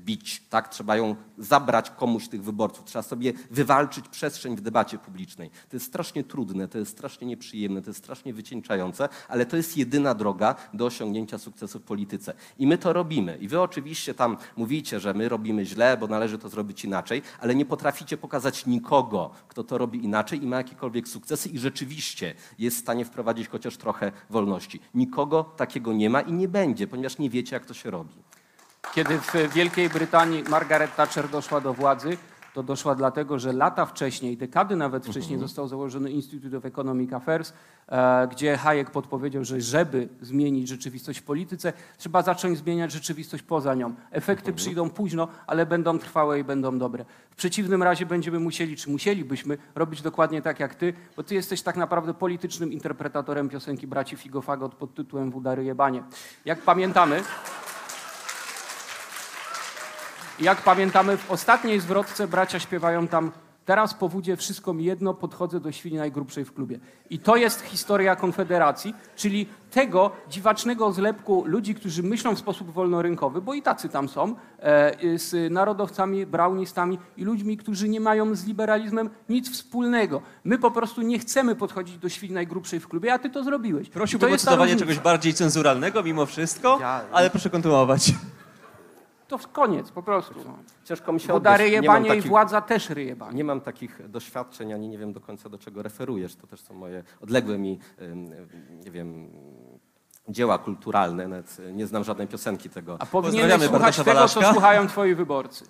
wybić. 0.00 0.42
Tak? 0.50 0.68
Trzeba 0.68 0.96
ją 0.96 1.16
zabrać 1.38 1.90
komuś 1.90 2.28
tych 2.28 2.42
wyborców. 2.42 2.84
Trzeba 2.84 3.02
sobie 3.02 3.32
wywalczyć 3.50 4.08
przestrzeń 4.08 4.56
w 4.56 4.60
debacie 4.60 4.98
publicznej. 4.98 5.50
To 5.50 5.76
jest 5.76 5.86
strasznie 5.86 6.24
trudne, 6.24 6.68
to 6.68 6.78
jest 6.78 6.90
strasznie 6.90 7.26
nieprzyjemne, 7.26 7.82
to 7.82 7.90
jest 7.90 8.00
strasznie 8.00 8.34
wycieńczające, 8.34 9.08
ale 9.28 9.46
to 9.46 9.56
jest 9.56 9.76
jedyna 9.76 10.14
droga 10.14 10.54
do 10.74 10.86
osiągnięcia 10.86 11.38
sukcesu 11.38 11.78
w 11.78 11.82
polityce. 11.82 12.34
I 12.58 12.66
my 12.66 12.78
to 12.78 12.92
robimy. 12.92 13.38
I 13.40 13.48
wy 13.48 13.60
oczywiście 13.60 14.14
tam 14.14 14.36
mówicie, 14.56 15.00
że 15.00 15.14
my 15.14 15.28
robimy 15.28 15.66
źle, 15.66 15.96
bo 15.96 16.06
należy 16.06 16.38
to 16.38 16.48
zrobić 16.48 16.84
inaczej, 16.84 17.22
ale 17.40 17.54
nie 17.54 17.66
potraficie 17.66 18.16
pokazać 18.16 18.66
nikogo, 18.66 19.30
kto 19.48 19.64
to 19.64 19.78
robi 19.78 20.04
inaczej 20.04 20.42
i 20.42 20.46
ma 20.46 20.56
jakiekolwiek 20.56 21.08
sukcesy 21.08 21.48
i 21.48 21.58
rzeczywiście 21.58 22.34
jest 22.58 22.76
w 22.76 22.80
stanie 22.80 23.04
wprowadzić 23.04 23.48
chociaż 23.48 23.76
trochę 23.76 24.12
wolności. 24.30 24.80
Nikogo 24.94 25.44
takiego 25.44 25.92
nie 25.92 26.10
ma 26.10 26.20
i 26.20 26.32
nie 26.32 26.48
będzie, 26.48 26.86
ponieważ 26.86 27.18
nie 27.18 27.30
wiecie, 27.30 27.56
jak 27.56 27.66
to 27.66 27.74
się 27.74 27.90
robi. 27.90 28.14
Kiedy 28.94 29.18
w 29.18 29.34
Wielkiej 29.54 29.90
Brytanii 29.90 30.44
Margaret 30.48 30.96
Thatcher 30.96 31.28
doszła 31.28 31.60
do 31.60 31.74
władzy, 31.74 32.16
to 32.54 32.62
doszła 32.62 32.94
dlatego, 32.94 33.38
że 33.38 33.52
lata 33.52 33.86
wcześniej, 33.86 34.36
dekady 34.36 34.76
nawet 34.76 35.06
wcześniej 35.06 35.38
został 35.38 35.68
założony 35.68 36.10
Institute 36.10 36.56
of 36.56 36.64
Economic 36.64 37.12
Affairs, 37.12 37.52
e, 37.88 38.28
gdzie 38.28 38.56
Hayek 38.56 38.90
podpowiedział, 38.90 39.44
że 39.44 39.60
żeby 39.60 40.08
zmienić 40.20 40.68
rzeczywistość 40.68 41.18
w 41.18 41.22
polityce, 41.22 41.72
trzeba 41.98 42.22
zacząć 42.22 42.58
zmieniać 42.58 42.92
rzeczywistość 42.92 43.42
poza 43.42 43.74
nią. 43.74 43.94
Efekty 44.10 44.52
przyjdą 44.52 44.90
późno, 44.90 45.28
ale 45.46 45.66
będą 45.66 45.98
trwałe 45.98 46.40
i 46.40 46.44
będą 46.44 46.78
dobre. 46.78 47.04
W 47.30 47.36
przeciwnym 47.36 47.82
razie 47.82 48.06
będziemy 48.06 48.40
musieli, 48.40 48.76
czy 48.76 48.90
musielibyśmy 48.90 49.58
robić 49.74 50.02
dokładnie 50.02 50.42
tak 50.42 50.60
jak 50.60 50.74
ty, 50.74 50.94
bo 51.16 51.22
ty 51.22 51.34
jesteś 51.34 51.62
tak 51.62 51.76
naprawdę 51.76 52.14
politycznym 52.14 52.72
interpretatorem 52.72 53.48
piosenki 53.48 53.86
braci 53.86 54.16
Figofagot 54.16 54.74
pod 54.74 54.94
tytułem 54.94 55.30
Wudary 55.30 55.64
jebanie. 55.64 56.02
Jak 56.44 56.62
pamiętamy, 56.62 57.22
jak 60.40 60.62
pamiętamy, 60.62 61.16
w 61.16 61.30
ostatniej 61.30 61.80
zwrotce 61.80 62.28
bracia 62.28 62.60
śpiewają 62.60 63.08
tam 63.08 63.32
Teraz 63.70 63.94
po 63.94 64.08
wódzie 64.08 64.36
wszystko 64.36 64.72
mi 64.74 64.84
jedno, 64.84 65.14
podchodzę 65.14 65.60
do 65.60 65.72
świni 65.72 65.98
najgrubszej 65.98 66.44
w 66.44 66.52
klubie. 66.54 66.78
I 67.10 67.18
to 67.18 67.36
jest 67.36 67.60
historia 67.60 68.16
Konfederacji, 68.16 68.94
czyli 69.16 69.46
tego 69.70 70.10
dziwacznego 70.28 70.92
zlepku 70.92 71.44
ludzi, 71.46 71.74
którzy 71.74 72.02
myślą 72.02 72.34
w 72.34 72.38
sposób 72.38 72.70
wolnorynkowy, 72.70 73.42
bo 73.42 73.54
i 73.54 73.62
tacy 73.62 73.88
tam 73.88 74.08
są, 74.08 74.34
e, 74.58 75.18
z 75.18 75.52
narodowcami, 75.52 76.26
braunistami 76.26 76.98
i 77.16 77.24
ludźmi, 77.24 77.56
którzy 77.56 77.88
nie 77.88 78.00
mają 78.00 78.34
z 78.34 78.44
liberalizmem 78.44 79.10
nic 79.28 79.50
wspólnego. 79.50 80.22
My 80.44 80.58
po 80.58 80.70
prostu 80.70 81.02
nie 81.02 81.18
chcemy 81.18 81.56
podchodzić 81.56 81.98
do 81.98 82.08
świni 82.08 82.34
najgrubszej 82.34 82.80
w 82.80 82.88
klubie, 82.88 83.14
a 83.14 83.18
ty 83.18 83.30
to 83.30 83.44
zrobiłeś. 83.44 83.88
Prosiłbym 83.88 84.32
o 84.32 84.36
cytowanie 84.36 84.76
czegoś 84.76 84.98
bardziej 84.98 85.34
cenzuralnego 85.34 86.02
mimo 86.02 86.26
wszystko, 86.26 86.78
Ja- 86.80 87.04
ale 87.12 87.30
proszę 87.30 87.50
kontynuować. 87.50 88.12
To 89.30 89.38
koniec, 89.52 89.90
po 89.90 90.02
prostu. 90.02 90.34
Ciężko 90.84 91.12
mi 91.12 91.20
się 91.20 91.32
Woda 91.32 91.54
odnieść. 91.54 91.72
Nie 91.72 91.76
mam 91.76 91.82
ryjebanie 91.96 92.06
i 92.06 92.08
takich- 92.08 92.28
władza 92.30 92.60
też 92.60 92.90
ryjebanie. 92.90 93.36
Nie 93.36 93.44
mam 93.44 93.60
takich 93.60 94.08
doświadczeń, 94.08 94.72
ani 94.72 94.88
nie 94.88 94.98
wiem 94.98 95.12
do 95.12 95.20
końca 95.20 95.48
do 95.48 95.58
czego 95.58 95.82
referujesz. 95.82 96.36
To 96.36 96.46
też 96.46 96.60
są 96.60 96.74
moje 96.74 97.02
odległe 97.20 97.58
mi, 97.58 97.78
nie 98.84 98.90
wiem, 98.90 99.30
dzieła 100.28 100.58
kulturalne. 100.58 101.28
Nawet 101.28 101.56
nie 101.72 101.86
znam 101.86 102.04
żadnej 102.04 102.28
piosenki 102.28 102.70
tego. 102.70 102.96
A 102.98 103.06
powinieneś 103.06 103.40
Pozdrawiamy 103.40 103.64
słuchać 103.64 103.82
Bartosza 103.96 104.04
tego, 104.04 104.28
co 104.28 104.34
Walaszka. 104.40 104.52
słuchają 104.52 104.86
twoi 104.86 105.14
wyborcy. 105.14 105.64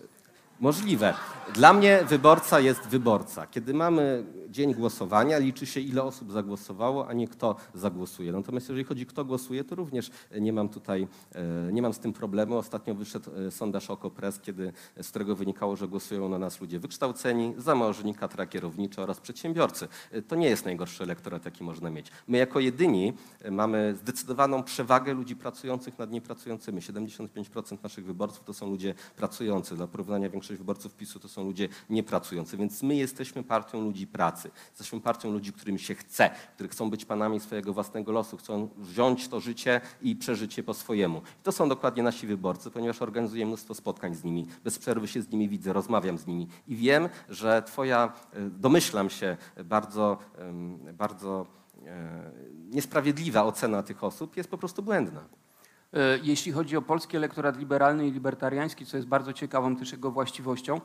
Możliwe. 0.60 1.14
Dla 1.54 1.72
mnie 1.72 2.04
wyborca 2.08 2.60
jest 2.60 2.80
wyborca. 2.80 3.46
Kiedy 3.46 3.74
mamy 3.74 4.24
dzień 4.48 4.74
głosowania, 4.74 5.38
liczy 5.38 5.66
się 5.66 5.80
ile 5.80 6.02
osób 6.02 6.32
zagłosowało, 6.32 7.08
a 7.08 7.12
nie 7.12 7.28
kto 7.28 7.56
zagłosuje. 7.74 8.32
Natomiast 8.32 8.68
jeżeli 8.68 8.84
chodzi 8.84 9.06
kto 9.06 9.24
głosuje, 9.24 9.64
to 9.64 9.74
również 9.74 10.10
nie 10.40 10.52
mam 10.52 10.68
tutaj, 10.68 11.08
e, 11.34 11.72
nie 11.72 11.82
mam 11.82 11.94
z 11.94 11.98
tym 11.98 12.12
problemu. 12.12 12.56
Ostatnio 12.56 12.94
wyszedł 12.94 13.30
e, 13.46 13.50
sondaż 13.50 13.90
Okopres, 13.90 14.40
kiedy, 14.40 14.72
z 15.02 15.08
którego 15.08 15.36
wynikało, 15.36 15.76
że 15.76 15.88
głosują 15.88 16.28
na 16.28 16.38
nas 16.38 16.60
ludzie 16.60 16.78
wykształceni, 16.78 17.54
zamożni, 17.58 18.14
katra 18.14 18.46
kierownicza 18.46 19.02
oraz 19.02 19.20
przedsiębiorcy. 19.20 19.88
E, 20.10 20.22
To 20.22 20.36
nie 20.36 20.48
jest 20.48 20.64
najgorszy 20.64 21.04
elektorat, 21.04 21.44
jaki 21.44 21.64
można 21.64 21.90
mieć. 21.90 22.06
My 22.28 22.38
jako 22.38 22.60
jedyni 22.60 23.12
mamy 23.50 23.94
zdecydowaną 23.96 24.62
przewagę 24.62 25.14
ludzi 25.14 25.36
pracujących 25.36 25.98
nad 25.98 26.10
niepracującymi. 26.10 26.80
75% 26.80 27.82
naszych 27.82 28.04
wyborców 28.04 28.44
to 28.44 28.52
są 28.52 28.70
ludzie 28.70 28.94
pracujący. 29.16 29.76
Dla 29.76 29.86
porównania 29.86 30.28
większość 30.28 30.49
wyborców 30.58 30.94
PiSu 30.94 31.20
to 31.20 31.28
są 31.28 31.44
ludzie 31.44 31.68
niepracujący. 31.90 32.56
Więc 32.56 32.82
my 32.82 32.96
jesteśmy 32.96 33.42
partią 33.42 33.80
ludzi 33.80 34.06
pracy. 34.06 34.50
Jesteśmy 34.70 35.00
partią 35.00 35.32
ludzi, 35.32 35.52
którym 35.52 35.78
się 35.78 35.94
chce, 35.94 36.30
którzy 36.54 36.68
chcą 36.68 36.90
być 36.90 37.04
panami 37.04 37.40
swojego 37.40 37.72
własnego 37.72 38.12
losu, 38.12 38.36
chcą 38.36 38.68
wziąć 38.76 39.28
to 39.28 39.40
życie 39.40 39.80
i 40.02 40.16
przeżyć 40.16 40.56
je 40.56 40.62
po 40.62 40.74
swojemu. 40.74 41.18
I 41.18 41.42
to 41.42 41.52
są 41.52 41.68
dokładnie 41.68 42.02
nasi 42.02 42.26
wyborcy, 42.26 42.70
ponieważ 42.70 43.02
organizuję 43.02 43.46
mnóstwo 43.46 43.74
spotkań 43.74 44.14
z 44.14 44.24
nimi. 44.24 44.46
Bez 44.64 44.78
przerwy 44.78 45.08
się 45.08 45.22
z 45.22 45.30
nimi 45.30 45.48
widzę, 45.48 45.72
rozmawiam 45.72 46.18
z 46.18 46.26
nimi 46.26 46.48
i 46.68 46.76
wiem, 46.76 47.08
że 47.28 47.62
twoja, 47.62 48.12
e, 48.32 48.50
domyślam 48.50 49.10
się, 49.10 49.36
bardzo, 49.64 50.18
bardzo 50.94 51.46
e, 51.86 52.32
niesprawiedliwa 52.70 53.44
ocena 53.44 53.82
tych 53.82 54.04
osób 54.04 54.36
jest 54.36 54.50
po 54.50 54.58
prostu 54.58 54.82
błędna. 54.82 55.24
E, 55.92 56.18
Jeśli 56.22 56.52
chodzi 56.52 56.76
o 56.76 56.82
polski 56.82 57.16
elektorat 57.16 57.58
liberalny 57.58 58.08
i 58.08 58.12
libertariański, 58.12 58.86
co 58.86 58.96
jest 58.96 59.08
bardzo 59.08 59.32
ciekawą 59.32 59.76
też 59.76 59.92
jego 59.92 60.10
właściwością, 60.10 60.80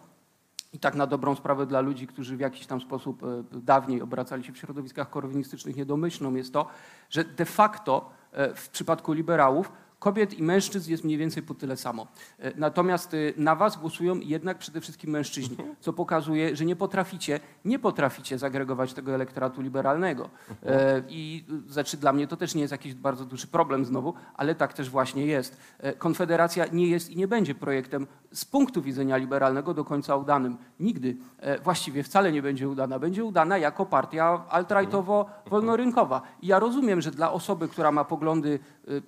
i 0.75 0.79
tak 0.79 0.95
na 0.95 1.07
dobrą 1.07 1.35
sprawę 1.35 1.65
dla 1.65 1.81
ludzi, 1.81 2.07
którzy 2.07 2.37
w 2.37 2.39
jakiś 2.39 2.65
tam 2.65 2.81
sposób 2.81 3.23
e, 3.23 3.43
dawniej 3.51 4.01
obracali 4.01 4.43
się 4.43 4.53
w 4.53 4.57
środowiskach 4.57 5.09
korwinistycznych 5.09 5.75
niedomyślną 5.75 6.35
jest 6.35 6.53
to, 6.53 6.67
że 7.09 7.23
de 7.23 7.45
facto 7.45 8.09
e, 8.31 8.55
w 8.55 8.69
przypadku 8.69 9.13
liberałów 9.13 9.71
kobiet 9.99 10.39
i 10.39 10.43
mężczyzn 10.43 10.91
jest 10.91 11.03
mniej 11.03 11.17
więcej 11.17 11.43
po 11.43 11.53
tyle 11.53 11.77
samo. 11.77 12.07
E, 12.39 12.51
Natomiast 12.57 13.13
e, 13.13 13.17
na 13.37 13.55
was 13.55 13.77
głosują 13.77 14.19
jednak 14.19 14.57
przede 14.57 14.81
wszystkim 14.81 15.09
mężczyźni, 15.09 15.57
co 15.79 15.93
pokazuje, 15.93 16.55
że 16.55 16.65
nie 16.65 16.75
potraficie, 16.75 17.39
nie 17.65 17.79
potraficie 17.79 18.37
zagregować 18.37 18.93
tego 18.93 19.15
elektoratu 19.15 19.61
liberalnego. 19.61 20.29
E, 20.65 21.03
I 21.09 21.45
znaczy 21.67 21.97
dla 21.97 22.13
mnie 22.13 22.27
to 22.27 22.37
też 22.37 22.55
nie 22.55 22.61
jest 22.61 22.71
jakiś 22.71 22.93
bardzo 22.93 23.25
duży 23.25 23.47
problem 23.47 23.85
znowu, 23.85 24.13
ale 24.33 24.55
tak 24.55 24.73
też 24.73 24.89
właśnie 24.89 25.25
jest. 25.25 25.57
Konfederacja 25.97 26.65
nie 26.65 26.87
jest 26.87 27.09
i 27.09 27.17
nie 27.17 27.27
będzie 27.27 27.55
projektem 27.55 28.07
z 28.31 28.45
punktu 28.45 28.81
widzenia 28.81 29.17
liberalnego 29.17 29.73
do 29.73 29.85
końca 29.85 30.15
udanym. 30.15 30.57
Nigdy. 30.79 31.17
Właściwie 31.63 32.03
wcale 32.03 32.31
nie 32.31 32.41
będzie 32.41 32.69
udana. 32.69 32.99
Będzie 32.99 33.25
udana 33.25 33.57
jako 33.57 33.85
partia 33.85 34.45
alt-rightowo-wolnorynkowa. 34.49 36.21
I 36.41 36.47
ja 36.47 36.59
rozumiem, 36.59 37.01
że 37.01 37.11
dla 37.11 37.31
osoby, 37.31 37.67
która 37.67 37.91
ma 37.91 38.03
poglądy 38.03 38.59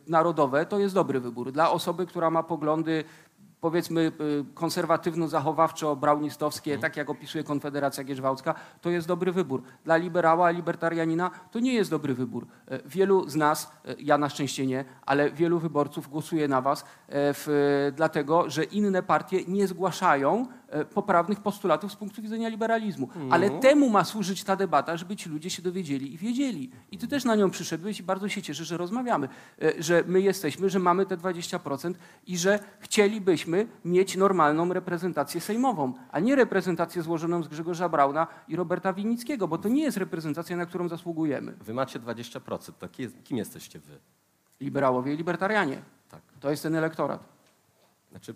narodowe, 0.08 0.66
to 0.66 0.80
jest 0.80 0.96
dobry 0.96 1.20
wybór. 1.20 1.52
Dla 1.52 1.72
osoby, 1.72 2.06
która 2.06 2.30
ma 2.30 2.44
poglądy 2.44 3.04
powiedzmy 3.62 4.02
y, 4.02 4.12
konserwatywno-zachowawczo-braunistowskie, 4.54 6.80
tak 6.80 6.98
jak 6.98 7.10
opisuje 7.10 7.44
Konfederacja 7.44 8.04
Gierzwałcka, 8.04 8.56
to 8.82 8.90
jest 8.90 9.08
dobry 9.08 9.32
wybór. 9.32 9.64
Dla 9.84 9.98
liberała, 9.98 10.50
libertarianina 10.50 11.32
to 11.52 11.60
nie 11.60 11.74
jest 11.74 11.90
dobry 11.90 12.14
wybór. 12.14 12.48
E, 12.68 12.80
Wielu 12.86 13.30
z 13.30 13.36
nas, 13.36 13.72
ja 14.00 14.18
na 14.18 14.30
szczęście 14.30 14.66
nie, 14.66 14.86
ale 15.06 15.32
wielu 15.32 15.60
wyborców 15.60 16.10
głosuje 16.10 16.48
na 16.48 16.62
was 16.62 16.86
w, 17.10 17.92
dlatego, 17.96 18.50
że 18.50 18.64
inne 18.64 19.04
partie 19.04 19.40
nie 19.48 19.68
zgłaszają 19.68 20.48
poprawnych 20.94 21.40
postulatów 21.40 21.92
z 21.92 21.96
punktu 21.96 22.22
widzenia 22.22 22.50
liberalizmu. 22.50 23.10
Ale 23.32 23.50
temu 23.50 23.90
ma 23.90 24.04
służyć 24.04 24.44
ta 24.44 24.56
debata, 24.56 24.98
żeby 24.98 25.16
ci 25.16 25.30
ludzie 25.30 25.50
się 25.50 25.62
dowiedzieli 25.62 26.14
i 26.14 26.18
wiedzieli. 26.18 26.72
I 26.92 26.98
ty 26.98 27.08
też 27.08 27.26
na 27.26 27.36
nią 27.36 27.50
przyszedłeś 27.52 28.00
i 28.00 28.04
bardzo 28.04 28.30
się 28.30 28.42
cieszę, 28.42 28.66
że 28.66 28.78
rozmawiamy, 28.78 29.30
e, 29.62 29.84
że 29.84 30.04
my 30.08 30.22
jesteśmy, 30.22 30.70
że 30.70 30.80
mamy 30.80 31.06
te 31.06 31.18
20% 31.18 31.94
i 32.28 32.38
że 32.38 32.60
chcielibyśmy 32.80 33.68
mieć 33.86 34.16
normalną 34.18 34.74
reprezentację 34.74 35.42
sejmową, 35.42 35.94
a 36.12 36.20
nie 36.20 36.36
reprezentację 36.36 37.02
złożoną 37.02 37.44
z 37.44 37.48
Grzegorza 37.48 37.90
Brauna 37.90 38.28
i 38.48 38.56
Roberta 38.56 38.94
Winnickiego, 38.94 39.48
bo 39.48 39.58
to 39.58 39.70
nie 39.70 39.84
jest 39.84 39.98
reprezentacja, 39.98 40.58
na 40.58 40.66
którą 40.66 40.88
zasługujemy. 40.88 41.52
Wy 41.52 41.74
macie 41.74 42.00
20%. 42.00 42.72
To 42.80 42.88
ki- 42.90 43.08
kim 43.24 43.38
jesteście 43.38 43.80
wy? 43.80 44.00
Liberałowie 44.62 45.14
i 45.14 45.18
libertarianie. 45.18 45.82
Tak. 46.10 46.22
To 46.40 46.50
jest 46.52 46.64
ten 46.64 46.76
elektorat. 46.76 47.24
Znaczy, 48.12 48.34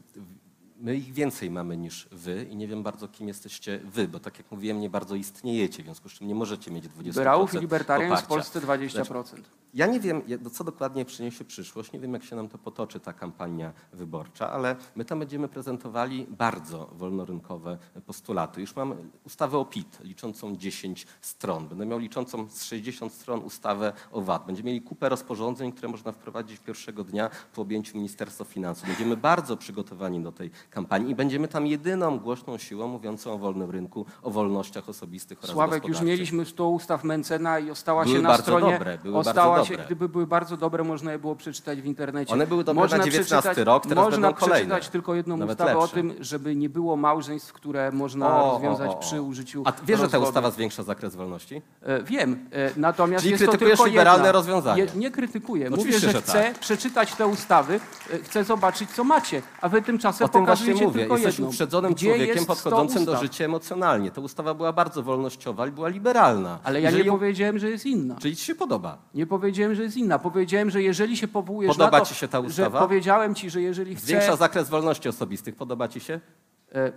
my 0.82 0.96
ich 0.96 1.14
więcej 1.14 1.52
mamy 1.52 1.78
niż 1.78 2.08
wy 2.12 2.48
i 2.50 2.56
nie 2.56 2.68
wiem 2.68 2.84
bardzo, 2.84 3.08
kim 3.08 3.28
jesteście 3.28 3.80
wy, 3.84 4.08
bo 4.08 4.20
tak 4.20 4.38
jak 4.38 4.52
mówiłem, 4.52 4.80
nie 4.80 4.90
bardzo 4.90 5.16
istniejecie, 5.16 5.84
w 5.84 5.86
związku 5.86 6.10
z 6.10 6.12
czym 6.14 6.28
nie 6.28 6.36
możecie 6.36 6.72
mieć 6.72 6.86
20% 6.86 7.04
Liberałów 7.06 7.54
i 7.54 7.60
libertarian 7.60 8.18
w. 8.18 8.24
Polsce 8.28 8.62
20%. 8.62 9.42
Ja 9.74 9.88
nie 9.88 10.00
wiem, 10.00 10.22
jak- 10.28 10.50
co 10.52 10.64
dokładnie 10.64 11.06
przyniesie 11.06 11.46
przyszłość, 11.46 11.92
nie 11.92 12.00
wiem, 12.00 12.14
jak 12.14 12.24
się 12.24 12.36
nam 12.36 12.50
to 12.50 12.58
potoczy, 12.58 13.00
ta 13.00 13.14
kampania 13.14 13.74
wyborcza, 13.94 14.52
ale 14.52 14.76
my 14.96 15.06
tam 15.06 15.20
będziemy 15.20 15.48
prezentowali 15.48 16.28
bardzo 16.30 16.86
wolnorynkowe 16.94 17.78
postulaty. 18.06 18.62
Już 18.62 18.76
mam 18.76 18.96
ustawę 19.26 19.58
o 19.58 19.66
PIT, 19.66 20.00
liczącą 20.04 20.56
10 20.56 21.08
stron. 21.22 21.68
Będę 21.68 21.86
miał 21.86 22.00
liczącą 22.00 22.50
z 22.50 22.64
60 22.64 23.14
stron 23.14 23.40
ustawę 23.40 23.94
o 24.12 24.22
VAT. 24.22 24.46
Będziemy 24.46 24.68
mieli 24.68 24.82
kupę 24.82 25.10
rozporządzeń, 25.10 25.72
które 25.72 25.88
można 25.90 26.12
wprowadzić 26.12 26.60
pierwszego 26.60 27.04
dnia 27.04 27.30
po 27.54 27.62
objęciu 27.62 27.98
Ministerstwa 27.98 28.44
Finansów. 28.46 28.88
Będziemy 28.88 29.18
bardzo 29.18 29.58
przygotowani 29.58 30.24
do 30.24 30.32
tej 30.32 30.52
kampanii 30.72 31.12
i 31.12 31.16
będziemy 31.16 31.48
tam 31.48 31.68
jedyną 31.68 32.20
głośną 32.20 32.58
siłą 32.58 32.88
mówiącą 32.88 33.34
o 33.34 33.38
wolnym 33.38 33.72
rynku, 33.72 34.06
o 34.24 34.32
wolnościach 34.32 34.90
osobistych 34.90 35.38
oraz 35.40 35.52
Sławek, 35.52 35.88
już 35.88 36.02
mieliśmy 36.02 36.46
100 36.46 36.70
ustaw 36.70 37.04
Mencena 37.04 37.60
i 37.60 37.72
ostała 37.72 38.04
Były 38.04 38.16
się 38.16 38.22
na 38.22 38.30
bardzo 38.30 38.44
stronie. 38.44 38.74
dobre, 38.74 38.98
były 39.04 39.18
ostała 39.18 39.56
bardzo 39.56 39.66
się, 39.68 39.74
dobre. 39.74 39.86
gdyby 39.86 40.10
były 40.10 40.28
bardzo 40.28 40.58
dobre, 40.58 40.84
można 40.84 41.12
je 41.12 41.20
było 41.20 41.36
przeczytać 41.36 41.82
w 41.82 41.86
internecie. 41.86 42.34
One 42.34 42.48
były 42.48 42.64
dobre 42.64 42.82
można 42.82 42.98
na 42.98 43.04
19 43.04 43.36
przeczytać- 43.42 43.66
rok, 43.66 43.84
teraz 43.88 44.06
Można 44.06 44.28
będą 44.28 44.40
kolejne. 44.40 44.66
przeczytać 44.76 44.90
tylko 44.92 45.16
jedną 45.16 45.38
Nawet 45.38 45.60
ustawę 45.60 45.78
o 45.78 45.82
lepsze. 45.82 45.96
tym, 45.96 46.14
żeby 46.20 46.56
nie 46.56 46.70
było 46.70 46.96
małżeństw, 46.96 47.54
które 47.54 47.92
można 47.92 48.28
O, 48.44 48.50
o, 48.50 48.54
rozwiązać 48.54 48.90
o, 48.92 48.94
o. 48.98 49.00
przy 49.00 49.22
użyciu 49.22 49.64
A 49.66 49.72
wiesz, 49.86 50.00
że 50.00 50.10
ta 50.10 50.20
ustawa 50.20 50.52
zwiększa 50.52 50.84
zakres 50.84 51.16
wolności? 51.16 51.62
E, 51.82 52.04
Wiem, 52.04 52.50
e, 52.52 52.72
natomiast 52.78 53.22
Czyli 53.24 53.32
jest 53.32 53.44
to 53.46 53.50
krytykujesz 53.50 53.78
tylko 53.80 53.90
liberalne 53.90 54.24
jedna. 54.26 54.32
rozwiązania. 54.32 54.84
Je, 54.84 54.90
nie 54.96 55.12
krytykuję. 55.12 55.70
Mówię, 55.70 55.82
Oczywiście, 55.82 56.08
że 56.08 56.14
że 56.14 56.22
chcę 56.22 56.44
tak. 56.44 56.60
przeczytać 56.60 57.16
te 57.16 57.28
ustawy, 57.28 57.80
e, 58.14 58.18
chcę 58.18 58.44
zobaczyć, 58.44 58.90
co 58.92 59.04
macie, 59.04 59.42
a 59.62 59.70
wy 59.70 59.82
tymczasem 59.82 60.26
O 60.26 60.30
tym 60.30 60.46
właśnie 60.66 60.88
mówię. 60.88 61.02
Jesteś 61.02 61.26
jedną. 61.26 61.48
uprzedzonym 61.48 61.94
Gdzie 61.94 62.08
człowiekiem 62.08 62.36
jest 62.36 62.44
100 62.44 62.54
podchodzącym 62.56 63.06
do 63.06 63.18
życia 63.18 63.46
emocjonalnie. 63.46 64.12
Ta 64.12 64.22
ustawa 64.22 64.54
była 64.54 64.74
bardzo 64.74 65.04
wolnościowa 65.04 65.68
i 65.68 65.72
była 65.72 65.88
liberalna. 65.88 66.60
Ale 66.64 66.82
ja 66.82 66.90
Jeżeli 66.90 67.06
nie 67.06 67.12
powiedziałem, 67.12 67.60
że 67.60 67.70
jest 67.70 67.86
inna. 67.86 68.16
Czyli 68.16 68.36
ci 68.36 68.46
się 68.46 68.56
podoba. 68.56 68.98
Nie 69.14 69.26
powiedziałem, 69.26 69.76
że 69.76 69.84
jest 69.84 69.98
inna. 69.98 70.20
Powiedziałem, 70.20 70.70
że 70.70 70.82
jeżeli 70.82 71.18
się 71.18 71.28
powołujesz 71.28 71.72
Podoba 71.78 71.98
na 71.98 72.00
to, 72.00 72.06
ci 72.06 72.16
się 72.16 72.28
ta 72.28 72.40
ustawa? 72.40 72.80
powiedziałem 72.80 73.36
ci, 73.36 73.50
że 73.50 73.62
jeżeli 73.62 73.96
chcę... 73.96 74.06
Zwiększa 74.06 74.36
zakres 74.36 74.70
wolności 74.70 75.10
osobistych. 75.10 75.56
Podoba 75.56 75.88
ci 75.88 76.00
się? 76.00 76.20
E, 76.72 76.92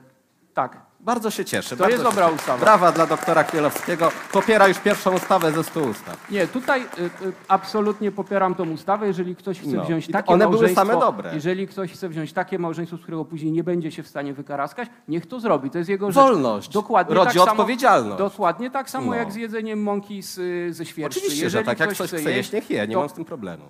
tak. 0.55 0.87
Bardzo 1.05 1.31
się 1.31 1.45
cieszę. 1.45 1.71
To 1.77 1.77
bardzo 1.77 1.93
jest 1.93 2.05
dobra 2.05 2.25
cieszę. 2.25 2.37
ustawa. 2.37 2.59
Brawa 2.59 2.93
dla 2.93 3.07
doktora 3.07 3.43
Chmielowskiego. 3.45 4.13
Popiera 4.33 4.69
już 4.69 4.79
pierwszą 4.79 5.15
ustawę 5.15 5.53
ze 5.53 5.65
100 5.65 5.81
ustaw. 5.81 6.31
Nie, 6.31 6.47
tutaj 6.47 6.83
y, 6.83 6.85
y, 7.27 7.33
absolutnie 7.49 8.13
popieram 8.13 8.55
tą 8.55 8.71
ustawę. 8.71 9.07
Jeżeli 9.07 9.37
ktoś 9.37 9.61
chce 9.61 9.71
No. 9.77 9.85
wziąć 9.85 10.09
I 10.09 10.13
takie 10.13 10.29
one 10.33 10.45
były 10.45 10.53
małżeństwo, 10.57 10.87
same 10.87 11.01
dobre. 11.01 11.35
jeżeli 11.35 11.67
ktoś 11.69 11.93
chce 11.93 12.09
wziąć 12.09 12.33
takie 12.33 12.59
małżeństwo, 12.59 12.97
z 12.97 13.01
którego 13.01 13.25
później 13.25 13.53
nie 13.53 13.65
będzie 13.65 13.93
się 13.93 14.03
w 14.03 14.09
stanie 14.09 14.35
wykaraskać, 14.35 14.89
niech 15.09 15.27
to 15.27 15.41
zrobi. 15.41 15.71
To 15.71 15.79
jest 15.79 15.91
jego 15.91 16.07
rzecz. 16.07 16.15
Wolność 16.15 16.69
Dokładnie 16.73 17.15
rodzi 17.15 17.27
tak 17.27 17.39
samo, 17.39 17.51
odpowiedzialność. 17.51 18.19
Dokładnie 18.19 18.71
tak 18.71 18.91
samo 18.91 19.07
No. 19.07 19.15
jak 19.15 19.33
z 19.33 19.37
jedzeniem 19.37 19.83
mąki 19.83 20.23
z, 20.23 20.35
ze 20.77 20.87
świerszczy. 20.87 21.19
Oczywiście, 21.21 21.45
jeżeli 21.45 21.63
że 21.65 21.67
tak 21.67 21.81
jak 21.81 21.91
ktoś 21.95 22.09
chce 22.09 22.17
jeść, 22.17 22.37
jeść, 22.37 22.53
niech 22.53 22.71
je. 22.71 22.87
Nie 22.89 22.95
to 22.95 23.01
mam 23.01 23.09
z 23.09 23.13
tym 23.13 23.25
problemu. 23.25 23.65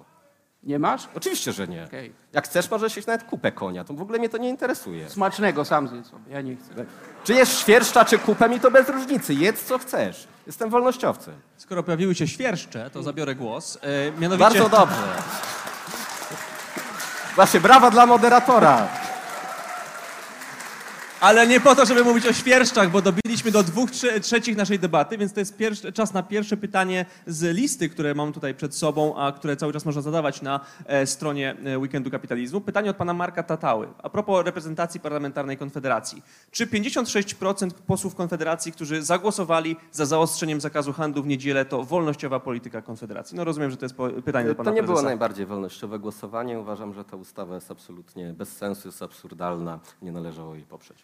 Nie 0.62 0.78
masz? 0.78 1.08
Oczywiście, 1.16 1.52
że 1.52 1.68
nie. 1.68 1.84
Okej. 1.84 2.12
Jak 2.32 2.44
chcesz, 2.44 2.70
możesz 2.70 2.96
jeść 2.96 3.08
nawet 3.08 3.24
kupę 3.24 3.52
konia. 3.52 3.84
To 3.84 3.94
w 3.94 4.02
ogóle 4.02 4.18
mnie 4.18 4.28
to 4.28 4.38
nie 4.38 4.48
interesuje. 4.48 5.10
Smacznego 5.10 5.64
sam 5.64 5.88
zjedz 5.88 6.06
sobie, 6.10 6.32
ja 6.32 6.40
nie 6.40 6.56
chcę. 6.56 6.74
Czy 7.24 7.34
jest 7.34 7.58
świerszcza, 7.58 8.04
czy 8.04 8.18
kupę, 8.18 8.48
mi 8.48 8.60
to 8.60 8.70
bez 8.70 8.88
różnicy. 8.88 9.34
Jedz 9.34 9.64
co 9.64 9.78
chcesz. 9.78 10.26
Jestem 10.46 10.70
wolnościowcem. 10.70 11.34
Skoro 11.56 11.82
pojawiły 11.82 12.14
się 12.14 12.28
świerszcze, 12.28 12.90
to 12.90 13.02
zabiorę 13.02 13.34
głos. 13.34 13.78
E, 13.82 14.20
mianowicie... 14.20 14.44
Bardzo 14.50 14.68
dobrze. 14.68 15.02
Właśnie, 17.36 17.60
brawa 17.60 17.90
dla 17.90 18.06
moderatora. 18.06 18.88
Ale 21.20 21.46
nie 21.46 21.60
po 21.60 21.74
to, 21.74 21.86
żeby 21.86 22.04
mówić 22.04 22.26
o 22.26 22.32
świerszczach, 22.32 22.90
bo 22.90 23.02
dobiliśmy 23.02 23.50
do 23.50 23.62
dwóch 23.62 23.90
trze- 23.90 24.20
trzecich 24.20 24.56
naszej 24.56 24.78
debaty, 24.78 25.18
więc 25.18 25.32
to 25.32 25.40
jest 25.40 25.56
pierwszy, 25.56 25.92
czas 25.92 26.12
na 26.12 26.22
pierwsze 26.22 26.56
pytanie 26.56 27.06
z 27.26 27.56
listy, 27.56 27.88
które 27.88 28.14
mam 28.14 28.32
tutaj 28.32 28.54
przed 28.54 28.74
sobą, 28.74 29.16
a 29.16 29.32
które 29.32 29.56
cały 29.56 29.72
czas 29.72 29.84
można 29.84 30.02
zadawać 30.02 30.42
na 30.42 30.60
e, 30.86 31.06
stronie 31.06 31.56
e, 31.64 31.78
Weekendu 31.78 32.10
Kapitalizmu. 32.10 32.60
Pytanie 32.60 32.90
od 32.90 32.96
pana 32.96 33.14
Marka 33.14 33.42
Tatały. 33.42 33.88
A 34.02 34.10
propos 34.10 34.44
reprezentacji 34.44 35.00
parlamentarnej 35.00 35.56
Konfederacji. 35.56 36.22
Czy 36.50 36.66
56% 36.66 37.70
posłów 37.86 38.14
Konfederacji, 38.14 38.72
którzy 38.72 39.02
zagłosowali 39.02 39.76
za 39.92 40.06
zaostrzeniem 40.06 40.60
zakazu 40.60 40.92
handlu 40.92 41.22
w 41.22 41.26
niedzielę, 41.26 41.64
to 41.64 41.84
wolnościowa 41.84 42.40
polityka 42.40 42.82
Konfederacji? 42.82 43.36
No 43.36 43.44
rozumiem, 43.44 43.70
że 43.70 43.76
to 43.76 43.84
jest 43.84 43.94
pytanie 44.24 44.48
do 44.48 44.54
pana 44.54 44.70
To 44.70 44.74
nie 44.76 44.82
było 44.82 44.94
prezesa. 44.94 45.08
najbardziej 45.08 45.46
wolnościowe 45.46 45.98
głosowanie. 45.98 46.58
Uważam, 46.60 46.94
że 46.94 47.04
ta 47.04 47.16
ustawa 47.16 47.54
jest 47.54 47.70
absolutnie 47.70 48.32
bez 48.32 48.56
sensu, 48.56 48.88
jest 48.88 49.02
absurdalna. 49.02 49.78
Nie 50.02 50.12
należało 50.12 50.54
jej 50.54 50.64
poprzeć. 50.64 51.03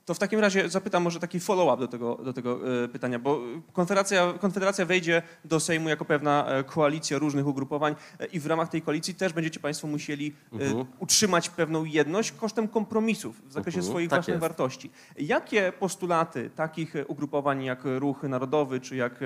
To 0.11 0.15
w 0.15 0.19
takim 0.19 0.39
razie 0.39 0.69
zapytam 0.69 1.03
może 1.03 1.19
taki 1.19 1.39
follow-up 1.39 1.79
do 1.79 1.87
tego, 1.87 2.15
do 2.15 2.33
tego 2.33 2.59
e, 2.83 2.87
pytania, 2.87 3.19
bo 3.19 3.39
Konfederacja, 3.73 4.33
Konfederacja 4.39 4.85
wejdzie 4.85 5.21
do 5.45 5.59
Sejmu 5.59 5.89
jako 5.89 6.05
pewna 6.05 6.45
e, 6.47 6.63
koalicja 6.63 7.17
różnych 7.17 7.47
ugrupowań 7.47 7.95
e, 8.19 8.25
i 8.25 8.39
w 8.39 8.45
ramach 8.45 8.69
tej 8.69 8.81
koalicji 8.81 9.15
też 9.15 9.33
będziecie 9.33 9.59
Państwo 9.59 9.87
musieli 9.87 10.33
Mhm. 10.51 10.85
utrzymać 10.99 11.49
pewną 11.49 11.83
jedność 11.85 12.31
kosztem 12.31 12.67
kompromisów 12.67 13.41
w 13.49 13.51
zakresie 13.53 13.77
Mhm, 13.77 13.91
swoich 13.91 14.09
tak 14.09 14.17
własnych 14.17 14.33
jest. 14.33 14.41
wartości. 14.41 14.91
Jakie 15.17 15.73
postulaty 15.79 16.49
takich 16.55 16.93
ugrupowań 17.07 17.63
jak 17.63 17.79
Ruch 17.99 18.23
Narodowy 18.23 18.79
czy 18.79 18.95
jak 18.95 19.19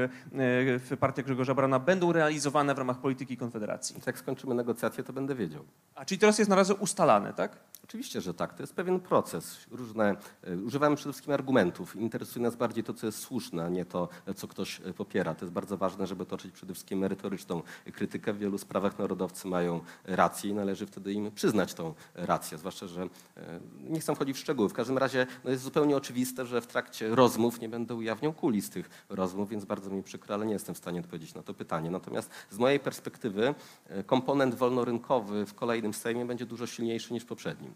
Partia 1.00 1.24
Grzegorza 1.24 1.54
Brana 1.54 1.80
będą 1.80 2.12
realizowane 2.12 2.76
w 2.76 2.78
ramach 2.78 2.98
polityki 2.98 3.38
Konfederacji? 3.38 3.96
Jak 4.08 4.20
skończymy 4.20 4.56
negocjacje, 4.56 5.04
to 5.04 5.14
będę 5.14 5.36
wiedział. 5.36 5.64
A 5.96 6.06
czyli 6.06 6.20
teraz 6.20 6.40
jest 6.40 6.50
na 6.50 6.56
razie 6.56 6.74
ustalane, 6.76 7.34
tak? 7.34 7.58
Oczywiście, 7.84 8.22
że 8.22 8.34
tak. 8.34 8.54
To 8.54 8.64
jest 8.64 8.74
pewien 8.76 9.00
proces. 9.00 9.58
Różne, 9.72 10.10
e, 10.44 10.70
używamy 10.76 10.96
przede 10.96 11.14
wszystkim 11.14 11.34
argumentów. 11.34 11.96
Interesuje 11.96 12.44
nas 12.44 12.56
bardziej 12.56 12.84
to, 12.84 12.94
co 12.94 13.06
jest 13.06 13.20
słuszne, 13.20 13.66
a 13.66 13.70
nie 13.70 13.86
to, 13.86 14.10
co 14.36 14.48
ktoś 14.48 14.82
e, 14.82 14.94
popiera. 14.94 15.36
To 15.36 15.46
jest 15.46 15.54
bardzo 15.54 15.78
ważne, 15.78 16.08
żeby 16.08 16.26
toczyć 16.26 16.52
przede 16.52 16.74
wszystkim 16.74 17.00
merytoryczną 17.00 17.62
krytykę. 17.94 18.34
W 18.34 18.38
wielu 18.38 18.58
sprawach 18.58 19.00
narodowcy 19.00 19.48
mają 19.48 19.82
rację 20.06 20.50
i 20.50 20.54
należy 20.54 20.86
wtedy 20.86 21.14
im 21.14 21.32
przyznać 21.32 21.74
tą 21.74 21.94
rację. 22.16 22.58
Zwłaszcza, 22.58 22.88
że 22.88 23.02
e, 23.38 23.60
nie 23.80 24.00
chcę 24.00 24.16
wchodzić 24.16 24.38
w 24.38 24.40
szczegóły. 24.40 24.70
W 24.70 24.74
każdym 24.74 24.98
razie 24.98 25.28
no 25.44 25.52
jest 25.52 25.64
zupełnie 25.64 25.98
oczywiste, 25.98 26.46
że 26.46 26.62
w 26.62 26.68
trakcie 26.68 27.16
rozmów 27.16 27.62
nie 27.62 27.70
będę 27.70 27.96
ujawniał 27.96 28.34
kulis 28.34 28.70
tych 28.70 29.06
rozmów, 29.10 29.50
więc 29.50 29.66
bardzo 29.66 29.90
mi 29.90 30.04
przykro, 30.04 30.36
ale 30.36 30.46
nie 30.46 30.54
jestem 30.54 30.76
w 30.76 30.78
stanie 30.78 31.00
odpowiedzieć 31.00 31.34
na 31.34 31.44
to 31.44 31.54
pytanie. 31.54 31.90
Natomiast 31.90 32.30
z 32.50 32.58
mojej 32.58 32.80
perspektywy 32.80 33.56
e, 33.88 34.04
komponent 34.04 34.56
wolnorynkowy 34.56 35.46
w 35.46 35.54
kolejnym 35.54 35.94
Sejmie 35.94 36.26
będzie 36.26 36.46
dużo 36.46 36.68
silniejszy 36.68 37.14
niż 37.14 37.24
w 37.24 37.28
poprzednim. 37.28 37.74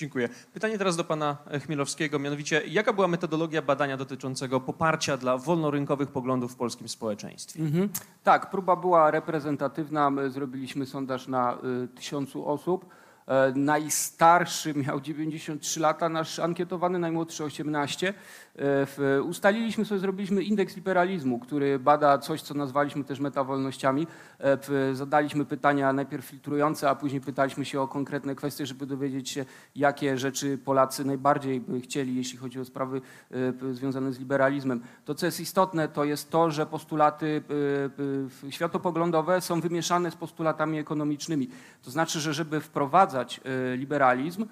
Dziękuję. 0.00 0.28
Pytanie 0.54 0.78
teraz 0.78 0.96
do 0.96 1.04
pana 1.04 1.36
Chmielowskiego, 1.64 2.18
mianowicie 2.18 2.62
jaka 2.66 2.92
była 2.92 3.08
metodologia 3.08 3.62
badania 3.62 3.96
dotyczącego 3.96 4.60
poparcia 4.60 5.16
dla 5.16 5.38
wolnorynkowych 5.38 6.08
poglądów 6.08 6.52
w 6.52 6.56
polskim 6.56 6.88
społeczeństwie? 6.88 7.60
Mhm. 7.60 7.88
Tak, 8.24 8.50
próba 8.50 8.76
była 8.76 9.10
reprezentatywna. 9.10 10.10
My 10.10 10.30
zrobiliśmy 10.30 10.86
sondaż 10.86 11.28
na 11.28 11.58
y, 11.84 11.88
tysiącu 11.88 12.48
osób. 12.48 12.86
E, 13.26 13.52
Najstarszy 13.56 14.74
miał 14.74 15.00
93 15.00 15.80
lata, 15.80 16.08
nasz 16.08 16.38
ankietowany, 16.38 16.98
najmłodszy 16.98 17.44
18. 17.44 18.14
E, 18.60 19.22
Ustaliliśmy 19.22 19.84
sobie, 19.84 20.00
zrobiliśmy 20.00 20.42
indeks 20.42 20.76
liberalizmu, 20.76 21.38
który 21.38 21.78
bada 21.78 22.18
coś, 22.18 22.42
co 22.42 22.54
nazwaliśmy 22.54 23.04
też 23.04 23.20
metawolnościami. 23.20 24.06
E, 24.38 24.94
Zadaliśmy 24.94 25.44
pytania 25.44 25.92
najpierw 25.92 26.24
filtrujące, 26.24 26.90
a 26.90 26.94
później 26.94 27.20
pytaliśmy 27.20 27.64
się 27.64 27.80
o 27.80 27.88
konkretne 27.88 28.34
kwestie, 28.34 28.66
żeby 28.66 28.86
dowiedzieć 28.86 29.30
się, 29.30 29.44
jakie 29.76 30.18
rzeczy 30.18 30.58
Polacy 30.58 31.04
najbardziej 31.04 31.60
by 31.60 31.80
chcieli, 31.80 32.16
jeśli 32.16 32.38
chodzi 32.38 32.60
o 32.60 32.64
sprawy 32.64 33.00
e, 33.30 33.74
związane 33.74 34.12
z 34.12 34.18
liberalizmem. 34.18 34.80
To, 35.04 35.14
co 35.14 35.26
jest 35.26 35.40
istotne, 35.40 35.88
to 35.88 36.04
jest 36.04 36.30
to, 36.30 36.50
że 36.50 36.66
postulaty 36.66 37.42
światopoglądowe 38.50 39.40
są 39.40 39.60
wymieszane 39.60 40.10
z 40.10 40.16
postulatami 40.16 40.78
ekonomicznymi. 40.78 41.48
To 41.82 41.90
znaczy, 41.90 42.20
że 42.20 42.34
żeby 42.34 42.60
wprowadzać 42.60 43.40
liberalizm, 43.76 44.46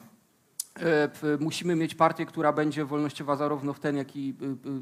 musimy 1.41 1.77
mieć 1.77 1.95
partię, 1.95 2.27
która 2.27 2.53
będzie 2.53 2.85
wolnościowa 2.85 3.37
zarówno 3.37 3.73
w 3.73 3.81
ten, 3.81 3.97
jak 3.97 4.17
i 4.17 4.35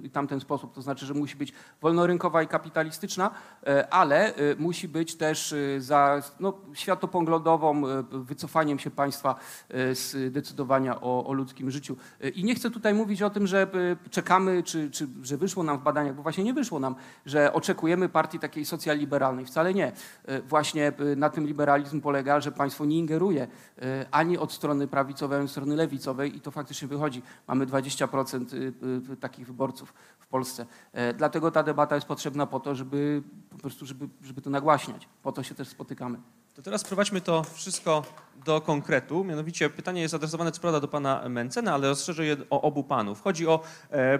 y, 0.03 0.07
y, 0.07 0.11
tamten 0.11 0.41
sposób. 0.41 0.75
To 0.75 0.83
znaczy, 0.83 1.07
że 1.07 1.15
musi 1.15 1.37
być 1.37 1.53
wolnorynkowa 1.81 2.43
i 2.43 2.47
kapitalistyczna, 2.47 3.31
e, 3.67 3.89
ale 3.95 4.35
e, 4.35 4.57
musi 4.59 4.89
być 4.89 5.15
też 5.15 5.53
e, 5.53 5.81
za 5.81 6.23
no, 6.41 6.53
światopoglądową, 6.75 7.89
e, 7.89 8.05
wycofaniem 8.11 8.79
się 8.79 8.91
państwa 8.91 9.35
e, 9.69 9.95
z 9.95 10.33
decydowania 10.33 11.01
o, 11.01 11.27
o 11.27 11.33
ludzkim 11.33 11.71
życiu. 11.71 11.97
E, 12.21 12.29
I 12.29 12.45
nie 12.45 12.55
chcę 12.55 12.71
tutaj 12.71 12.95
mówić 12.95 13.23
o 13.23 13.31
tym, 13.31 13.47
że 13.47 13.63
e, 13.63 14.09
czekamy, 14.11 14.63
czy, 14.63 14.91
czy 14.91 15.09
że 15.23 15.37
wyszło 15.37 15.63
nam 15.63 15.79
w 15.79 15.83
badaniach, 15.83 16.15
bo 16.15 16.23
właśnie 16.23 16.45
nie 16.45 16.55
wyszło 16.55 16.81
nam, 16.81 16.95
że 17.27 17.53
oczekujemy 17.53 18.09
partii 18.09 18.39
takiej 18.39 18.65
socjal-liberalnej. 18.65 19.47
Wcale 19.47 19.75
nie. 19.75 19.93
E, 20.25 20.43
Właśnie 20.43 20.93
e, 21.13 21.17
na 21.17 21.31
tym 21.31 21.47
liberalizm 21.47 22.01
polega, 22.01 22.41
że 22.41 22.53
państwo 22.53 22.85
nie 22.85 22.99
ingeruje 22.99 23.49
e, 23.83 24.07
ani 24.11 24.39
od 24.39 24.53
strony 24.53 24.89
prawicowej, 24.89 25.37
ani 25.39 25.45
od 25.45 25.51
strony 25.51 25.77
lewicowej 25.87 26.37
i 26.37 26.41
to 26.41 26.51
faktycznie 26.51 26.89
wychodzi. 26.89 27.23
Mamy 27.47 27.67
20% 27.67 28.55
y, 28.55 29.13
y, 29.13 29.17
takich 29.17 29.47
wyborców 29.47 29.95
w 30.19 30.27
Polsce. 30.27 30.67
E, 30.93 31.15
Dlatego 31.15 31.51
ta 31.51 31.63
debata 31.63 31.95
jest 31.95 32.07
potrzebna 32.07 32.47
po 32.47 32.61
to, 32.61 32.75
żeby 32.75 33.23
po 33.51 33.59
prostu, 33.59 33.87
żeby, 33.87 34.09
żeby 34.23 34.43
to 34.43 34.51
nagłaśniać. 34.51 35.09
Po 35.23 35.33
to 35.33 35.43
się 35.43 35.55
też 35.55 35.69
spotykamy. 35.69 36.19
To 36.55 36.63
teraz 36.63 36.85
prowadźmy 36.85 37.21
to 37.21 37.45
wszystko 37.45 38.03
do 38.45 38.61
konkretu. 38.61 39.25
Mianowicie 39.25 39.71
pytanie 39.71 40.03
jest 40.03 40.15
adresowane 40.15 40.53
co 40.53 40.61
prawda 40.61 40.81
do 40.81 40.89
pana 40.89 41.29
Mencena, 41.29 41.75
ale 41.75 41.89
rozszerzę 41.89 42.25
je 42.25 42.37
o 42.51 42.63
obu 42.63 42.85
panów. 42.85 43.23
Chodzi 43.23 43.47
o 43.47 43.61
e, 43.91 44.19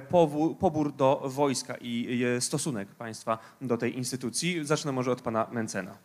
pobór 0.59 0.93
do 0.93 1.23
wojska 1.25 1.75
i 1.81 2.25
e, 2.25 2.41
stosunek 2.41 2.89
państwa 2.89 3.39
do 3.61 3.77
tej 3.77 3.97
instytucji. 3.97 4.65
Zacznę 4.65 4.93
może 4.93 5.13
od 5.13 5.23
pana 5.23 5.47
Mencena. 5.53 5.99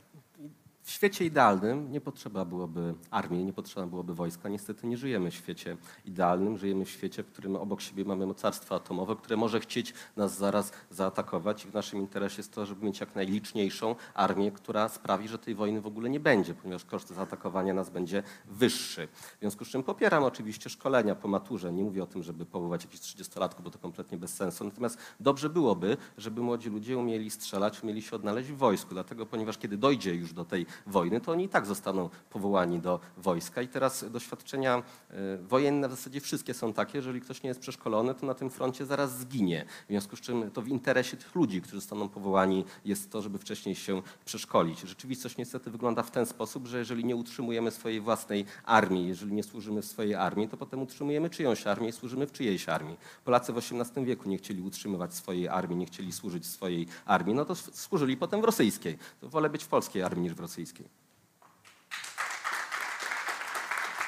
W 0.83 0.91
świecie 0.91 1.25
idealnym 1.25 1.91
nie 1.91 2.01
potrzeba 2.01 2.45
byłoby 2.45 2.93
armii, 3.11 3.45
nie 3.45 3.53
potrzeba 3.53 3.87
byłoby 3.87 4.15
wojska. 4.15 4.49
Niestety 4.49 4.87
nie 4.87 4.97
żyjemy 4.97 5.31
w 5.31 5.35
świecie 5.35 5.77
idealnym, 6.05 6.57
żyjemy 6.57 6.85
w 6.85 6.89
świecie, 6.89 7.23
w 7.23 7.27
którym 7.27 7.55
obok 7.55 7.81
siebie 7.81 8.05
mamy 8.05 8.25
mocarstwo 8.25 8.75
atomowe, 8.75 9.15
które 9.15 9.37
może 9.37 9.59
chcieć 9.59 9.93
nas 10.17 10.37
zaraz 10.37 10.71
zaatakować 10.89 11.65
i 11.65 11.67
w 11.67 11.73
naszym 11.73 11.99
interesie 11.99 12.37
jest 12.37 12.53
to, 12.53 12.65
żeby 12.65 12.85
mieć 12.85 12.99
jak 12.99 13.15
najliczniejszą 13.15 13.95
armię, 14.13 14.51
która 14.51 14.89
sprawi, 14.89 15.27
że 15.27 15.37
tej 15.37 15.55
wojny 15.55 15.81
w 15.81 15.87
ogóle 15.87 16.09
nie 16.09 16.19
będzie, 16.19 16.53
ponieważ 16.53 16.85
koszt 16.85 17.09
zaatakowania 17.09 17.73
nas 17.73 17.89
będzie 17.89 18.23
wyższy. 18.45 19.07
W 19.07 19.39
związku 19.39 19.65
z 19.65 19.67
czym 19.67 19.83
popieram 19.83 20.23
oczywiście 20.23 20.69
szkolenia 20.69 21.15
po 21.15 21.27
maturze. 21.27 21.73
Nie 21.73 21.83
mówię 21.83 22.03
o 22.03 22.07
tym, 22.07 22.23
żeby 22.23 22.45
powoływać 22.45 22.83
jakichś 22.83 23.01
30-latków, 23.01 23.61
bo 23.61 23.71
to 23.71 23.79
kompletnie 23.79 24.17
bez 24.17 24.33
sensu. 24.33 24.63
Natomiast 24.63 24.97
dobrze 25.19 25.49
byłoby, 25.49 25.97
żeby 26.17 26.41
młodzi 26.41 26.69
ludzie 26.69 26.97
umieli 26.97 27.29
strzelać, 27.29 27.83
umieli 27.83 28.01
się 28.01 28.15
odnaleźć 28.15 28.51
w 28.51 28.57
wojsku. 28.57 28.89
Dlatego, 28.89 29.25
ponieważ 29.25 29.57
kiedy 29.57 29.77
dojdzie 29.77 30.15
już 30.15 30.33
do 30.33 30.45
tej 30.45 30.65
wojny, 30.87 31.21
to 31.21 31.31
oni 31.31 31.43
i 31.43 31.49
tak 31.49 31.65
zostaną 31.65 32.09
powołani 32.29 32.79
do 32.79 32.99
wojska. 33.17 33.61
I 33.61 33.67
teraz 33.67 34.11
doświadczenia 34.11 34.83
e, 35.09 35.37
wojenne 35.37 35.87
w 35.87 35.91
zasadzie 35.91 36.21
wszystkie 36.21 36.53
są 36.53 36.73
takie, 36.73 36.97
jeżeli 36.97 37.21
ktoś 37.21 37.43
nie 37.43 37.47
jest 37.47 37.59
przeszkolony, 37.59 38.15
to 38.15 38.25
na 38.25 38.33
tym 38.33 38.49
froncie 38.49 38.85
zaraz 38.85 39.19
zginie. 39.19 39.65
W 39.85 39.87
związku 39.87 40.15
z 40.15 40.21
czym 40.21 40.51
to 40.51 40.61
w 40.61 40.67
interesie 40.67 41.17
tych 41.17 41.35
ludzi, 41.35 41.61
którzy 41.61 41.77
zostaną 41.77 42.09
powołani, 42.09 42.65
jest 42.85 43.11
to, 43.11 43.21
żeby 43.21 43.37
wcześniej 43.37 43.75
się 43.75 44.01
przeszkolić. 44.25 44.79
Rzeczywistość 44.79 45.37
niestety 45.37 45.71
wygląda 45.71 46.03
w 46.03 46.11
ten 46.11 46.25
sposób, 46.25 46.67
że 46.67 46.79
jeżeli 46.79 47.05
nie 47.05 47.15
utrzymujemy 47.15 47.71
swojej 47.71 48.01
własnej 48.01 48.45
armii, 48.65 49.07
jeżeli 49.07 49.33
nie 49.33 49.43
służymy 49.43 49.81
w 49.81 49.85
swojej 49.85 50.15
armii, 50.15 50.47
to 50.47 50.57
potem 50.57 50.81
utrzymujemy 50.81 51.29
czyjąś 51.29 51.67
armię 51.67 51.87
i 51.87 51.91
służymy 51.91 52.27
w 52.27 52.31
czyjejś 52.31 52.69
armii. 52.69 52.97
Polacy 53.25 53.53
w 53.53 53.57
XVIII 53.57 54.05
wieku 54.05 54.29
nie 54.29 54.37
chcieli 54.37 54.61
utrzymywać 54.61 55.13
swojej 55.13 55.47
armii, 55.47 55.77
nie 55.77 55.85
chcieli 55.85 56.11
służyć 56.11 56.45
swojej 56.45 56.87
armii, 57.05 57.35
no 57.35 57.45
to 57.45 57.55
służyli 57.55 58.17
potem 58.17 58.41
w 58.41 58.43
rosyjskiej. 58.43 58.97
To 59.21 59.29
wolę 59.29 59.49
być 59.49 59.63
w 59.63 59.67
polskiej 59.67 60.03
armii 60.03 60.23
niż 60.23 60.33
w 60.33 60.39
rosyjskiej. 60.39 60.60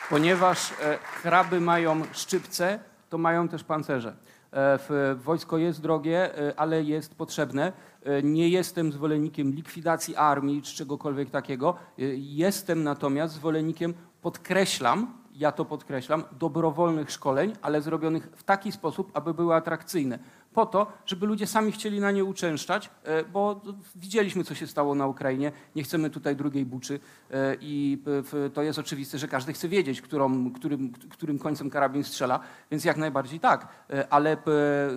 Ponieważ 0.09 0.71
e, 0.71 0.99
kraby 1.21 1.61
mają 1.61 2.01
szczypce, 2.11 2.79
to 3.09 3.17
mają 3.17 3.47
też 3.47 3.63
pancerze. 3.63 4.15
E, 4.53 4.79
Wojsko 5.15 5.57
jest 5.57 5.81
drogie, 5.81 6.37
e, 6.49 6.59
ale 6.59 6.83
jest 6.83 7.15
potrzebne. 7.15 7.73
E, 8.03 8.23
Nie 8.23 8.49
jestem 8.49 8.91
zwolennikiem 8.91 9.51
likwidacji 9.51 10.15
armii 10.15 10.61
czy 10.61 10.75
czegokolwiek 10.75 11.29
takiego. 11.29 11.75
E, 11.99 12.01
Jestem 12.17 12.83
natomiast 12.83 13.33
zwolennikiem, 13.33 13.93
podkreślam, 14.21 15.13
ja 15.35 15.51
to 15.51 15.65
podkreślam, 15.65 16.23
dobrowolnych 16.31 17.11
szkoleń, 17.11 17.53
ale 17.61 17.81
zrobionych 17.81 18.29
w 18.35 18.43
taki 18.43 18.71
sposób, 18.71 19.11
aby 19.13 19.33
były 19.33 19.55
atrakcyjne. 19.55 20.19
Po 20.53 20.65
to, 20.65 20.87
żeby 21.05 21.25
ludzie 21.25 21.47
sami 21.47 21.71
chcieli 21.71 21.99
na 21.99 22.11
nie 22.11 22.23
uczęszczać, 22.23 22.89
e, 23.03 23.23
bo 23.23 23.61
widzieliśmy, 23.95 24.43
co 24.43 24.55
się 24.55 24.67
stało 24.67 24.95
na 24.95 25.07
Ukrainie. 25.07 25.51
Nie 25.75 25.83
chcemy 25.83 26.09
tutaj 26.09 26.35
drugiej 26.35 26.65
buczy 26.65 26.99
e, 27.31 27.55
i 27.61 28.01
w- 28.05 28.49
to 28.53 28.61
jest 28.63 28.79
oczywiste, 28.79 29.17
że 29.17 29.27
każdy 29.27 29.53
chce 29.53 29.67
wiedzieć, 29.69 30.01
którą, 30.01 30.51
którym, 30.51 30.91
którym 31.09 31.39
końcem 31.39 31.69
karabin 31.69 32.03
strzela, 32.03 32.39
więc 32.71 32.85
jak 32.85 32.97
najbardziej 32.97 33.39
tak. 33.39 33.67
E, 33.89 34.13
Ale 34.13 34.37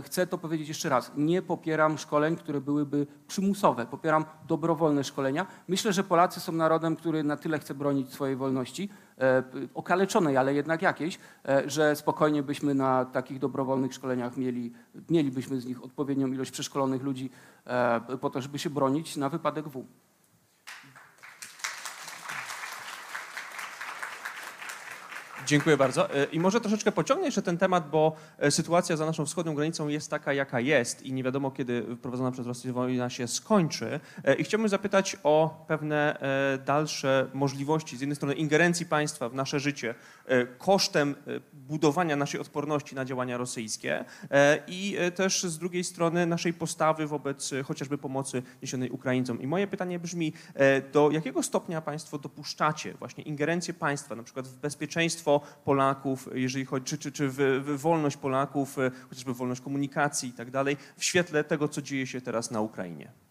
chcę 0.03 0.27
to 0.27 0.39
powiedzieć 0.39 0.69
jeszcze 0.69 0.89
raz. 0.89 1.13
Nie 1.17 1.43
popieram 1.43 1.99
szkoleń, 1.99 2.37
które 2.37 2.61
byłyby 2.61 3.07
przymusowe. 3.29 3.87
Popieram 3.87 4.25
dobrowolne 4.49 5.05
szkolenia. 5.05 5.47
Myślę, 5.69 5.93
że 5.93 6.05
Polacy 6.05 6.41
są 6.41 6.53
narodem, 6.53 6.97
który 6.97 7.25
na 7.25 7.37
tyle 7.37 7.59
chce 7.59 7.75
bronić 7.75 8.13
swojej 8.13 8.37
wolności, 8.37 8.89
e, 8.89 9.06
okaleczonej, 9.75 10.37
ale 10.37 10.55
jednak 10.55 10.83
jakiejś, 10.83 11.19
e, 11.49 11.71
że 11.71 11.97
spokojnie 11.97 12.43
byśmy 12.43 12.75
na 12.75 13.05
takich 13.05 13.39
dobrowolnych 13.39 13.95
szkoleniach 13.95 14.37
mieli, 14.37 14.73
mielibyśmy 15.11 15.61
z 15.61 15.67
nich 15.67 15.85
odpowiednią 15.85 16.27
ilość 16.27 16.51
przeszkolonych 16.51 17.03
ludzi 17.03 17.31
e, 17.67 18.01
po 18.21 18.31
to, 18.31 18.41
żeby 18.41 18.59
się 18.59 18.71
bronić 18.71 19.17
na 19.17 19.29
wypadek 19.29 19.69
W. 19.69 19.85
Dziękuję 25.47 25.77
bardzo. 25.77 26.15
E, 26.15 26.25
I 26.25 26.41
może 26.41 26.61
troszeczkę 26.61 26.93
pociągnę 26.93 27.27
jeszcze 27.27 27.43
ten 27.43 27.59
temat, 27.59 27.91
bo 27.91 28.17
e, 28.39 28.51
sytuacja 28.51 28.97
za 28.97 29.07
naszą 29.07 29.27
wschodnią 29.27 29.55
granicą 29.55 29.89
jest 29.89 30.11
taka, 30.11 30.33
jaka 30.33 30.61
jest 30.61 31.03
i 31.03 31.13
nie 31.13 31.23
wiadomo, 31.23 31.51
kiedy 31.51 31.83
prowadzona 32.03 32.31
przez 32.31 32.47
Rosję 32.47 32.73
wojna 32.73 33.11
się 33.11 33.29
skończy. 33.29 34.01
E, 34.25 34.35
I 34.35 34.45
chciałbym 34.45 34.69
zapytać 34.69 35.17
o 35.25 35.65
pewne 35.69 36.19
dalsze 36.67 37.31
możliwości, 37.35 37.97
z 37.97 38.01
jednej 38.01 38.17
strony 38.17 38.35
ingerencji 38.35 38.87
państwa 38.87 39.29
w 39.29 39.35
nasze 39.35 39.61
życie 39.61 39.95
kosztem 40.59 41.15
e, 41.27 41.41
budowania 41.53 42.17
naszej 42.17 42.41
odporności 42.41 42.95
na 42.95 43.05
działania 43.05 43.37
rosyjskie 43.37 44.05
e, 44.31 44.63
i 44.69 44.97
e, 44.99 45.11
też 45.11 45.43
z 45.43 45.59
drugiej 45.59 45.85
strony 45.85 46.27
naszej 46.27 46.55
postawy 46.55 47.07
wobec 47.07 47.53
e, 47.53 47.63
chociażby 47.63 47.99
pomocy 47.99 48.43
niesionej 48.63 48.91
Ukraińcom. 48.91 49.41
I 49.41 49.47
moje 49.47 49.67
pytanie 49.67 49.99
brzmi, 49.99 50.33
e, 50.55 50.81
do 50.81 51.11
jakiego 51.11 51.43
stopnia 51.43 51.81
państwo 51.81 52.19
dopuszczacie 52.19 52.95
właśnie 52.95 53.25
ingerencję 53.25 53.75
państwa, 53.75 54.17
na 54.17 54.23
przykład 54.23 54.49
w 54.49 54.57
bezpieczeństwo 54.57 55.41
Polaków, 55.65 56.29
jeżeli 56.35 56.65
chodzi, 56.65 56.85
czy, 56.85 56.99
czy, 56.99 57.13
czy 57.13 57.29
w, 57.29 57.37
w 57.37 57.81
wolność 57.81 58.17
Polaków, 58.17 58.79
e, 58.79 58.91
chociażby 59.09 59.35
wolność 59.35 59.61
komunikacji 59.61 60.29
i 60.29 60.33
tak 60.33 60.51
dalej, 60.51 60.77
w 60.97 61.05
świetle 61.05 61.45
tego, 61.45 61.69
co 61.69 61.83
dzieje 61.83 62.07
się 62.07 62.21
teraz 62.21 62.51
na 62.51 62.61
Ukrainie? 62.61 63.26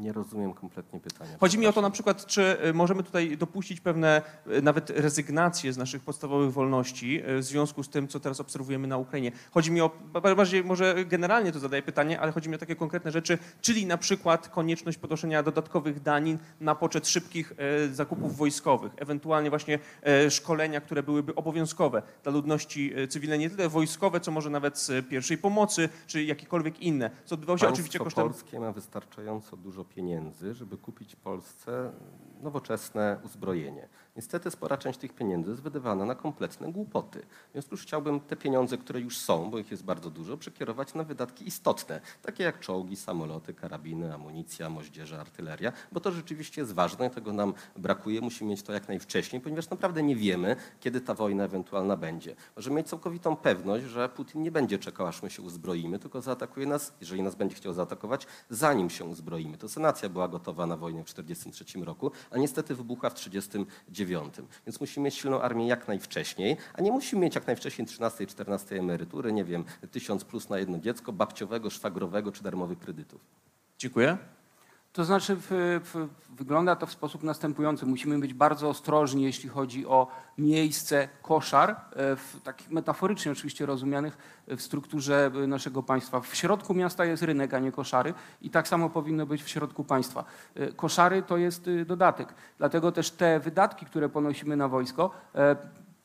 Nie 0.00 0.12
rozumiem 0.12 0.54
kompletnie 0.54 1.00
pytania. 1.00 1.30
Chodzi 1.40 1.58
mi 1.58 1.66
o 1.66 1.72
to 1.72 1.80
na 1.82 1.90
przykład, 1.90 2.26
czy 2.26 2.56
y, 2.66 2.74
możemy 2.74 3.02
tutaj 3.02 3.36
dopuścić 3.36 3.80
pewne 3.80 4.22
y, 4.46 4.62
nawet 4.62 4.90
rezygnacje 4.90 5.72
z 5.72 5.76
naszych 5.76 6.02
podstawowych 6.02 6.52
wolności 6.52 7.22
y, 7.28 7.38
w 7.38 7.44
związku 7.44 7.82
z 7.82 7.88
tym, 7.88 8.08
co 8.08 8.20
teraz 8.20 8.40
obserwujemy 8.40 8.88
na 8.88 8.96
Ukrainie. 8.98 9.32
Chodzi 9.50 9.70
mi 9.70 9.80
o, 9.80 9.90
ba- 10.12 10.34
bardziej 10.34 10.64
może 10.64 11.04
generalnie 11.04 11.52
to 11.52 11.58
zadaję 11.58 11.82
pytanie, 11.82 12.20
ale 12.20 12.32
chodzi 12.32 12.48
mi 12.48 12.54
o 12.54 12.58
takie 12.58 12.76
konkretne 12.76 13.10
rzeczy, 13.10 13.38
czyli 13.60 13.86
na 13.86 13.98
przykład 13.98 14.48
konieczność 14.48 14.98
podnoszenia 14.98 15.42
dodatkowych 15.42 16.02
danin 16.02 16.38
na 16.60 16.74
poczet 16.74 17.08
szybkich 17.08 17.52
zakupów 17.92 18.36
wojskowych, 18.36 18.92
ewentualnie 18.96 19.50
właśnie 19.50 19.78
szkolenia, 20.30 20.80
które 20.80 21.02
byłyby 21.02 21.34
obowiązkowe 21.34 22.02
dla 22.22 22.32
ludności 22.32 22.92
cywilnej, 23.08 23.38
nie 23.38 23.50
tyle 23.50 23.68
wojskowe, 23.68 24.20
co 24.20 24.30
może 24.30 24.50
nawet 24.50 24.78
z 24.78 25.08
pierwszej 25.08 25.38
pomocy, 25.38 25.88
czy 26.06 26.24
jakiekolwiek 26.24 26.80
inne, 26.80 27.10
co 27.24 27.34
odbywało 27.34 27.58
się 27.58 27.60
Państwo 27.60 27.74
oczywiście 27.74 27.98
kosztem 27.98 28.24
polskie 28.24 28.60
ma 28.60 28.72
wystarczająco 28.72 29.56
dużo 29.56 29.84
pieniędzy, 29.94 30.54
żeby 30.54 30.78
kupić 30.78 31.16
Polsce 31.16 31.92
nowoczesne 32.42 33.20
uzbrojenie. 33.24 33.88
Niestety 34.16 34.50
spora 34.50 34.76
część 34.76 34.98
tych 34.98 35.12
pieniędzy 35.12 35.50
jest 35.50 35.62
wydawana 35.62 36.04
na 36.04 36.14
kompletne 36.14 36.72
głupoty. 36.72 37.22
W 37.48 37.52
związku 37.52 37.76
z 37.76 37.82
chciałbym 37.82 38.20
te 38.20 38.36
pieniądze, 38.36 38.78
które 38.78 39.00
już 39.00 39.18
są, 39.18 39.50
bo 39.50 39.58
ich 39.58 39.70
jest 39.70 39.84
bardzo 39.84 40.10
dużo, 40.10 40.36
przekierować 40.36 40.94
na 40.94 41.04
wydatki 41.04 41.48
istotne, 41.48 42.00
takie 42.22 42.44
jak 42.44 42.60
czołgi, 42.60 42.96
samoloty, 42.96 43.54
karabiny, 43.54 44.14
amunicja, 44.14 44.70
moździerze, 44.70 45.20
artyleria, 45.20 45.72
bo 45.92 46.00
to 46.00 46.12
rzeczywiście 46.12 46.60
jest 46.60 46.72
ważne 46.72 47.10
tego 47.10 47.32
nam 47.32 47.54
brakuje. 47.76 48.20
Musimy 48.20 48.50
mieć 48.50 48.62
to 48.62 48.72
jak 48.72 48.88
najwcześniej, 48.88 49.42
ponieważ 49.42 49.70
naprawdę 49.70 50.02
nie 50.02 50.16
wiemy, 50.16 50.56
kiedy 50.80 51.00
ta 51.00 51.14
wojna 51.14 51.44
ewentualna 51.44 51.96
będzie. 51.96 52.36
Możemy 52.56 52.76
mieć 52.76 52.88
całkowitą 52.88 53.36
pewność, 53.36 53.84
że 53.84 54.08
Putin 54.08 54.42
nie 54.42 54.50
będzie 54.50 54.78
czekał, 54.78 55.06
aż 55.06 55.22
my 55.22 55.30
się 55.30 55.42
uzbroimy, 55.42 55.98
tylko 55.98 56.22
zaatakuje 56.22 56.66
nas, 56.66 56.92
jeżeli 57.00 57.22
nas 57.22 57.34
będzie 57.34 57.56
chciał 57.56 57.72
zaatakować, 57.72 58.26
zanim 58.50 58.90
się 58.90 59.04
uzbroimy. 59.04 59.58
To 59.58 59.68
senacja 59.68 60.08
była 60.08 60.28
gotowa 60.28 60.66
na 60.66 60.76
wojnę 60.76 61.04
w 61.04 61.06
1943 61.06 61.84
roku, 61.84 62.10
a 62.30 62.38
niestety 62.38 62.74
wybuchła 62.74 63.10
w 63.10 63.14
1939. 63.14 63.99
Więc 64.66 64.80
musimy 64.80 65.04
mieć 65.04 65.14
silną 65.14 65.40
armię 65.40 65.66
jak 65.66 65.88
najwcześniej, 65.88 66.56
a 66.74 66.82
nie 66.82 66.92
musimy 66.92 67.22
mieć 67.22 67.34
jak 67.34 67.46
najwcześniej 67.46 67.86
13 67.86 68.24
i 68.24 68.26
14 68.26 68.78
emerytury, 68.78 69.32
nie 69.32 69.44
wiem, 69.44 69.64
tysiąc 69.90 70.24
plus 70.24 70.48
na 70.48 70.58
jedno 70.58 70.78
dziecko, 70.78 71.12
babciowego, 71.12 71.70
szwagrowego 71.70 72.32
czy 72.32 72.42
darmowych 72.42 72.78
kredytów. 72.78 73.20
Dziękuję. 73.78 74.18
To 74.92 75.04
znaczy, 75.04 75.36
w, 75.36 75.46
w, 75.84 76.08
wygląda 76.36 76.76
to 76.76 76.86
w 76.86 76.90
sposób 76.92 77.22
następujący. 77.22 77.86
Musimy 77.86 78.18
być 78.18 78.34
bardzo 78.34 78.68
ostrożni, 78.68 79.22
jeśli 79.22 79.48
chodzi 79.48 79.86
o 79.86 80.06
miejsce 80.38 81.08
koszar, 81.22 81.70
e, 81.70 81.76
w 82.16 82.36
takich 82.44 82.70
metaforycznie 82.70 83.32
oczywiście 83.32 83.66
rozumianych 83.66 84.18
e, 84.46 84.56
w 84.56 84.62
strukturze 84.62 85.30
e, 85.44 85.46
naszego 85.46 85.82
państwa. 85.82 86.20
W 86.20 86.34
środku 86.34 86.74
miasta 86.74 87.04
jest 87.04 87.22
rynek, 87.22 87.54
a 87.54 87.58
nie 87.58 87.72
koszary 87.72 88.14
i 88.42 88.50
tak 88.50 88.68
samo 88.68 88.90
powinno 88.90 89.26
być 89.26 89.42
w 89.42 89.48
środku 89.48 89.84
państwa. 89.84 90.24
Koszary 90.76 91.22
to 91.22 91.36
jest 91.36 91.70
dodatek. 91.86 92.34
Dlatego 92.58 92.92
też 92.92 93.10
te 93.10 93.40
wydatki, 93.40 93.86
które 93.86 94.08
ponosimy 94.08 94.56
na 94.56 94.68
wojsko, 94.68 95.10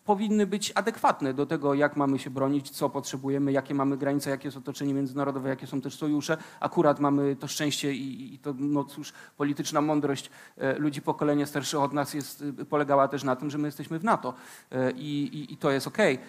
powinny 0.06 0.48
być 0.48 0.72
adekwatne 0.76 1.34
do 1.34 1.46
tego, 1.46 1.74
jak 1.74 1.98
mamy 1.98 2.20
się 2.20 2.30
bronić, 2.30 2.70
co 2.70 2.90
potrzebujemy, 2.90 3.52
jakie 3.52 3.74
mamy 3.74 3.98
granice, 3.98 4.30
jakie 4.30 4.48
jest 4.48 4.58
otoczenie 4.58 4.94
międzynarodowe, 4.94 5.50
jakie 5.50 5.68
są 5.68 5.82
też 5.82 5.96
sojusze. 5.96 6.38
Akurat 6.60 7.00
mamy 7.00 7.36
to 7.36 7.48
szczęście 7.48 7.94
i, 7.94 8.34
i 8.34 8.40
to, 8.40 8.54
no 8.58 8.84
cóż, 8.84 9.14
polityczna 9.38 9.82
mądrość 9.82 10.30
e, 10.58 10.80
ludzi 10.80 11.02
pokolenia 11.02 11.46
starszych 11.46 11.80
od 11.80 11.94
nas 11.94 12.14
jest, 12.14 12.44
e, 12.62 12.66
polegała 12.66 13.08
też 13.08 13.24
na 13.24 13.36
tym, 13.36 13.50
że 13.50 13.58
my 13.58 13.68
jesteśmy 13.68 14.00
w 14.00 14.04
NATO 14.04 14.34
e, 14.72 14.92
i, 14.92 15.24
i, 15.24 15.54
i 15.54 15.58
to 15.58 15.72
jest 15.72 15.88
okej. 15.88 16.16
E, 16.16 16.20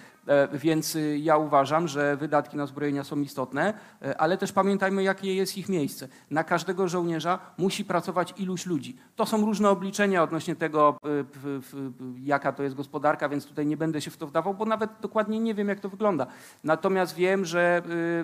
Więc 0.53 0.97
y, 0.97 1.19
ja 1.19 1.37
uważam, 1.37 1.89
że 1.89 2.17
wydatki 2.17 2.57
na 2.57 2.67
zbrojenia 2.67 3.05
są 3.05 3.21
istotne, 3.21 3.75
e, 4.03 4.21
ale 4.21 4.39
też 4.39 4.53
pamiętajmy, 4.53 5.03
jakie 5.03 5.35
jest 5.35 5.59
ich 5.59 5.69
miejsce. 5.69 6.09
Na 6.31 6.45
każdego 6.45 6.89
żołnierza 6.89 7.39
musi 7.59 7.85
pracować 7.85 8.35
iluś 8.37 8.67
ludzi. 8.67 8.97
To 9.17 9.27
są 9.27 9.47
różne 9.47 9.71
obliczenia 9.71 10.23
odnośnie 10.23 10.57
tego, 10.57 10.97
w- 11.03 11.93
jaka 12.23 12.53
to 12.53 12.63
jest 12.63 12.75
gospodarka, 12.77 13.29
więc 13.29 13.47
tutaj 13.47 13.67
nie 13.67 13.77
będę 13.77 14.01
się 14.01 14.11
w 14.11 14.17
to 14.17 14.27
wdawał, 14.27 14.55
bo 14.55 14.65
nawet 14.65 14.91
dokładnie 15.01 15.41
nie 15.41 15.55
wiem, 15.55 15.69
jak 15.69 15.81
to 15.81 15.89
wygląda. 15.89 16.27
Natomiast 16.65 17.15
wiem, 17.15 17.45
że 17.45 17.83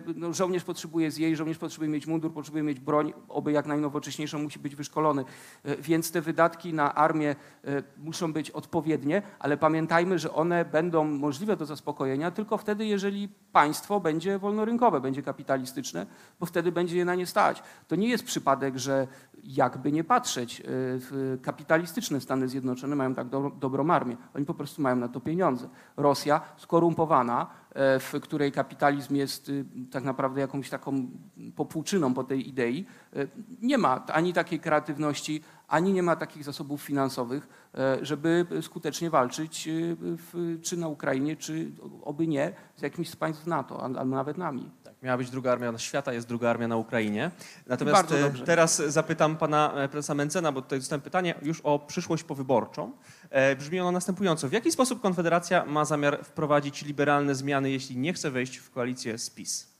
y, 0.09 0.15
no, 0.17 0.33
żołnierz 0.33 0.65
potrzebuje 0.65 1.11
zjeść, 1.11 1.39
żołnierz 1.39 1.59
potrzebuje 1.59 1.91
mieć 1.91 2.07
mundur, 2.07 2.33
potrzebuje 2.33 2.63
mieć 2.63 2.81
broń, 2.81 3.13
oby 3.29 3.53
jak 3.53 3.67
najnowocześniejszą, 3.67 4.39
musi 4.39 4.59
być 4.59 4.77
wyszkolony. 4.77 5.25
E, 5.65 5.77
Więc 5.77 6.13
te 6.13 6.21
wydatki 6.21 6.75
na 6.75 6.95
armię 6.95 7.37
e, 7.65 7.83
muszą 7.99 8.33
być 8.33 8.51
odpowiednie, 8.51 9.23
ale 9.39 9.57
pamiętajmy, 9.57 10.19
że 10.19 10.33
one 10.33 10.65
będą 10.65 11.05
możliwe 11.05 11.57
do 11.57 11.67
zaspokojenia 11.67 11.92
tylko 12.35 12.59
wtedy, 12.59 12.87
jeżeli 12.87 13.29
państwo 13.53 14.01
będzie 14.01 14.39
wolnorynkowe, 14.39 15.01
będzie 15.01 15.23
kapitalistyczne, 15.23 16.07
bo 16.41 16.47
wtedy 16.47 16.73
będzie 16.73 16.99
je 16.99 17.05
na 17.05 17.15
nie 17.15 17.27
stać. 17.27 17.63
To 17.89 17.97
nie 17.97 18.09
jest 18.09 18.25
przypadek, 18.25 18.79
że 18.79 19.07
jakby 19.45 19.93
nie 19.93 20.05
patrzeć, 20.05 20.63
e, 21.35 21.39
kapitalistyczne 21.39 22.21
Stany 22.21 22.49
Zjednoczone 22.49 22.97
mają 22.97 23.15
tak 23.15 23.29
do, 23.29 23.53
dobrą 23.61 23.91
armię. 23.91 24.17
Oni 24.35 24.45
po 24.45 24.55
prostu 24.55 24.83
mają 24.83 24.97
na 24.97 25.09
to 25.09 25.21
pieniądze. 25.21 25.69
Rosja 25.97 26.41
skorumpowana, 26.57 27.47
e, 27.75 27.99
w 27.99 28.13
której 28.23 28.53
kapitalizm 28.53 29.15
jest 29.15 29.49
y, 29.49 29.65
tak 29.91 30.05
naprawdę 30.05 30.41
jakąś 30.41 30.71
taką 30.71 31.07
popłuczyną 31.57 32.15
po 32.15 32.25
tej 32.25 32.49
idei, 32.49 32.87
e, 33.17 33.27
nie 33.63 33.79
ma 33.79 34.07
ani 34.07 34.33
takiej 34.33 34.61
kreatywności, 34.61 35.43
ani 35.73 35.93
nie 35.93 36.03
ma 36.03 36.17
takich 36.17 36.45
zasobów 36.45 36.83
finansowych, 36.83 37.49
e, 37.75 37.99
żeby 38.03 38.47
skutecznie 38.63 39.11
walczyć 39.11 39.69
y, 39.69 39.97
w, 40.01 40.59
czy 40.63 40.77
na 40.77 40.89
Ukrainie, 40.89 41.37
czy 41.37 41.71
oby 42.03 42.27
nie, 42.27 42.53
z 42.77 42.83
jakimś 42.83 43.11
z 43.11 43.17
państw 43.17 43.47
NATO, 43.47 43.83
albo 43.83 44.05
nawet 44.05 44.39
nami. 44.39 44.71
Tak, 44.85 44.95
miała 45.03 45.17
być 45.17 45.31
druga 45.31 45.53
armia 45.53 45.79
świata, 45.79 46.13
jest 46.13 46.29
druga 46.29 46.51
armia 46.51 46.69
na 46.69 46.77
Ukrainie. 46.77 47.31
Natomiast 47.67 47.97
Bardzo 47.97 48.19
e, 48.19 48.23
dobrze. 48.23 48.45
teraz 48.45 48.77
zapytam 48.77 49.37
pana 49.37 49.73
e, 49.75 49.89
prezesa 49.89 50.15
Mencena, 50.15 50.53
bo 50.53 50.63
tutaj 50.63 50.79
dostałem 50.79 51.01
pytanie 51.01 51.35
już 51.43 51.61
o 51.61 51.79
przyszłość 51.79 52.25
powyborczą. 52.25 52.93
E, 53.31 53.57
Brzmi 53.57 53.81
ono 53.81 53.93
następująco. 53.93 54.49
W 54.49 54.53
jaki 54.53 54.73
sposób 54.73 55.01
Konfederacja 55.01 55.65
ma 55.65 55.85
zamiar 55.85 56.25
wprowadzić 56.25 56.85
liberalne 56.85 57.35
zmiany, 57.35 57.71
jeśli 57.71 57.97
nie 57.97 58.13
chce 58.13 58.31
wejść 58.31 58.57
w 58.57 58.71
koalicję 58.71 59.19
z 59.19 59.31
PiS? 59.31 59.73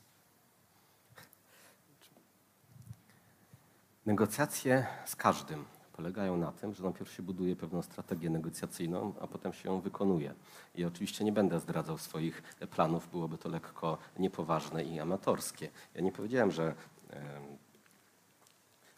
Negocjacje 4.05 4.87
z 5.05 5.15
każdym 5.15 5.65
polegają 5.93 6.37
na 6.37 6.51
tym, 6.51 6.73
że 6.73 6.83
najpierw 6.83 7.11
się 7.11 7.23
buduje 7.23 7.55
pewną 7.55 7.81
strategię 7.81 8.29
negocjacyjną, 8.29 9.13
a 9.21 9.27
potem 9.27 9.53
się 9.53 9.69
ją 9.69 9.79
wykonuje. 9.79 10.33
I 10.75 10.85
oczywiście 10.85 11.25
nie 11.25 11.31
będę 11.31 11.59
zdradzał 11.59 11.97
swoich 11.97 12.43
planów, 12.75 13.09
byłoby 13.11 13.37
to 13.37 13.49
lekko 13.49 13.97
niepoważne 14.19 14.83
i 14.83 14.99
amatorskie. 14.99 15.69
Ja 15.95 16.01
nie 16.01 16.11
powiedziałem, 16.11 16.51
że, 16.51 16.75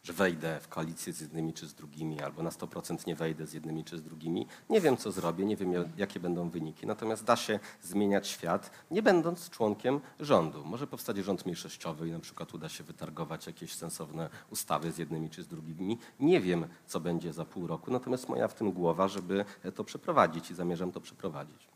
że 0.06 0.12
wejdę 0.12 0.60
w 0.60 0.68
koalicję 0.68 1.12
z 1.12 1.20
jednymi 1.20 1.52
czy 1.52 1.66
z 1.66 1.74
drugimi, 1.74 2.20
albo 2.20 2.42
na 2.42 2.50
100% 2.50 3.06
nie 3.06 3.14
wejdę 3.14 3.46
z 3.46 3.52
jednymi 3.52 3.84
czy 3.84 3.98
z 3.98 4.02
drugimi. 4.02 4.46
Nie 4.70 4.80
wiem, 4.80 4.96
co 4.96 5.12
zrobię, 5.12 5.44
nie 5.44 5.56
wiem, 5.56 5.72
jakie 5.96 6.20
będą 6.20 6.50
wyniki. 6.50 6.86
Natomiast 6.86 7.24
da 7.24 7.36
się 7.36 7.60
zmieniać 7.82 8.28
świat, 8.28 8.70
nie 8.90 9.02
będąc 9.02 9.50
członkiem 9.50 10.00
rządu. 10.20 10.64
Może 10.64 10.86
powstać 10.86 11.16
rząd 11.16 11.46
mniejszościowy 11.46 12.08
i 12.08 12.12
na 12.12 12.20
przykład 12.20 12.54
uda 12.54 12.68
się 12.68 12.84
wytargować 12.84 13.46
jakieś 13.46 13.74
sensowne 13.74 14.30
ustawy 14.50 14.92
z 14.92 14.98
jednymi 14.98 15.30
czy 15.30 15.42
z 15.42 15.48
drugimi. 15.48 15.98
Nie 16.20 16.40
wiem, 16.40 16.66
co 16.86 17.00
będzie 17.00 17.32
za 17.32 17.44
pół 17.44 17.66
roku, 17.66 17.90
natomiast 17.90 18.28
moja 18.28 18.48
w 18.48 18.54
tym 18.54 18.72
głowa, 18.72 19.08
żeby 19.08 19.44
to 19.74 19.84
przeprowadzić 19.84 20.50
i 20.50 20.54
zamierzam 20.54 20.92
to 20.92 21.00
przeprowadzić. 21.00 21.75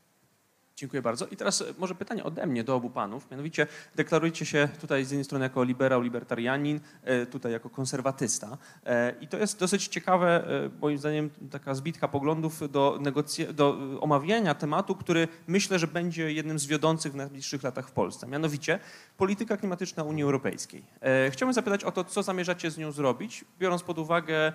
Dziękuję 0.80 1.02
bardzo. 1.02 1.26
I 1.26 1.36
teraz 1.36 1.60
e, 1.62 1.64
może 1.78 1.94
pytanie 1.94 2.24
ode 2.24 2.46
mnie 2.46 2.64
do 2.64 2.74
obu 2.74 2.90
panów. 2.90 3.30
Mianowicie 3.30 3.66
deklarujecie 3.94 4.46
się 4.46 4.68
tutaj 4.80 5.04
z 5.04 5.10
jednej 5.10 5.24
strony 5.24 5.44
jako 5.44 5.64
liberał, 5.64 6.02
libertarianin, 6.02 6.80
e, 7.04 7.26
tutaj 7.26 7.52
jako 7.52 7.70
konserwatysta. 7.70 8.58
E, 8.86 9.14
I 9.20 9.28
to 9.28 9.38
jest 9.38 9.58
dosyć 9.58 9.88
ciekawe, 9.88 10.44
moim 10.80 10.98
zdaniem, 10.98 11.30
taka 11.50 11.74
zbitka 11.74 12.08
poglądów 12.08 12.70
do, 12.70 12.98
negocja- 13.00 13.52
do 13.52 13.78
omawiania 14.00 14.54
tematu, 14.54 14.94
który 14.94 15.28
myślę, 15.46 15.78
że 15.78 15.86
będzie 15.86 16.32
jednym 16.32 16.58
z 16.58 16.66
wiodących 16.66 17.12
w 17.12 17.16
najbliższych 17.16 17.62
latach 17.62 17.88
w 17.88 17.92
Polsce. 17.92 18.26
Mianowicie 18.26 18.78
polityka 19.16 19.56
klimatyczna 19.56 20.04
Unii 20.04 20.22
Europejskiej. 20.22 20.82
Chciałbym 21.30 21.54
zapytać 21.54 21.84
o 21.84 21.92
to, 21.92 22.04
co 22.04 22.22
zamierzacie 22.22 22.70
z 22.70 22.78
nią 22.78 22.92
zrobić, 22.92 23.44
biorąc 23.58 23.82
pod 23.82 23.98
uwagę 23.98 24.52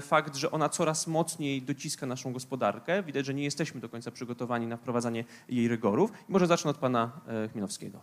fakt, 0.00 0.36
że 0.36 0.50
ona 0.50 0.68
coraz 0.68 1.06
mocniej 1.06 1.62
dociska 1.62 2.06
naszą 2.06 2.32
gospodarkę. 2.32 3.02
Widać, 3.02 3.26
że 3.26 3.34
nie 3.34 3.44
jesteśmy 3.44 3.80
do 3.80 3.88
końca 3.88 4.10
przygotowani 4.10 4.66
na 4.66 4.76
wprowadzanie 4.76 5.24
jej 5.48 5.67
rygorów. 5.68 6.10
I 6.28 6.32
może 6.32 6.46
zacznę 6.46 6.70
od 6.70 6.78
pana 6.78 7.10
e, 7.26 7.48
Chmielowskiego. 7.48 8.00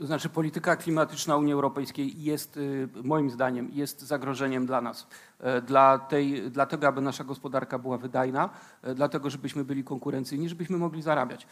To 0.00 0.06
znaczy 0.06 0.28
polityka 0.28 0.76
klimatyczna 0.76 1.36
Unii 1.36 1.52
Europejskiej 1.52 2.22
jest, 2.22 2.56
y, 2.56 2.88
moim 3.04 3.30
zdaniem, 3.30 3.70
jest 3.72 4.00
zagrożeniem 4.00 4.66
dla 4.66 4.80
nas. 4.80 5.06
E, 5.40 5.62
Dla, 5.62 5.98
tej, 5.98 6.50
dlatego, 6.50 6.88
aby 6.88 7.00
nasza 7.00 7.24
gospodarka 7.24 7.78
była 7.78 7.98
wydajna, 7.98 8.50
e, 8.82 8.94
dlatego, 8.94 9.30
żebyśmy 9.30 9.64
byli 9.64 9.84
konkurencyjni, 9.84 10.48
żebyśmy 10.48 10.78
mogli 10.78 11.02
zarabiać. 11.02 11.46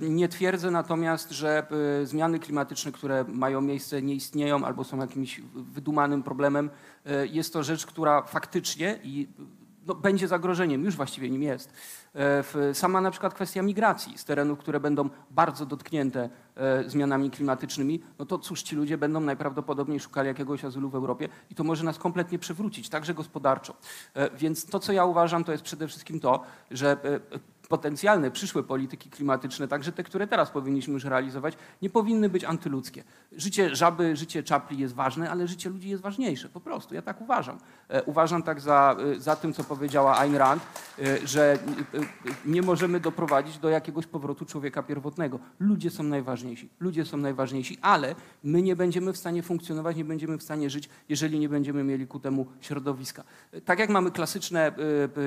Nie 0.00 0.28
twierdzę 0.28 0.70
natomiast, 0.70 1.30
że 1.30 1.66
zmiany 2.04 2.38
klimatyczne, 2.38 2.92
które 2.92 3.24
mają 3.28 3.60
miejsce, 3.60 4.02
nie 4.02 4.14
istnieją 4.14 4.64
albo 4.64 4.84
są 4.84 4.96
jakimś 4.96 5.40
wydumanym 5.54 6.22
problemem. 6.22 6.70
Jest 7.30 7.52
to 7.52 7.62
rzecz, 7.62 7.86
która 7.86 8.22
faktycznie 8.22 8.98
i 9.02 9.28
no, 9.86 9.94
będzie 9.94 10.28
zagrożeniem, 10.28 10.84
już 10.84 10.96
właściwie 10.96 11.30
nim 11.30 11.42
jest. 11.42 11.72
E, 12.14 12.74
Sama 12.74 13.00
na 13.00 13.10
przykład 13.10 13.34
kwestia 13.34 13.62
migracji 13.62 14.18
z 14.18 14.24
terenów, 14.24 14.58
które 14.58 14.80
będą 14.80 15.08
bardzo 15.30 15.66
dotknięte 15.66 16.28
e, 16.56 16.90
zmianami 16.90 17.30
klimatycznymi, 17.30 18.02
no 18.18 18.26
to 18.26 18.38
cóż, 18.38 18.62
ci 18.62 18.76
ludzie 18.76 18.98
będą 18.98 19.20
najprawdopodobniej 19.20 20.00
szukali 20.00 20.28
jakiegoś 20.28 20.64
azylu 20.64 20.90
w 20.90 20.94
Europie 20.94 21.28
i 21.50 21.54
to 21.54 21.64
może 21.64 21.84
nas 21.84 21.98
kompletnie 21.98 22.38
przewrócić, 22.38 22.88
także 22.88 23.14
gospodarczo. 23.14 23.74
E, 24.14 24.36
Więc 24.36 24.66
to, 24.66 24.80
co 24.80 24.92
ja 24.92 25.04
uważam, 25.04 25.44
to 25.44 25.52
jest 25.52 25.64
przede 25.64 25.88
wszystkim 25.88 26.20
to, 26.20 26.42
że 26.70 26.96
potencjalne 27.68 28.30
przyszłe 28.30 28.62
polityki 28.62 29.10
klimatyczne, 29.10 29.68
także 29.68 29.92
te, 29.92 30.02
które 30.02 30.26
teraz 30.26 30.50
powinniśmy 30.50 30.94
już 30.94 31.04
realizować, 31.04 31.56
nie 31.82 31.90
powinny 31.90 32.28
być 32.28 32.44
antyludzkie. 32.44 33.04
Życie 33.32 33.76
żaby, 33.76 34.16
życie 34.16 34.42
czapli 34.42 34.78
jest 34.78 34.94
ważne, 34.94 35.30
ale 35.30 35.48
życie 35.48 35.70
ludzi 35.70 35.88
jest 35.88 36.02
ważniejsze, 36.02 36.48
po 36.48 36.60
prostu. 36.60 36.94
Ja 36.94 37.02
tak 37.02 37.20
uważam. 37.20 37.58
E, 37.88 38.02
Uważam 38.02 38.42
tak 38.42 38.60
za, 38.60 38.96
e, 39.16 39.20
za 39.20 39.36
tym, 39.36 39.52
co 39.52 39.64
powiedziała 39.64 40.18
Ayn 40.18 40.36
Rand, 40.36 40.62
e, 40.98 41.26
że 41.26 41.58
nie 42.46 42.62
możemy 42.62 43.00
doprowadzić 43.00 43.58
do 43.58 43.68
jakiegoś 43.68 44.06
powrotu 44.06 44.44
człowieka 44.44 44.82
pierwotnego. 44.82 45.38
Ludzie 45.60 45.90
są 45.90 46.02
najważniejsi, 46.02 46.68
ludzie 46.80 47.04
są 47.04 47.16
najważniejsi, 47.16 47.78
ale 47.82 48.14
my 48.44 48.62
nie 48.62 48.76
będziemy 48.76 49.12
w 49.12 49.16
stanie 49.16 49.42
funkcjonować, 49.42 49.96
nie 49.96 50.04
będziemy 50.04 50.38
w 50.38 50.42
stanie 50.42 50.70
żyć, 50.70 50.88
jeżeli 51.08 51.38
nie 51.38 51.48
będziemy 51.48 51.84
mieli 51.84 52.06
ku 52.06 52.20
temu 52.20 52.46
środowiska. 52.60 53.24
Tak 53.64 53.78
jak 53.78 53.90
mamy 53.90 54.10
klasyczne 54.10 54.72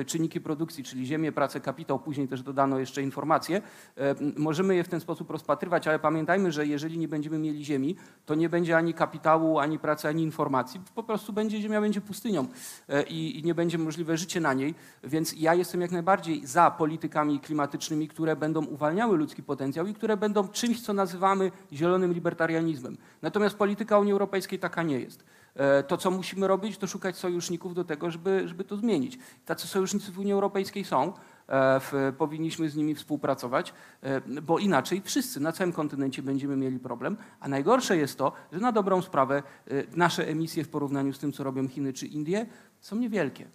czynniki 0.06 0.40
produkcji, 0.40 0.84
czyli 0.84 1.06
ziemię, 1.06 1.32
pracę, 1.32 1.60
kapitał, 1.60 1.98
później 1.98 2.27
też 2.28 2.42
dodano 2.42 2.78
jeszcze 2.78 3.02
informacje, 3.02 3.62
e, 3.96 4.14
możemy 4.36 4.76
je 4.76 4.84
w 4.84 4.88
ten 4.88 5.00
sposób 5.00 5.30
rozpatrywać, 5.30 5.88
ale 5.88 5.98
pamiętajmy, 5.98 6.52
że 6.52 6.66
jeżeli 6.66 6.98
nie 6.98 7.08
będziemy 7.08 7.38
mieli 7.38 7.64
ziemi, 7.64 7.96
to 8.26 8.34
nie 8.34 8.48
będzie 8.48 8.76
ani 8.76 8.94
kapitału, 8.94 9.58
ani 9.58 9.78
pracy, 9.78 10.08
ani 10.08 10.22
informacji. 10.22 10.80
Po 10.94 11.02
prostu 11.02 11.32
będzie 11.32 11.60
ziemia 11.60 11.80
będzie 11.80 12.00
pustynią 12.00 12.46
e, 12.88 13.02
i, 13.02 13.38
i 13.38 13.42
nie 13.42 13.54
będzie 13.54 13.78
możliwe 13.78 14.16
życie 14.16 14.40
na 14.40 14.54
niej. 14.54 14.74
Więc 15.04 15.34
ja 15.36 15.54
jestem 15.54 15.80
jak 15.80 15.90
najbardziej 15.90 16.46
za 16.46 16.70
politykami 16.70 17.40
klimatycznymi, 17.40 18.08
które 18.08 18.36
będą 18.36 18.64
uwalniały 18.64 19.16
ludzki 19.16 19.42
potencjał 19.42 19.86
i 19.86 19.94
które 19.94 20.16
będą 20.16 20.48
czymś, 20.48 20.82
co 20.82 20.92
nazywamy 20.92 21.50
zielonym 21.72 22.12
libertarianizmem. 22.12 22.96
Natomiast 23.22 23.56
polityka 23.56 23.98
Unii 23.98 24.12
Europejskiej 24.12 24.58
taka 24.58 24.82
nie 24.82 25.00
jest. 25.00 25.24
E, 25.54 25.82
To, 25.82 25.96
co 25.96 26.10
musimy 26.10 26.46
robić, 26.48 26.78
to 26.78 26.86
szukać 26.86 27.16
sojuszników 27.16 27.74
do 27.74 27.84
tego, 27.84 28.10
żeby, 28.10 28.48
żeby 28.48 28.64
to 28.64 28.76
zmienić. 28.76 29.18
Tacy 29.44 29.66
sojusznicy 29.68 30.12
w 30.12 30.18
Unii 30.18 30.32
Europejskiej 30.32 30.84
są. 30.84 31.12
E, 31.48 32.12
powinniśmy 32.12 32.68
z 32.68 32.76
nimi 32.76 32.94
współpracować, 32.94 33.74
e, 34.02 34.20
bo 34.20 34.58
inaczej 34.58 35.02
wszyscy 35.04 35.40
na 35.40 35.52
całym 35.52 35.72
kontynencie 35.72 36.22
będziemy 36.22 36.56
mieli 36.56 36.78
problem. 36.78 37.16
A 37.40 37.48
najgorsze 37.48 37.96
jest 37.96 38.18
to, 38.18 38.32
że 38.52 38.60
na 38.60 38.72
dobrą 38.72 39.02
sprawę 39.02 39.42
e, 39.66 39.72
nasze 39.96 40.28
emisje 40.28 40.64
w 40.64 40.68
porównaniu 40.68 41.12
z 41.12 41.18
tym, 41.18 41.32
co 41.32 41.44
robią 41.44 41.68
Chiny 41.68 41.92
czy 41.92 42.06
Indie, 42.06 42.46
są 42.80 42.96
niewielkie. 42.96 43.48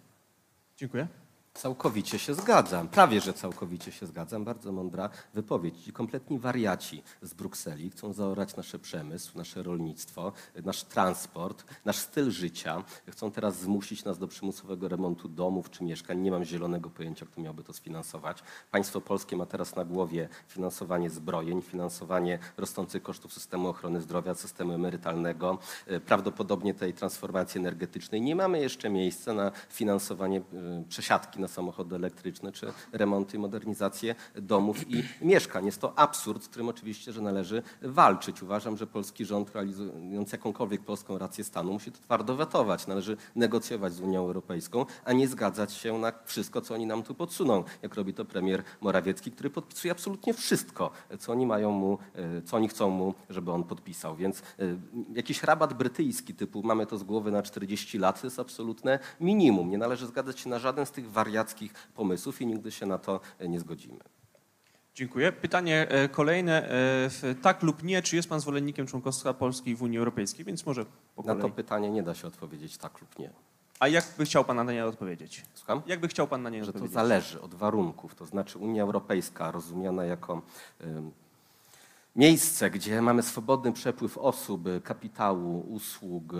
Dziękuję. 0.76 1.23
Całkowicie 1.58 2.18
się 2.18 2.34
zgadzam, 2.34 2.88
prawie 2.88 3.20
że 3.20 3.32
całkowicie 3.32 3.92
się 3.92 4.06
zgadzam. 4.06 4.44
Bardzo 4.44 4.72
mądra 4.72 5.08
wypowiedź. 5.34 5.84
Ci 5.84 5.92
kompletni 5.92 6.38
wariaci 6.38 7.02
z 7.22 7.34
Brukseli 7.34 7.90
chcą 7.90 8.12
zaorać 8.12 8.56
nasze 8.56 8.78
przemysł, 8.78 9.38
nasze 9.38 9.62
rolnictwo, 9.62 10.32
nasz 10.64 10.84
transport, 10.84 11.64
nasz 11.84 11.96
styl 11.96 12.30
życia. 12.30 12.84
Chcą 13.10 13.30
teraz 13.30 13.60
zmusić 13.60 14.04
nas 14.04 14.18
do 14.18 14.28
przymusowego 14.28 14.88
remontu 14.88 15.28
domów 15.28 15.70
czy 15.70 15.84
mieszkań. 15.84 16.20
Nie 16.20 16.30
mam 16.30 16.44
zielonego 16.44 16.90
pojęcia, 16.90 17.26
kto 17.26 17.40
miałby 17.40 17.64
to 17.64 17.72
sfinansować. 17.72 18.42
Państwo 18.70 19.00
polskie 19.00 19.36
ma 19.36 19.46
teraz 19.46 19.76
na 19.76 19.84
głowie 19.84 20.28
finansowanie 20.48 21.10
zbrojeń, 21.10 21.62
finansowanie 21.62 22.38
rosnących 22.56 23.02
kosztów 23.02 23.32
systemu 23.32 23.68
ochrony 23.68 24.00
zdrowia, 24.00 24.34
systemu 24.34 24.72
emerytalnego, 24.72 25.58
e, 25.86 26.00
prawdopodobnie 26.00 26.74
tej 26.74 26.94
transformacji 26.94 27.58
energetycznej. 27.58 28.20
Nie 28.20 28.36
mamy 28.36 28.60
jeszcze 28.60 28.90
miejsca 28.90 29.32
na 29.32 29.50
finansowanie 29.68 30.38
e, 30.38 30.42
przesiadki 30.88 31.43
na 31.44 31.48
samochody 31.48 31.96
elektryczne, 31.96 32.52
czy 32.52 32.72
remonty 32.92 33.36
i 33.36 33.40
modernizację 33.40 34.14
domów 34.34 34.90
i 34.90 35.04
mieszkań. 35.32 35.66
Jest 35.66 35.80
to 35.80 35.98
absurd, 35.98 36.44
z 36.44 36.48
którym 36.48 36.68
oczywiście, 36.68 37.12
że 37.12 37.20
należy 37.20 37.62
walczyć. 37.82 38.42
Uważam, 38.42 38.76
że 38.76 38.86
polski 38.86 39.24
rząd 39.24 39.54
realizując 39.54 40.32
jakąkolwiek 40.32 40.84
polską 40.84 41.18
rację 41.18 41.44
stanu 41.44 41.72
musi 41.72 41.92
to 41.92 41.98
twardo 41.98 42.36
wetować. 42.36 42.86
Należy 42.86 43.16
negocjować 43.36 43.92
z 43.92 44.00
Unią 44.00 44.20
Europejską, 44.20 44.86
a 45.04 45.12
nie 45.12 45.28
zgadzać 45.28 45.72
się 45.72 45.98
na 45.98 46.12
wszystko, 46.24 46.60
co 46.60 46.74
oni 46.74 46.86
nam 46.86 47.02
tu 47.02 47.14
podsuną, 47.14 47.64
jak 47.82 47.94
robi 47.94 48.14
to 48.14 48.24
premier 48.24 48.62
Morawiecki, 48.80 49.30
który 49.30 49.50
podpisuje 49.50 49.92
absolutnie 49.92 50.34
wszystko, 50.34 50.90
co 51.18 51.32
oni 51.32 51.46
mają 51.46 51.70
mu, 51.70 51.98
e, 52.14 52.42
co 52.42 52.56
oni 52.56 52.68
chcą 52.68 52.90
mu, 52.90 53.14
żeby 53.30 53.52
on 53.52 53.64
podpisał. 53.64 54.16
Więc 54.16 54.40
e, 54.40 54.42
jakiś 55.14 55.42
rabat 55.42 55.74
brytyjski 55.74 56.34
typu 56.34 56.62
mamy 56.62 56.86
to 56.86 56.98
z 56.98 57.02
głowy 57.02 57.30
na 57.30 57.42
40 57.42 57.98
lat 57.98 58.20
to 58.20 58.26
jest 58.26 58.38
absolutne 58.38 58.98
minimum. 59.20 59.70
Nie 59.70 59.78
należy 59.78 60.06
zgadzać 60.06 60.40
się 60.40 60.50
na 60.50 60.58
żaden 60.58 60.86
z 60.86 60.90
tych 60.90 61.10
wariackich 61.34 61.72
pomysłów 61.94 62.40
i 62.40 62.46
nigdy 62.46 62.70
się 62.72 62.86
na 62.86 62.98
to 62.98 63.20
e, 63.38 63.48
nie 63.48 63.60
zgodzimy. 63.60 63.98
Dziękuję. 64.94 65.32
Pytanie 65.32 65.88
e, 65.88 66.08
kolejne. 66.08 66.70
e, 67.22 67.34
Tak 67.42 67.62
lub 67.62 67.82
nie, 67.82 68.02
czy 68.02 68.16
jest 68.16 68.28
pan 68.28 68.40
zwolennikiem 68.40 68.86
członkostwa 68.86 69.34
Polski 69.34 69.74
w 69.74 69.82
Unii 69.82 69.98
Europejskiej? 69.98 70.44
Więc 70.44 70.66
może 70.66 70.86
po 71.16 71.22
Na 71.22 71.34
to 71.34 71.50
pytanie 71.50 71.90
nie 71.90 72.02
da 72.02 72.14
się 72.14 72.28
odpowiedzieć 72.28 72.76
tak 72.78 73.00
lub 73.00 73.18
nie. 73.18 73.30
A 73.80 73.88
jak 73.88 74.04
by 74.18 74.24
chciał 74.24 74.44
pan 74.44 74.56
na 74.56 74.72
nie 74.72 74.84
odpowiedzieć? 74.86 75.42
Słucham? 75.54 75.82
Jak 75.86 76.00
by 76.00 76.08
chciał 76.08 76.26
pan 76.28 76.42
na 76.42 76.50
nie 76.50 76.64
że 76.64 76.72
to 76.72 76.76
odpowiedzieć? 76.78 76.94
zależy 76.94 77.40
od 77.40 77.54
warunków. 77.54 78.14
To 78.14 78.26
znaczy 78.26 78.58
Unia 78.58 78.82
Europejska 78.82 79.50
rozumiana 79.50 80.04
jako 80.04 80.42
ym, 80.84 81.10
miejsce, 82.16 82.70
gdzie 82.70 83.02
mamy 83.02 83.22
swobodny 83.22 83.72
przepływ 83.72 84.18
osób, 84.18 84.62
kapitału, 84.84 85.60
usług, 85.60 86.32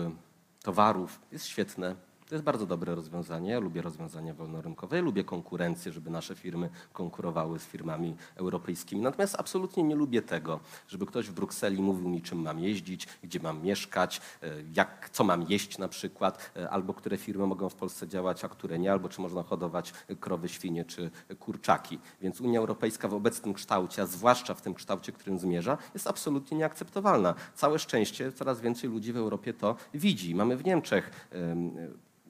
towarów, 0.63 1.19
jest 1.31 1.45
świetne. 1.45 1.95
To 2.29 2.35
jest 2.35 2.45
bardzo 2.45 2.65
dobre 2.65 2.95
rozwiązanie. 2.95 3.51
Ja 3.51 3.59
lubię 3.59 3.81
rozwiązania 3.81 4.33
wolnorynkowe, 4.33 4.95
ja 4.95 5.01
lubię 5.01 5.23
konkurencję, 5.23 5.91
żeby 5.91 6.09
nasze 6.09 6.35
firmy 6.35 6.69
konkurowały 6.93 7.59
z 7.59 7.65
firmami 7.65 8.15
europejskimi. 8.35 9.01
Natomiast 9.01 9.35
absolutnie 9.39 9.83
nie 9.83 9.95
lubię 9.95 10.21
tego, 10.21 10.59
żeby 10.87 11.05
ktoś 11.05 11.27
w 11.27 11.33
Brukseli 11.33 11.81
mówił 11.81 12.09
mi, 12.09 12.21
czym 12.21 12.41
mam 12.41 12.59
jeździć, 12.59 13.07
gdzie 13.23 13.39
mam 13.39 13.63
mieszkać, 13.63 14.21
e, 14.43 14.49
jak, 14.75 15.09
co 15.09 15.23
mam 15.23 15.45
jeść 15.49 15.77
na 15.77 15.87
przykład, 15.87 16.51
e, 16.55 16.69
albo 16.69 16.93
które 16.93 17.17
firmy 17.17 17.47
mogą 17.47 17.69
w 17.69 17.75
Polsce 17.75 18.07
działać, 18.07 18.45
a 18.45 18.49
które 18.49 18.79
nie, 18.79 18.91
albo 18.91 19.09
czy 19.09 19.21
można 19.21 19.43
hodować 19.43 19.93
krowy, 20.19 20.49
świnie 20.49 20.85
czy 20.85 21.11
kurczaki. 21.39 21.99
Więc 22.21 22.41
Unia 22.41 22.59
Europejska 22.59 23.07
w 23.07 23.13
obecnym 23.13 23.53
kształcie, 23.53 24.01
a 24.01 24.05
zwłaszcza 24.05 24.53
w 24.53 24.61
tym 24.61 24.73
kształcie, 24.73 25.11
którym 25.11 25.39
zmierza, 25.39 25.77
jest 25.93 26.07
absolutnie 26.07 26.57
nieakceptowalna. 26.57 27.35
Całe 27.55 27.79
szczęście 27.79 28.31
coraz 28.31 28.61
więcej 28.61 28.89
ludzi 28.89 29.13
w 29.13 29.17
Europie 29.17 29.53
to 29.53 29.75
widzi. 29.93 30.35
Mamy 30.35 30.57
w 30.57 30.65
Niemczech 30.65 31.27
em, 31.31 31.71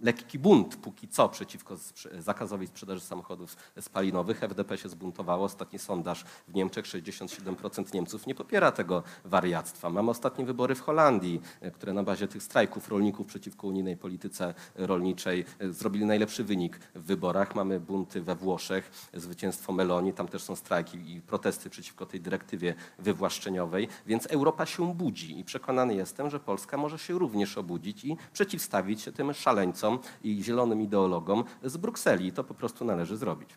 lekki 0.01 0.39
bunt 0.39 0.75
póki 0.75 1.07
co 1.07 1.29
przeciwko 1.29 1.77
zakazowi 2.19 2.67
sprzedaży 2.67 3.01
samochodów 3.01 3.57
spalinowych. 3.81 4.43
FDP 4.43 4.77
się 4.77 4.89
zbuntowało. 4.89 5.45
Ostatni 5.45 5.79
sondaż 5.79 6.25
w 6.47 6.53
Niemczech, 6.53 6.85
67% 6.85 7.93
Niemców 7.93 8.27
nie 8.27 8.35
popiera 8.35 8.71
tego 8.71 9.03
wariactwa. 9.25 9.89
Mamy 9.89 10.11
ostatnie 10.11 10.45
wybory 10.45 10.75
w 10.75 10.81
Holandii, 10.81 11.41
e, 11.61 11.71
które 11.71 11.93
na 11.93 12.03
bazie 12.03 12.27
tych 12.27 12.43
strajków 12.43 12.89
rolników 12.89 13.27
przeciwko 13.27 13.67
unijnej 13.67 13.97
polityce 13.97 14.53
rolniczej 14.75 15.45
e, 15.59 15.73
zrobili 15.73 16.05
najlepszy 16.05 16.43
wynik 16.43 16.79
w 16.95 17.01
wyborach. 17.05 17.55
Mamy 17.55 17.79
bunty 17.79 18.21
we 18.21 18.35
Włoszech, 18.35 19.09
zwycięstwo 19.13 19.73
Meloni, 19.73 20.13
tam 20.13 20.27
też 20.27 20.43
są 20.43 20.55
strajki 20.55 21.15
i 21.15 21.21
protesty 21.21 21.69
przeciwko 21.69 22.05
tej 22.05 22.21
dyrektywie 22.21 22.75
wywłaszczeniowej, 22.99 23.87
więc 24.05 24.27
Europa 24.27 24.65
się 24.65 24.95
budzi 24.95 25.39
i 25.39 25.43
przekonany 25.43 25.95
jestem, 25.95 26.29
że 26.29 26.39
Polska 26.39 26.77
może 26.77 26.99
się 26.99 27.19
również 27.19 27.57
obudzić 27.57 28.05
i 28.05 28.17
przeciwstawić 28.33 29.01
się 29.01 29.11
tym 29.11 29.33
szaleńcom 29.33 29.84
i 30.23 30.43
zielonym 30.43 30.81
ideologom 30.81 31.43
z 31.63 31.77
Brukseli. 31.77 32.31
To 32.31 32.43
po 32.43 32.53
prostu 32.53 32.85
należy 32.85 33.17
zrobić. 33.17 33.49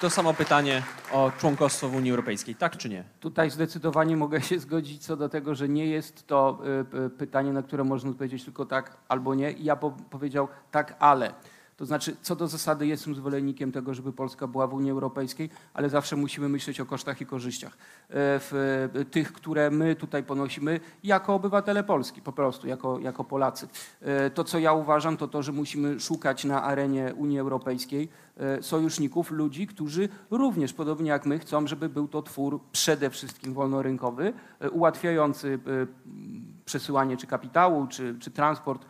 To 0.00 0.10
samo 0.10 0.34
pytanie 0.34 0.82
o 1.12 1.32
członkostwo 1.38 1.88
w 1.88 1.94
Unii 1.94 2.10
Europejskiej, 2.10 2.54
tak 2.54 2.76
czy 2.76 2.88
nie? 2.88 3.04
Tutaj 3.20 3.50
zdecydowanie 3.50 4.16
mogę 4.16 4.40
się 4.42 4.58
zgodzić 4.58 5.04
co 5.04 5.16
do 5.16 5.28
tego, 5.28 5.54
że 5.54 5.68
nie 5.68 5.86
jest 5.86 6.26
to 6.26 6.58
y, 6.94 7.06
y, 7.06 7.10
pytanie, 7.10 7.52
na 7.52 7.62
które 7.62 7.84
można 7.84 8.10
odpowiedzieć 8.10 8.44
tylko 8.44 8.66
tak 8.66 8.96
albo 9.08 9.34
nie. 9.34 9.52
Ja 9.52 9.76
po, 9.76 9.90
powiedział 9.90 10.48
tak, 10.70 10.96
ale. 10.98 11.34
To 11.78 11.86
znaczy, 11.86 12.16
co 12.22 12.36
do 12.36 12.48
zasady 12.48 12.86
jestem 12.86 13.14
zwolennikiem 13.14 13.72
tego, 13.72 13.94
żeby 13.94 14.12
Polska 14.12 14.46
była 14.46 14.66
w 14.66 14.74
Unii 14.74 14.90
Europejskiej, 14.90 15.50
ale 15.74 15.90
zawsze 15.90 16.16
musimy 16.16 16.48
myśleć 16.48 16.80
o 16.80 16.86
kosztach 16.86 17.20
i 17.20 17.26
korzyściach. 17.26 17.72
Y, 17.72 17.76
W, 18.10 18.88
y, 18.96 19.04
tych, 19.04 19.32
które 19.32 19.70
my 19.70 19.96
tutaj 19.96 20.22
ponosimy 20.22 20.80
jako 21.04 21.34
obywatele 21.34 21.84
Polski, 21.84 22.22
po 22.22 22.32
prostu, 22.32 22.66
jako, 22.68 22.98
jako 22.98 23.24
Polacy. 23.24 23.68
Y, 24.26 24.30
To, 24.30 24.44
co 24.44 24.58
ja 24.58 24.72
uważam, 24.72 25.16
to 25.16 25.28
to, 25.28 25.42
że 25.42 25.52
musimy 25.52 26.00
szukać 26.00 26.44
na 26.44 26.62
arenie 26.62 27.14
Unii 27.16 27.38
Europejskiej 27.38 28.08
e, 28.36 28.62
sojuszników, 28.62 29.30
ludzi, 29.30 29.66
którzy 29.66 30.08
również, 30.30 30.72
podobnie 30.72 31.10
jak 31.10 31.26
my, 31.26 31.38
chcą, 31.38 31.66
żeby 31.66 31.88
był 31.88 32.08
to 32.08 32.22
twór 32.22 32.60
przede 32.72 33.10
wszystkim 33.10 33.54
wolnorynkowy, 33.54 34.32
e, 34.60 34.70
ułatwiający 34.70 35.58
e, 35.66 35.86
przesyłanie 36.64 37.16
czy 37.16 37.26
kapitału, 37.26 37.86
czy, 37.86 38.16
czy 38.20 38.30
transport, 38.30 38.84
e, 38.84 38.88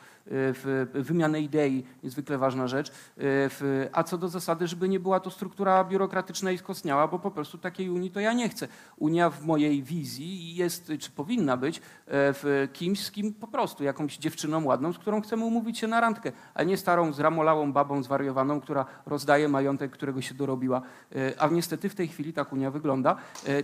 wymianę 0.94 1.40
idei, 1.40 1.84
niezwykle 2.02 2.38
ważna 2.38 2.68
rzecz. 2.68 2.88
E, 2.88 2.92
w, 3.16 3.88
A 3.92 4.02
co 4.02 4.18
do 4.18 4.28
zasady, 4.28 4.66
żeby 4.66 4.88
nie 4.88 5.00
była 5.00 5.20
to 5.20 5.30
struktura 5.30 5.84
biurokratyczna 5.84 6.50
i 6.50 6.58
skostniała, 6.58 7.08
bo 7.08 7.18
po 7.18 7.30
prostu 7.30 7.58
takiej 7.58 7.90
Unii 7.90 8.10
to 8.10 8.20
ja 8.20 8.32
nie 8.32 8.48
chcę. 8.48 8.68
Unia 8.96 9.30
w 9.30 9.44
mojej 9.44 9.82
wizji 9.82 10.54
jest, 10.54 10.92
czy 11.00 11.10
powinna 11.10 11.56
być, 11.56 11.78
e, 11.78 11.80
w 12.06 12.68
kimś, 12.72 13.04
z 13.04 13.10
kim 13.10 13.34
po 13.34 13.46
prostu, 13.46 13.84
jakąś 13.84 14.18
dziewczyną 14.18 14.64
ładną, 14.64 14.92
z 14.92 14.98
którą 14.98 15.20
chcemy 15.20 15.44
umówić 15.44 15.78
się 15.78 15.86
na 15.86 16.00
randkę, 16.00 16.32
a 16.54 16.62
nie 16.62 16.76
starą, 16.76 17.12
zramolałą 17.12 17.72
babą 17.72 18.02
zwariowaną, 18.02 18.60
która 18.60 18.84
rozdaje 19.06 19.48
majątek, 19.48 19.90
którego 19.90 20.22
się 20.22 20.34
dorobiła. 20.34 20.82
E, 21.16 21.42
A 21.42 21.48
niestety 21.48 21.88
w 21.88 21.94
tej 21.94 22.08
chwili 22.08 22.32
tak 22.32 22.52
Unia 22.52 22.70
wygląda. 22.70 23.16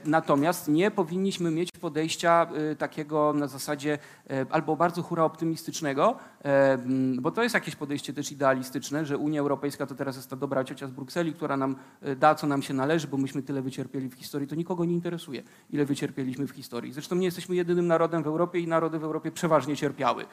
Natomiast 0.04 0.68
nie 0.68 0.90
powinniśmy 0.90 1.50
mieć 1.50 1.70
podejścia 1.72 2.46
takiego 2.78 3.32
na 3.32 3.46
zasadzie 3.46 3.98
albo 4.50 4.76
bardzo 4.76 5.02
hura 5.02 5.24
optymistycznego, 5.24 6.16
bo 7.20 7.30
to 7.30 7.42
jest 7.42 7.54
jakieś 7.54 7.76
podejście 7.76 8.12
też 8.12 8.32
idealistyczne, 8.32 9.06
że 9.06 9.18
Unia 9.18 9.40
Europejska 9.40 9.86
to 9.86 9.94
teraz 9.94 10.16
jest 10.16 10.30
ta 10.30 10.36
dobra 10.36 10.64
ciocia 10.64 10.86
z 10.86 10.90
Brukseli, 10.90 11.32
która 11.32 11.56
nam 11.56 11.76
e, 12.02 12.16
da, 12.16 12.34
co 12.34 12.46
nam 12.46 12.62
się 12.62 12.74
należy, 12.74 13.08
bo 13.08 13.16
myśmy 13.16 13.42
tyle 13.42 13.62
wycierpieli 13.62 14.08
w 14.08 14.14
historii. 14.14 14.48
To 14.48 14.54
nikogo 14.54 14.84
nie 14.84 14.94
interesuje, 14.94 15.42
ile 15.70 15.84
wycierpieliśmy 15.84 16.46
w 16.46 16.50
historii. 16.50 16.92
Zresztą 16.92 17.16
nie 17.16 17.24
jesteśmy 17.24 17.56
jedynym 17.56 17.86
narodem 17.86 18.22
w 18.22 18.26
Europie 18.26 18.60
i 18.60 18.68
narody 18.68 18.98
w 18.98 19.04
Europie 19.04 19.30
przeważnie 19.30 19.76
cierpiały. 19.76 20.22
E, 20.22 20.26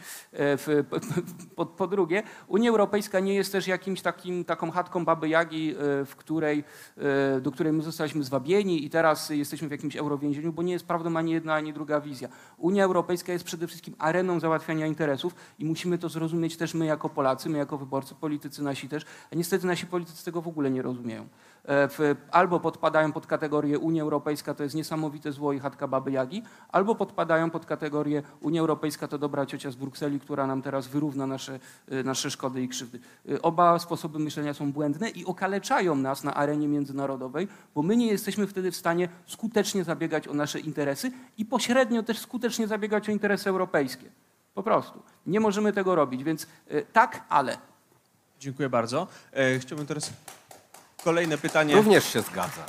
W, 0.58 0.84
po, 0.90 1.00
po, 1.56 1.66
po 1.66 1.88
drugie, 1.88 2.24
Unia 2.48 2.70
Europejska 2.70 3.20
nie 3.20 3.34
jest 3.34 3.52
też 3.52 3.68
jakimś 3.68 4.02
takim, 4.02 4.46
taką 4.46 4.72
chatką 4.72 5.06
Baby 5.06 5.30
Jagi, 5.30 5.72
e, 5.72 6.06
w 6.06 6.16
której, 6.16 6.64
e, 6.98 7.42
do 7.42 7.52
której 7.52 7.74
my 7.74 7.84
zostaliśmy 7.84 8.24
zwabieni 8.24 8.86
i 8.86 8.90
teraz 8.90 9.30
jesteśmy 9.30 9.68
w 9.68 9.72
jakimś 9.72 9.96
eurowięzieniu, 9.96 10.54
bo 10.54 10.64
nie 10.64 10.74
jest 10.74 10.86
prawdą 10.86 11.18
ani 11.18 11.32
jedna, 11.32 11.54
ani 11.54 11.74
druga 11.74 12.02
wizja. 12.02 12.30
Unia 12.58 12.84
Europejska 12.84 13.34
jest 13.34 13.46
przede 13.46 13.68
wszystkim 13.68 13.96
areną 13.98 14.40
załatwiania 14.40 14.88
interesów 14.88 15.36
i 15.60 15.66
musimy 15.66 15.98
to 15.98 16.10
zrozumieć 16.12 16.58
też 16.58 16.74
my 16.74 16.86
jako 16.86 17.10
Polacy, 17.10 17.50
my 17.50 17.58
jako 17.58 17.78
wyborcy, 17.78 18.16
politycy 18.16 18.64
nasi 18.64 18.90
też. 18.90 19.06
A 19.34 19.36
niestety 19.36 19.68
nasi 19.68 19.86
politycy 19.86 20.26
tego 20.26 20.42
w 20.42 20.48
ogóle 20.48 20.72
nie 20.72 20.82
rozumieją. 20.82 21.28
E, 21.68 21.90
albo 22.32 22.60
podpadają 22.60 23.12
pod 23.12 23.28
kategorię 23.28 23.80
Unia 23.80 24.04
Europejska 24.04 24.54
to 24.54 24.64
jest 24.64 24.76
niesamowite 24.76 25.32
zło 25.32 25.54
i 25.54 25.60
chatka 25.60 25.88
Baby 25.88 26.12
Jagi, 26.12 26.44
albo 26.70 26.96
podpadają 26.96 27.50
pod 27.50 27.66
kategorię 27.66 28.24
Unia 28.42 28.62
Europejska 28.62 29.08
to 29.08 29.18
dobra 29.18 29.46
ciocia 29.46 29.72
z 29.72 29.76
Brukseli, 29.76 30.20
która 30.20 30.48
nam 30.48 30.62
teraz 30.62 30.88
wyrówna 30.88 31.28
nasze, 31.28 31.60
e, 31.88 32.04
nasze 32.04 32.32
szkody 32.32 32.62
i 32.62 32.68
krzywdy. 32.68 33.00
E, 33.30 33.42
Oba 33.42 33.80
sposoby 33.80 34.20
myślenia 34.20 34.54
są 34.54 34.72
błędne 34.72 35.10
i 35.10 35.26
okaleczają 35.26 35.96
nas 35.96 36.24
na 36.24 36.34
arenie 36.34 36.68
międzynarodowej, 36.68 37.48
bo 37.76 37.82
my 37.82 37.98
nie 37.98 38.08
jesteśmy 38.08 38.48
wtedy 38.48 38.72
w 38.72 38.76
stanie 38.76 39.10
skutecznie 39.26 39.84
zabiegać 39.84 40.28
o 40.28 40.34
nasze 40.34 40.60
interesy 40.60 41.12
i 41.38 41.46
pośrednio 41.46 42.04
też 42.04 42.20
skutecznie 42.20 42.68
zabiegać 42.68 43.10
o 43.10 43.12
interesy 43.12 43.50
europejskie. 43.50 44.12
Po 44.54 44.64
prostu. 44.64 45.04
Nie 45.26 45.40
możemy 45.40 45.74
tego 45.74 45.96
robić, 45.96 46.24
więc 46.24 46.48
e, 46.68 46.82
tak, 46.82 47.24
ale. 47.30 47.58
Dziękuję 48.40 48.70
bardzo. 48.70 49.08
E, 49.34 49.60
Chciałbym 49.60 49.88
teraz 49.88 50.12
kolejne 51.04 51.38
pytanie. 51.38 51.76
Również 51.76 52.06
się 52.14 52.22
zgadzam. 52.22 52.66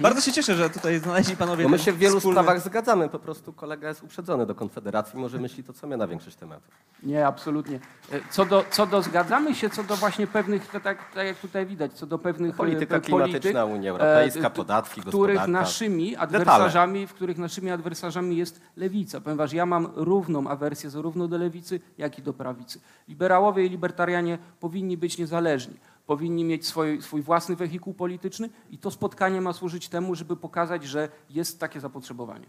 Bardzo 0.00 0.20
się 0.20 0.32
cieszę, 0.32 0.54
że 0.54 0.70
tutaj 0.70 0.98
znaleźli 0.98 1.36
panowie 1.36 1.62
Bo 1.64 1.68
my 1.70 1.76
ten 1.76 1.84
się 1.84 1.92
w 1.92 1.98
wielu 1.98 2.20
wspólny- 2.20 2.34
sprawach 2.42 2.60
zgadzamy, 2.60 3.08
po 3.08 3.18
prostu 3.18 3.52
kolega 3.52 3.88
jest 3.88 4.02
uprzedzony 4.02 4.46
do 4.46 4.54
Konfederacji, 4.54 5.18
może 5.18 5.38
myśli 5.38 5.64
to, 5.64 5.72
co 5.72 5.86
my 5.86 5.96
na 5.96 6.06
większość 6.06 6.36
tematów. 6.36 6.74
Nie, 7.02 7.26
absolutnie. 7.26 7.80
E, 8.12 8.20
Co 8.30 8.44
do, 8.44 8.64
co 8.70 8.86
do 8.86 9.02
zgadzamy 9.02 9.54
się, 9.54 9.70
co 9.70 9.84
do 9.84 9.96
właśnie 9.96 10.26
pewnych, 10.26 10.66
to 10.66 10.80
tak, 10.80 11.12
tak 11.14 11.26
jak 11.26 11.36
tutaj 11.38 11.66
widać, 11.66 11.92
co 11.92 12.06
do 12.06 12.18
pewnych 12.18 12.56
Polityka 12.56 12.96
e, 12.96 13.00
klimatyczna, 13.00 13.40
polityk, 13.62 13.76
Unia 13.78 13.90
Europejska, 13.90 14.46
e, 14.46 14.50
podatki, 14.50 15.00
których 15.00 15.46
naszymi 15.48 16.16
adwersarzami, 16.16 17.06
w 17.06 17.14
których 17.14 17.38
naszymi 17.38 17.70
adwersarzami 17.70 18.36
jest 18.36 18.60
lewica, 18.76 19.20
ponieważ 19.20 19.52
ja 19.52 19.66
mam 19.66 19.88
równą 19.94 20.48
awersję 20.48 20.90
zarówno 20.90 21.28
do 21.28 21.38
lewicy, 21.38 21.80
jak 21.98 22.18
i 22.18 22.22
do 22.22 22.32
prawicy. 22.32 22.80
Liberałowie 23.08 23.66
i 23.66 23.68
libertarianie 23.70 24.38
powinni 24.60 24.96
być 24.96 25.18
niezależni. 25.18 25.76
Powinni 26.06 26.44
mieć 26.44 26.66
swój, 26.66 27.02
swój 27.02 27.22
własny 27.22 27.56
wehikuł 27.56 27.94
polityczny 27.94 28.50
i 28.70 28.78
to 28.78 28.90
spotkanie 28.90 29.40
ma 29.40 29.52
służyć 29.52 29.88
temu, 29.88 30.14
żeby 30.14 30.36
pokazać, 30.36 30.84
że 30.84 31.08
jest 31.30 31.60
takie 31.60 31.80
zapotrzebowanie. 31.80 32.46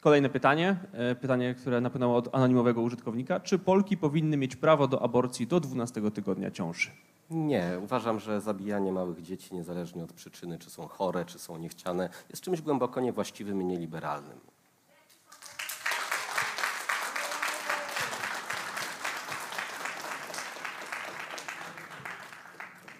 Kolejne 0.00 0.28
pytanie, 0.28 0.76
e, 0.92 1.14
pytanie, 1.14 1.54
które 1.54 1.80
napłynęło 1.80 2.16
od 2.16 2.34
anonimowego 2.34 2.82
użytkownika. 2.82 3.40
Czy 3.40 3.58
Polki 3.58 3.96
powinny 3.96 4.36
mieć 4.36 4.56
prawo 4.56 4.88
do 4.88 5.02
aborcji 5.02 5.46
do 5.46 5.60
12 5.60 6.10
tygodnia 6.10 6.50
ciąży? 6.50 6.90
Nie, 7.30 7.78
uważam, 7.82 8.20
że 8.20 8.40
zabijanie 8.40 8.92
małych 8.92 9.22
dzieci, 9.22 9.54
niezależnie 9.54 10.04
od 10.04 10.12
przyczyny, 10.12 10.58
czy 10.58 10.70
są 10.70 10.88
chore, 10.88 11.24
czy 11.24 11.38
są 11.38 11.58
niechciane, 11.58 12.08
jest 12.30 12.42
czymś 12.42 12.62
głęboko 12.62 13.00
niewłaściwym 13.00 13.62
i 13.62 13.64
nieliberalnym. 13.64 14.40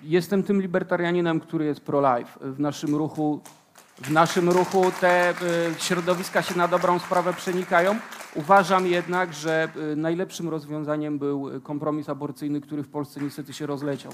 Jestem 0.02 0.42
tym 0.42 0.62
libertarianinem, 0.62 1.40
który 1.40 1.64
jest 1.64 1.80
pro-life. 1.80 2.38
W 2.40 2.60
naszym 2.60 2.94
ruchu, 2.94 3.40
w 4.02 4.10
naszym 4.10 4.48
ruchu 4.48 4.84
te 5.00 5.30
y, 5.30 5.34
środowiska 5.78 6.42
się 6.42 6.56
na 6.56 6.68
dobrą 6.68 6.98
sprawę 6.98 7.32
przenikają. 7.32 7.96
Uważam 8.34 8.86
jednak, 8.86 9.34
że 9.34 9.68
y, 9.92 9.96
najlepszym 9.96 10.48
rozwiązaniem 10.48 11.18
był 11.18 11.56
y, 11.56 11.60
kompromis 11.60 12.08
aborcyjny, 12.08 12.60
który 12.60 12.82
w 12.82 12.88
Polsce 12.88 13.20
niestety 13.20 13.52
się 13.52 13.66
rozleciał. 13.66 14.12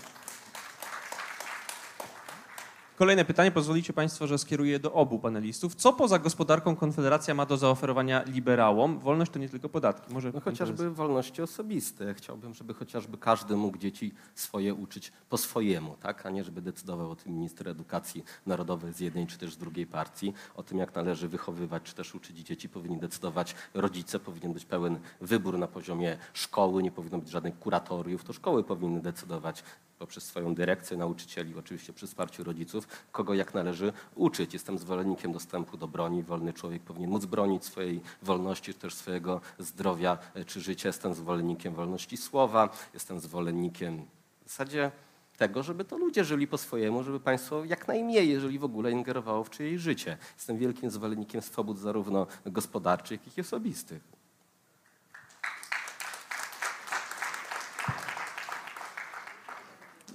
Kolejne 2.96 3.24
pytanie, 3.24 3.50
pozwolicie 3.50 3.92
Państwo, 3.92 4.26
że 4.26 4.38
skieruję 4.38 4.78
do 4.78 4.92
obu 4.92 5.18
panelistów. 5.18 5.74
Co 5.74 5.92
poza 5.92 6.18
gospodarką 6.18 6.76
Konfederacja 6.76 7.34
ma 7.34 7.46
do 7.46 7.56
zaoferowania 7.56 8.22
liberałom? 8.22 8.98
Wolność 8.98 9.32
to 9.32 9.38
nie 9.38 9.48
tylko 9.48 9.68
podatki. 9.68 10.14
Może 10.14 10.30
No 10.34 10.40
chociażby 10.40 10.90
wolności 10.90 11.42
osobiste. 11.42 12.14
Chciałbym, 12.14 12.54
żeby 12.54 12.74
chociażby 12.74 13.18
każdy 13.18 13.56
mógł 13.56 13.78
dzieci 13.78 14.14
swoje 14.34 14.74
uczyć 14.74 15.12
po 15.28 15.38
swojemu, 15.38 15.96
tak? 16.00 16.26
a 16.26 16.30
nie 16.30 16.44
żeby 16.44 16.62
decydował 16.62 17.10
o 17.10 17.16
tym 17.16 17.32
minister 17.32 17.68
edukacji 17.68 18.24
narodowej 18.46 18.92
z 18.92 19.00
jednej 19.00 19.26
czy 19.26 19.38
też 19.38 19.54
z 19.54 19.58
drugiej 19.58 19.86
partii. 19.86 20.32
O 20.54 20.62
tym, 20.62 20.78
jak 20.78 20.94
należy 20.94 21.28
wychowywać 21.28 21.82
czy 21.82 21.94
też 21.94 22.14
uczyć 22.14 22.38
dzieci, 22.38 22.68
powinni 22.68 22.98
decydować 22.98 23.54
rodzice. 23.74 24.20
Powinien 24.20 24.52
być 24.52 24.64
pełen 24.64 24.98
wybór 25.20 25.58
na 25.58 25.66
poziomie 25.66 26.18
szkoły, 26.32 26.82
nie 26.82 26.90
powinno 26.90 27.18
być 27.18 27.30
żadnych 27.30 27.58
kuratoriów. 27.58 28.24
To 28.24 28.32
szkoły 28.32 28.64
powinny 28.64 29.00
decydować 29.00 29.62
poprzez 29.98 30.24
swoją 30.24 30.54
dyrekcję 30.54 30.96
nauczycieli, 30.96 31.54
oczywiście 31.54 31.92
przy 31.92 32.06
wsparciu 32.06 32.44
rodziców, 32.44 32.83
kogo 33.12 33.34
jak 33.34 33.54
należy 33.54 33.92
uczyć. 34.14 34.52
Jestem 34.52 34.78
zwolennikiem 34.78 35.32
dostępu 35.32 35.76
do 35.76 35.88
broni. 35.88 36.22
Wolny 36.22 36.52
człowiek 36.52 36.82
powinien 36.82 37.10
móc 37.10 37.24
bronić 37.24 37.64
swojej 37.64 38.00
wolności, 38.22 38.74
czy 38.74 38.80
też 38.80 38.94
swojego 38.94 39.40
zdrowia 39.58 40.18
e, 40.34 40.44
czy 40.44 40.60
życia. 40.60 40.88
Jestem 40.88 41.14
zwolennikiem 41.14 41.74
wolności 41.74 42.16
słowa, 42.16 42.68
jestem 42.94 43.20
zwolennikiem 43.20 44.02
w 44.44 44.48
zasadzie 44.48 44.90
tego, 45.36 45.62
żeby 45.62 45.84
to 45.84 45.98
ludzie 45.98 46.24
żyli 46.24 46.46
po 46.46 46.58
swojemu, 46.58 47.02
żeby 47.02 47.20
państwo 47.20 47.64
jak 47.64 47.88
najmniej, 47.88 48.28
jeżeli 48.28 48.58
w 48.58 48.64
ogóle 48.64 48.92
ingerowało 48.92 49.44
w 49.44 49.50
czyjeś 49.50 49.80
życie. 49.80 50.16
Jestem 50.36 50.58
wielkim 50.58 50.90
zwolennikiem 50.90 51.42
swobód 51.42 51.78
zarówno 51.78 52.26
gospodarczych, 52.46 53.26
jak 53.26 53.38
i 53.38 53.40
osobistych. 53.40 54.23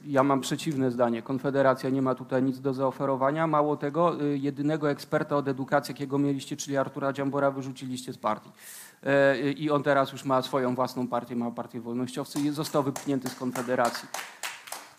Ja 0.05 0.23
mam 0.23 0.41
przeciwne 0.41 0.91
zdanie. 0.91 1.21
Konfederacja 1.21 1.89
nie 1.89 2.01
ma 2.01 2.15
tutaj 2.15 2.43
nic 2.43 2.59
do 2.59 2.73
zaoferowania. 2.73 3.47
Mało 3.47 3.77
tego, 3.77 4.21
y, 4.21 4.37
jedynego 4.37 4.91
eksperta 4.91 5.35
od 5.35 5.47
edukacji, 5.47 5.91
jakiego 5.91 6.17
mieliście, 6.17 6.57
czyli 6.57 6.77
Artura 6.77 7.13
Dziambora, 7.13 7.51
wyrzuciliście 7.51 8.13
z 8.13 8.17
partii. 8.17 8.51
E, 9.03 9.51
I 9.51 9.69
on 9.69 9.83
teraz 9.83 10.11
już 10.11 10.25
ma 10.25 10.41
swoją 10.41 10.75
własną 10.75 11.07
partię, 11.07 11.35
ma 11.35 11.51
partię 11.51 11.81
wolnościowcy 11.81 12.39
i 12.39 12.49
został 12.49 12.83
wypchnięty 12.83 13.29
z 13.29 13.35
Konfederacji. 13.35 14.07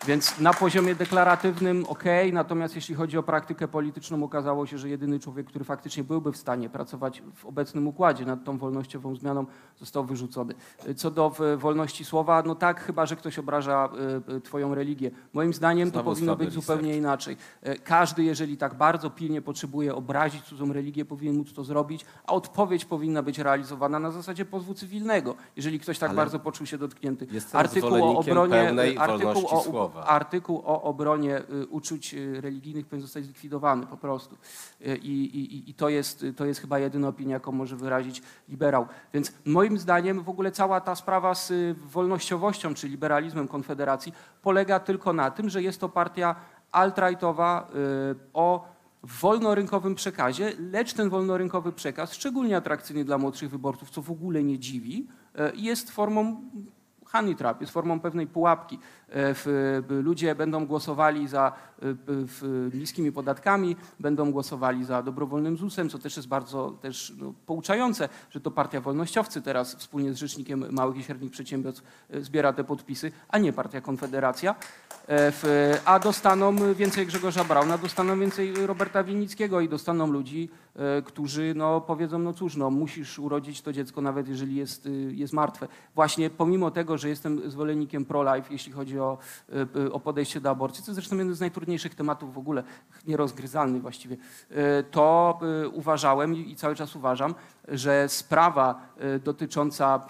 Więc 0.07 0.39
na 0.39 0.53
poziomie 0.55 0.95
deklaratywnym 0.95 1.85
ok, 1.89 2.05
natomiast 2.33 2.75
jeśli 2.75 2.95
chodzi 2.95 3.19
o 3.19 3.23
praktykę 3.23 3.69
polityczną, 3.69 4.25
okazało 4.25 4.67
się, 4.67 4.79
że 4.79 4.89
jedyny 4.89 5.19
człowiek, 5.21 5.47
który 5.47 5.65
faktycznie 5.65 6.05
byłby 6.05 6.33
w 6.33 6.37
stanie 6.37 6.69
pracować 6.69 7.23
w 7.35 7.47
obecnym 7.47 7.89
układzie 7.89 8.25
nad 8.25 8.45
tą 8.45 8.59
wolnościową 8.59 9.17
zmianą, 9.17 9.47
został 9.79 10.05
wyrzucony. 10.05 10.55
Co 10.97 11.11
do 11.11 11.31
w- 11.31 11.41
wolności 11.61 12.05
słowa, 12.05 12.43
no 12.47 12.55
tak, 12.55 12.81
chyba 12.81 13.07
że 13.07 13.17
ktoś 13.17 13.39
obraża 13.39 13.89
y, 14.29 14.33
y, 14.33 14.41
Twoją 14.41 14.75
religię. 14.75 15.11
Moim 15.33 15.55
zdaniem 15.55 15.91
to 15.91 15.95
Znowu 15.95 16.11
powinno 16.11 16.33
słaby 16.33 16.45
być 16.45 16.55
zupełnie 16.55 16.97
inaczej. 16.97 17.37
E, 17.63 17.77
Każdy, 17.79 18.25
jeżeli 18.25 18.57
tak 18.57 18.75
bardzo 18.75 19.11
pilnie 19.11 19.43
potrzebuje 19.43 19.95
obrazić 19.95 20.45
cudzą 20.45 20.73
religię, 20.73 21.05
powinien 21.05 21.37
móc 21.37 21.53
to 21.53 21.65
zrobić, 21.65 22.05
a 22.27 22.33
odpowiedź 22.33 22.85
powinna 22.85 23.23
być 23.23 23.39
realizowana 23.39 23.99
na 23.99 24.11
zasadzie 24.11 24.45
pozwu 24.45 24.75
cywilnego, 24.75 25.35
jeżeli 25.57 25.81
ktoś 25.81 25.99
tak 25.99 26.11
Ale 26.11 26.17
bardzo 26.17 26.39
poczuł 26.39 26.67
się 26.67 26.79
dotknięty. 26.79 27.27
Jestem 27.31 27.61
zwolennikiem 27.67 28.35
pełnej 28.67 28.99
wolności 28.99 29.47
o, 29.55 29.61
słowa. 29.61 29.90
Artykuł 29.95 30.63
o 30.65 30.83
obronie 30.83 31.39
y, 31.39 31.67
uczuć 31.67 32.15
y, 32.15 32.41
religijnych 32.41 32.87
powinien 32.87 33.03
zostać 33.03 33.25
zlikwidowany 33.25 33.87
po 33.87 33.97
prostu. 33.97 34.37
Y, 34.87 34.97
I, 34.97 35.39
i, 35.39 35.71
i 35.71 35.75
to, 35.75 35.89
jest, 35.89 36.27
to 36.37 36.47
jest 36.47 36.61
chyba 36.61 36.79
jedyna 36.79 37.09
opinia, 37.09 37.35
jaką 37.35 37.53
może 37.53 37.77
wyrazić 37.77 38.23
liberał. 38.49 38.87
Więc 39.15 39.33
moim 39.45 39.79
zdaniem 39.79 40.23
w 40.23 40.29
ogóle 40.29 40.53
cała 40.53 40.81
ta 40.81 40.95
sprawa 40.95 41.35
z 41.35 41.53
wolnościowością 41.79 42.75
czy 42.75 42.89
liberalizmem 42.89 43.49
Konfederacji 43.49 44.13
polega 44.43 44.81
tylko 44.81 45.13
na 45.13 45.31
tym, 45.31 45.51
że 45.51 45.63
jest 45.63 45.81
to 45.81 45.89
partia 45.89 46.35
alt-rightowa 46.73 47.67
o 48.33 48.69
wolnorynkowym 49.03 49.95
przekazie, 49.95 50.53
lecz 50.59 50.93
ten 50.93 51.09
wolnorynkowy 51.09 51.73
przekaz, 51.73 52.13
szczególnie 52.13 52.57
atrakcyjny 52.57 53.05
dla 53.05 53.19
młodszych 53.19 53.51
wyborców, 53.51 53.91
co 53.91 54.03
w 54.03 54.11
ogóle 54.11 54.43
nie 54.43 54.59
dziwi, 54.59 55.07
jest 55.55 55.91
formą 55.91 56.43
honey 57.13 57.37
trap, 57.37 57.61
jest 57.61 57.73
formą 57.73 58.01
pewnej 58.01 58.27
pułapki. 58.27 58.79
E, 59.11 59.35
ludzie 60.03 60.35
będą 60.35 60.67
głosowali 60.67 61.29
za 61.29 61.53
e, 61.83 61.87
niskimi 62.75 63.13
podatkami, 63.13 63.77
będą 64.01 64.33
głosowali 64.33 64.85
za 64.85 65.03
dobrowolnym 65.03 65.57
ZUS-em, 65.57 65.89
co 65.89 65.99
też 65.99 66.17
jest 66.17 66.29
bardzo 66.29 66.71
też, 66.71 67.13
no, 67.19 67.35
pouczające, 67.47 68.09
że 68.31 68.41
to 68.41 68.51
partia 68.51 68.81
wolnościowcy 68.81 69.43
teraz 69.43 69.75
wspólnie 69.75 70.13
z 70.13 70.17
Rzecznikiem 70.17 70.65
Małych 70.71 70.97
i 70.97 71.03
Średnich 71.03 71.33
Przedsiębiorstw 71.33 71.83
e, 72.11 72.21
zbiera 72.21 72.53
te 72.53 72.65
podpisy, 72.65 73.13
a 73.29 73.39
nie 73.39 73.53
partia 73.53 73.81
Konfederacja. 73.81 74.55
A 75.85 75.99
dostaną 75.99 76.75
więcej 76.75 77.07
Grzegorza 77.07 77.45
Brauna, 77.45 77.79
dostaną 77.79 78.21
więcej 78.21 78.67
Roberta 78.67 79.05
Winnickiego 79.05 79.61
i 79.61 79.69
dostaną 79.69 80.07
ludzi, 80.07 80.49
którzy 81.05 81.53
no, 81.57 81.81
powiedzą, 81.81 82.19
no 82.19 82.33
cóż, 82.33 82.57
no, 82.57 82.71
musisz 82.71 83.19
urodzić 83.19 83.63
to 83.63 83.73
dziecko, 83.73 84.01
nawet 84.01 84.29
jeżeli 84.29 84.57
jest, 84.57 84.87
y, 84.87 85.13
jest 85.15 85.33
martwe. 85.33 85.69
Właśnie 85.95 86.31
pomimo 86.31 86.71
tego, 86.71 86.99
że 86.99 87.09
jestem 87.09 87.51
zwolennikiem 87.51 88.05
pro-life, 88.05 88.53
jeśli 88.53 88.73
chodzi 88.73 88.99
o, 88.99 89.00
y, 89.05 89.79
y, 89.79 89.93
o 89.93 90.01
podejście 90.01 90.41
do 90.41 90.51
aborcji, 90.51 90.85
co 90.85 90.95
zresztą 90.95 91.17
jeden 91.17 91.35
z 91.35 91.41
najtrudniejszych 91.41 91.95
tematów 91.95 92.35
w 92.35 92.39
ogóle, 92.39 92.63
nierozgryzalny 93.07 93.81
właściwie, 93.81 94.17
y, 94.17 94.57
to 94.91 95.39
y, 95.65 95.69
uważałem 95.69 96.37
i 96.37 96.57
cały 96.57 96.75
czas 96.75 96.97
uważam, 96.97 97.35
że 97.69 98.09
sprawa 98.09 98.81
dotycząca 99.25 100.07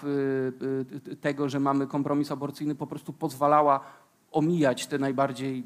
tego, 1.21 1.49
że 1.49 1.59
mamy 1.59 1.87
kompromis 1.87 2.31
aborcyjny 2.31 2.75
po 2.75 2.87
prostu 2.87 3.13
pozwalała 3.13 3.79
omijać 4.31 4.87
te 4.87 4.99
najbardziej 4.99 5.63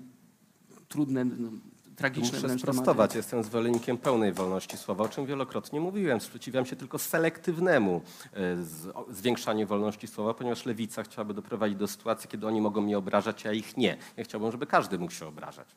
trudne, 0.87 1.25
tragiczne 1.95 2.37
Muszę 2.37 2.47
wręcz 2.47 2.61
tematy. 2.61 2.77
sprostować, 2.77 3.15
jestem 3.15 3.43
zwolennikiem 3.43 3.97
pełnej 3.97 4.33
wolności 4.33 4.77
słowa, 4.77 5.03
o 5.03 5.09
czym 5.09 5.25
wielokrotnie 5.25 5.79
mówiłem. 5.79 6.21
Sprzeciwiam 6.21 6.65
się 6.65 6.75
tylko 6.75 6.99
selektywnemu 6.99 8.01
e, 8.33 8.39
zwiększaniu 9.09 9.67
wolności 9.67 10.07
słowa, 10.07 10.33
ponieważ 10.33 10.65
lewica 10.65 11.03
chciałaby 11.03 11.33
doprowadzić 11.33 11.77
do 11.77 11.87
sytuacji, 11.87 12.29
kiedy 12.29 12.47
oni 12.47 12.61
mogą 12.61 12.81
mnie 12.81 12.97
obrażać, 12.97 13.45
a 13.45 13.51
ich 13.51 13.77
nie. 13.77 13.97
Ja 14.17 14.23
chciałbym, 14.23 14.51
żeby 14.51 14.65
każdy 14.65 14.99
mógł 14.99 15.11
się 15.13 15.27
obrażać. 15.27 15.67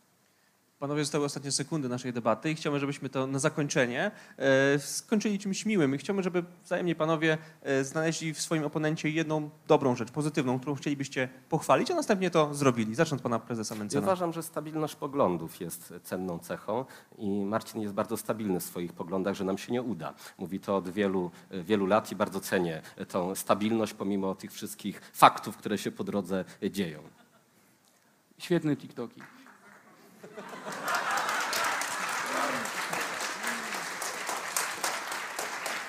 Panowie, 0.78 1.04
zostały 1.04 1.24
ostatnie 1.24 1.52
sekundy 1.52 1.88
naszej 1.88 2.12
debaty 2.12 2.50
i 2.50 2.54
chciałbym, 2.54 2.80
żebyśmy 2.80 3.08
to 3.08 3.26
na 3.26 3.38
zakończenie 3.38 4.10
e, 4.36 4.78
skończyli 4.78 5.38
czymś 5.38 5.66
miłym. 5.66 5.94
I 5.94 5.98
chciałbym, 5.98 6.22
żeby 6.22 6.44
wzajemnie 6.64 6.94
panowie 6.94 7.38
e, 7.62 7.84
znaleźli 7.84 8.34
w 8.34 8.40
swoim 8.40 8.64
oponencie 8.64 9.10
jedną 9.10 9.50
dobrą 9.68 9.96
rzecz, 9.96 10.10
pozytywną, 10.10 10.58
którą 10.58 10.74
chcielibyście 10.74 11.28
pochwalić, 11.48 11.90
a 11.90 11.94
następnie 11.94 12.30
to 12.30 12.54
zrobili. 12.54 12.94
Zacznę 12.94 13.16
od 13.16 13.22
pana 13.22 13.38
prezesa 13.38 13.74
Ja 13.74 13.78
Mencena. 13.78 14.06
uważam, 14.06 14.32
że 14.32 14.42
stabilność 14.42 14.94
poglądów 14.96 15.60
jest 15.60 15.94
cenną 16.02 16.38
cechą 16.38 16.84
i 17.18 17.28
Marcin 17.28 17.80
jest 17.80 17.94
bardzo 17.94 18.16
stabilny 18.16 18.60
w 18.60 18.64
swoich 18.64 18.92
poglądach, 18.92 19.34
że 19.34 19.44
nam 19.44 19.58
się 19.58 19.72
nie 19.72 19.82
uda. 19.82 20.14
Mówi 20.38 20.60
to 20.60 20.76
od 20.76 20.88
wielu, 20.88 21.30
wielu 21.50 21.86
lat 21.86 22.12
i 22.12 22.16
bardzo 22.16 22.40
cenię 22.40 22.82
tą 23.08 23.34
stabilność 23.34 23.94
pomimo 23.94 24.34
tych 24.34 24.52
wszystkich 24.52 25.00
faktów, 25.14 25.56
które 25.56 25.78
się 25.78 25.90
po 25.90 26.04
drodze 26.04 26.44
dzieją. 26.70 27.02
Świetne 28.38 28.76
TikToki. 28.76 29.37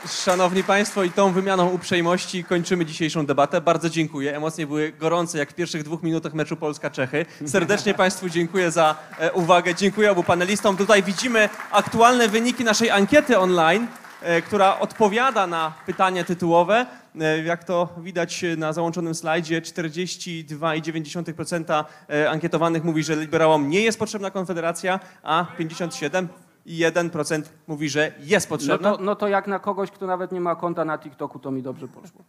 Szanowni 0.08 0.64
Państwo, 0.64 1.04
i 1.04 1.12
tą 1.12 1.32
wymianą 1.32 1.70
uprzejmości 1.70 2.44
kończymy 2.44 2.86
dzisiejszą 2.86 3.26
debatę. 3.26 3.62
Bardzo 3.62 3.90
dziękuję. 3.90 4.36
Emocje 4.36 4.68
były 4.68 4.92
gorące, 4.92 5.38
jak 5.38 5.52
w 5.52 5.54
pierwszych 5.54 5.84
dwóch 5.84 6.04
minutach 6.04 6.34
meczu 6.34 6.56
Polska-Czechy. 6.56 7.26
Serdecznie 7.46 7.94
Państwu 8.04 8.30
dziękuję 8.30 8.72
za 8.72 8.96
e, 9.20 9.32
uwagę. 9.32 9.76
Dziękuję 9.76 10.12
obu 10.12 10.24
panelistom. 10.24 10.78
Tutaj 10.78 11.04
widzimy 11.04 11.50
aktualne 11.72 12.28
wyniki 12.28 12.64
naszej 12.64 12.92
ankiety 12.92 13.40
online, 13.40 13.88
e, 14.22 14.42
która 14.42 14.80
odpowiada 14.80 15.48
na 15.48 15.74
pytanie 15.86 16.24
tytułowe. 16.24 16.86
E, 17.22 17.44
Jak 17.44 17.64
to 17.64 17.90
widać 17.98 18.46
na 18.58 18.74
załączonym 18.74 19.16
slajdzie, 19.16 19.62
42,9% 19.62 21.84
e, 22.10 22.30
ankietowanych 22.30 22.84
mówi, 22.84 23.04
że 23.04 23.16
liberałom 23.16 23.70
nie 23.70 23.82
jest 23.82 24.00
potrzebna 24.00 24.32
konfederacja, 24.32 25.00
a 25.24 25.46
57,1% 25.60 27.42
mówi, 27.68 27.90
że 27.90 28.12
jest 28.20 28.50
No 28.50 28.58
potrzebna. 28.58 28.92
to, 28.98 29.04
no 29.04 29.16
to 29.16 29.28
jak 29.28 29.48
na 29.48 29.60
kogoś, 29.60 29.92
kto 29.92 30.08
nawet 30.08 30.32
nie 30.32 30.42
ma 30.42 30.56
konta 30.56 30.86
na 30.86 30.98
TikToku, 30.98 31.40
to 31.40 31.52
mi 31.52 31.62
dobrze 31.62 31.88
poszło. 31.88 32.22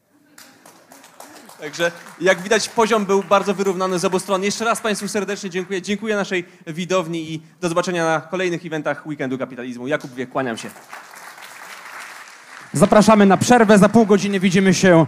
Także 1.61 1.93
jak 2.21 2.41
widać 2.43 2.69
poziom 2.69 3.07
był 3.07 3.23
bardzo 3.23 3.55
wyrównany 3.55 3.99
z 3.99 4.05
obu 4.05 4.19
stron. 4.19 4.43
Jeszcze 4.45 4.65
raz 4.65 4.81
Państwu 4.81 5.09
serdecznie 5.09 5.51
dziękuję. 5.51 5.83
Dziękuję 5.83 6.17
naszej 6.17 6.45
widowni 6.67 7.33
i 7.33 7.43
do 7.61 7.69
zobaczenia 7.69 8.05
na 8.05 8.21
kolejnych 8.21 8.67
eventach 8.67 9.07
Weekendu 9.07 9.39
Kapitalizmu. 9.39 9.89
Jakub 9.89 10.15
Wiek, 10.15 10.31
kłaniam 10.31 10.57
się. 10.57 10.71
Zapraszamy 12.75 13.27
na 13.27 13.37
przerwę. 13.37 13.79
Za 13.79 13.89
pół 13.89 14.07
godziny 14.07 14.41
widzimy 14.41 14.75
się 14.75 15.07